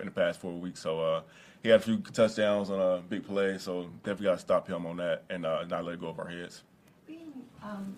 in 0.00 0.06
the 0.06 0.12
past 0.12 0.40
four 0.40 0.52
weeks. 0.52 0.80
So 0.80 1.00
uh, 1.00 1.22
he 1.62 1.70
had 1.70 1.80
a 1.80 1.82
few 1.82 1.98
touchdowns 1.98 2.70
on 2.70 2.80
a 2.80 3.00
big 3.00 3.26
play. 3.26 3.58
So 3.58 3.90
definitely 4.04 4.26
got 4.26 4.34
to 4.34 4.40
stop 4.40 4.68
him 4.68 4.86
on 4.86 4.96
that 4.98 5.24
and 5.28 5.44
uh, 5.44 5.64
not 5.64 5.84
let 5.84 5.94
it 5.94 6.00
go 6.00 6.08
over 6.08 6.22
our 6.22 6.28
heads. 6.28 6.62
Um, 7.62 7.96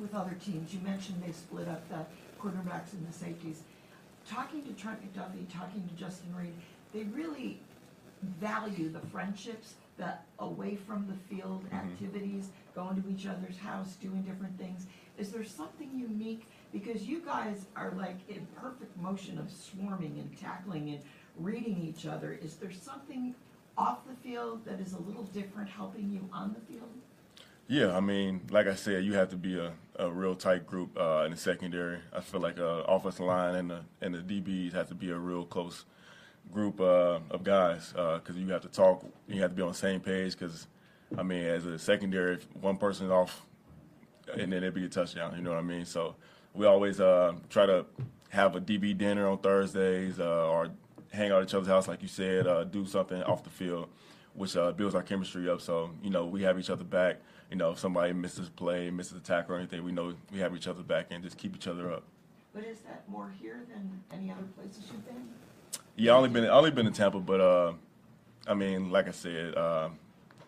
with 0.00 0.14
other 0.14 0.36
teams, 0.44 0.72
you 0.72 0.80
mentioned 0.80 1.22
they 1.24 1.32
split 1.32 1.68
up 1.68 1.88
the 1.88 2.04
quarterbacks 2.40 2.92
and 2.92 3.06
the 3.08 3.12
safeties. 3.12 3.62
Talking 4.28 4.62
to 4.64 4.72
Trent 4.72 5.00
McDuffie, 5.02 5.52
talking 5.52 5.88
to 5.88 5.94
Justin 5.94 6.34
Reid, 6.34 6.52
they 6.92 7.04
really 7.04 7.60
value 8.40 8.90
the 8.90 9.00
friendships, 9.08 9.74
the 9.96 10.14
away 10.38 10.76
from 10.76 11.06
the 11.06 11.34
field 11.34 11.64
mm-hmm. 11.64 11.76
activities, 11.76 12.48
going 12.74 13.02
to 13.02 13.08
each 13.08 13.26
other's 13.26 13.58
house, 13.58 13.94
doing 13.94 14.22
different 14.22 14.58
things. 14.58 14.86
Is 15.18 15.30
there 15.30 15.44
something 15.44 15.90
unique? 15.94 16.46
Because 16.72 17.02
you 17.02 17.20
guys 17.20 17.66
are 17.76 17.92
like 17.96 18.16
in 18.28 18.46
perfect 18.56 18.96
motion 18.96 19.38
of 19.38 19.50
swarming 19.50 20.18
and 20.18 20.38
tackling 20.38 20.90
and 20.90 21.00
reading 21.36 21.82
each 21.82 22.06
other. 22.06 22.38
Is 22.42 22.56
there 22.56 22.72
something 22.72 23.34
off 23.76 23.98
the 24.06 24.14
field 24.28 24.64
that 24.64 24.80
is 24.80 24.92
a 24.92 25.00
little 25.00 25.24
different 25.24 25.68
helping 25.68 26.10
you 26.10 26.28
on 26.32 26.54
the 26.54 26.72
field? 26.72 26.90
Yeah, 27.66 27.96
I 27.96 28.00
mean, 28.00 28.40
like 28.50 28.66
I 28.66 28.74
said, 28.74 29.04
you 29.04 29.14
have 29.14 29.28
to 29.28 29.36
be 29.36 29.56
a, 29.58 29.72
a 30.00 30.10
real 30.10 30.34
tight 30.34 30.66
group 30.66 30.98
uh, 30.98 31.22
in 31.24 31.30
the 31.30 31.36
secondary. 31.36 31.98
I 32.12 32.20
feel 32.20 32.40
like 32.40 32.58
uh, 32.58 32.82
offensive 32.88 33.26
line 33.26 33.54
and 33.54 33.70
the 33.70 33.80
and 34.00 34.14
the 34.14 34.18
DBs 34.18 34.72
have 34.72 34.88
to 34.88 34.94
be 34.94 35.10
a 35.10 35.18
real 35.18 35.44
close 35.44 35.84
group 36.52 36.80
uh, 36.80 37.20
of 37.30 37.44
guys 37.44 37.92
because 37.92 38.36
you 38.36 38.48
have 38.48 38.62
to 38.62 38.68
talk. 38.68 39.04
You 39.28 39.40
have 39.42 39.50
to 39.50 39.56
be 39.56 39.62
on 39.62 39.68
the 39.68 39.74
same 39.74 40.00
page 40.00 40.32
because, 40.32 40.66
I 41.16 41.22
mean, 41.22 41.44
as 41.44 41.66
a 41.66 41.78
secondary, 41.78 42.34
if 42.34 42.48
one 42.56 42.76
person 42.76 43.06
is 43.06 43.12
off, 43.12 43.46
and 44.32 44.52
then 44.52 44.58
it'd 44.58 44.74
be 44.74 44.84
a 44.84 44.88
touchdown. 44.88 45.34
You 45.36 45.42
know 45.42 45.50
what 45.50 45.58
I 45.58 45.62
mean? 45.62 45.84
So 45.84 46.16
we 46.54 46.66
always 46.66 47.00
uh, 47.00 47.34
try 47.48 47.66
to 47.66 47.84
have 48.30 48.56
a 48.56 48.60
DB 48.60 48.96
dinner 48.96 49.28
on 49.28 49.38
Thursdays 49.38 50.18
uh, 50.18 50.48
or 50.48 50.68
hang 51.12 51.30
out 51.32 51.42
at 51.42 51.48
each 51.48 51.54
other's 51.54 51.68
house, 51.68 51.88
like 51.88 52.02
you 52.02 52.08
said, 52.08 52.46
uh, 52.46 52.64
do 52.64 52.86
something 52.86 53.22
off 53.24 53.42
the 53.42 53.50
field, 53.50 53.88
which 54.40 54.56
uh, 54.56 54.72
builds 54.72 54.94
our 54.94 55.02
chemistry 55.02 55.50
up. 55.50 55.60
So 55.60 55.90
you 56.02 56.08
know 56.08 56.24
we 56.24 56.42
have 56.42 56.58
each 56.58 56.70
other 56.70 56.82
back. 56.84 57.16
You 57.50 57.56
know, 57.56 57.72
if 57.72 57.78
somebody 57.78 58.12
misses 58.14 58.48
a 58.48 58.50
play, 58.50 58.88
misses 58.90 59.18
a 59.18 59.20
tackle 59.20 59.54
or 59.54 59.58
anything, 59.58 59.84
we 59.84 59.92
know 59.92 60.14
we 60.32 60.38
have 60.38 60.56
each 60.56 60.66
other 60.66 60.82
back 60.82 61.08
and 61.10 61.22
just 61.22 61.36
keep 61.36 61.54
each 61.54 61.66
other 61.66 61.92
up. 61.92 62.04
But 62.54 62.64
is 62.64 62.78
that 62.80 63.06
more 63.08 63.30
here 63.40 63.60
than 63.70 64.00
any 64.10 64.30
other 64.30 64.44
places 64.56 64.84
you've 64.90 65.04
been? 65.04 65.28
Yeah, 65.94 66.12
I 66.12 66.16
only 66.16 66.30
been 66.30 66.44
I 66.44 66.48
only 66.48 66.70
been 66.70 66.86
in 66.86 66.92
Tampa, 66.94 67.20
but 67.20 67.40
uh, 67.40 67.72
I 68.46 68.54
mean, 68.54 68.90
like 68.90 69.08
I 69.08 69.10
said, 69.10 69.54
uh, 69.54 69.90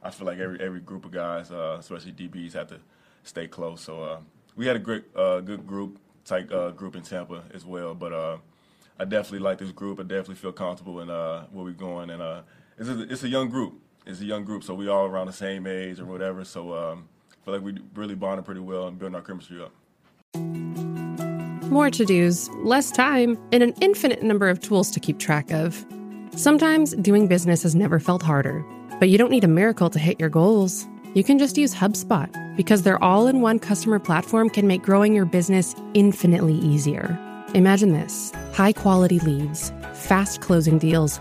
I 0.03 0.11
feel 0.11 0.27
like 0.27 0.39
every 0.39 0.59
every 0.61 0.81
group 0.81 1.05
of 1.05 1.11
guys, 1.11 1.53
uh, 1.53 1.77
especially 1.79 2.13
DBs, 2.13 2.55
have 2.55 2.69
to 2.69 2.81
stay 3.25 3.47
close. 3.47 3.83
So 3.83 4.03
uh, 4.03 4.21
we 4.57 4.67
had 4.67 4.77
a 4.77 4.79
great, 4.79 5.05
uh, 5.15 5.41
good 5.41 5.67
group, 5.67 5.99
uh, 6.31 6.71
group 6.71 6.97
in 6.97 7.03
Tampa 7.03 7.45
as 7.53 7.67
well. 7.67 7.95
But 7.95 8.15
uh, 8.15 8.37
I 8.99 9.05
definitely 9.05 9.41
like 9.41 9.59
this 9.59 9.71
group. 9.71 10.01
I 10.01 10.05
definitely 10.05 10.37
feel 10.37 10.53
comfortable 10.53 11.01
in 11.01 11.11
uh, 11.11 11.45
where 11.53 11.65
we're 11.65 11.73
going, 11.73 12.09
and 12.09 12.23
uh, 12.23 12.43
it's 12.83 12.91
a, 12.91 13.13
it's 13.13 13.23
a 13.23 13.29
young 13.29 13.49
group. 13.49 13.81
It's 14.07 14.21
a 14.21 14.25
young 14.25 14.45
group, 14.45 14.65
so 14.65 14.75
we 14.75 14.89
all 14.89 15.07
around 15.07 15.29
the 15.29 15.33
same 15.33 15.67
age 15.67 16.01
or 16.01 16.05
whatever. 16.05 16.45
So 16.45 16.75
um, 16.75 17.09
I 17.31 17.45
feel 17.45 17.55
like 17.55 17.63
we 17.63 17.79
really 17.95 18.15
bonded 18.15 18.45
pretty 18.45 18.61
well 18.61 18.89
and 18.89 18.99
building 18.99 19.15
our 19.15 19.23
chemistry 19.23 19.63
up. 19.63 19.73
More 21.71 21.91
to 21.91 22.05
dos, 22.05 22.51
less 22.65 22.91
time, 22.91 23.39
and 23.53 23.63
an 23.63 23.73
infinite 23.81 24.23
number 24.23 24.49
of 24.49 24.61
tools 24.61 24.91
to 24.91 25.01
keep 25.01 25.19
track 25.19 25.51
of. 25.53 25.87
Sometimes 26.33 26.95
doing 26.97 27.29
business 27.29 27.63
has 27.63 27.75
never 27.75 28.01
felt 28.01 28.23
harder, 28.23 28.65
but 28.99 29.09
you 29.09 29.17
don't 29.17 29.31
need 29.31 29.45
a 29.45 29.49
miracle 29.49 29.89
to 29.91 29.99
hit 29.99 30.19
your 30.19 30.29
goals. 30.29 30.87
You 31.15 31.23
can 31.23 31.39
just 31.39 31.57
use 31.57 31.75
HubSpot 31.75 32.57
because 32.57 32.83
their 32.83 33.03
all 33.03 33.27
in 33.27 33.41
one 33.41 33.59
customer 33.59 33.99
platform 33.99 34.51
can 34.51 34.67
make 34.67 34.83
growing 34.83 35.15
your 35.15 35.25
business 35.25 35.75
infinitely 35.95 36.55
easier. 36.55 37.19
Imagine 37.55 37.93
this 37.93 38.33
high 38.53 38.73
quality 38.73 39.19
leads, 39.21 39.73
fast 39.95 40.41
closing 40.41 40.79
deals, 40.79 41.21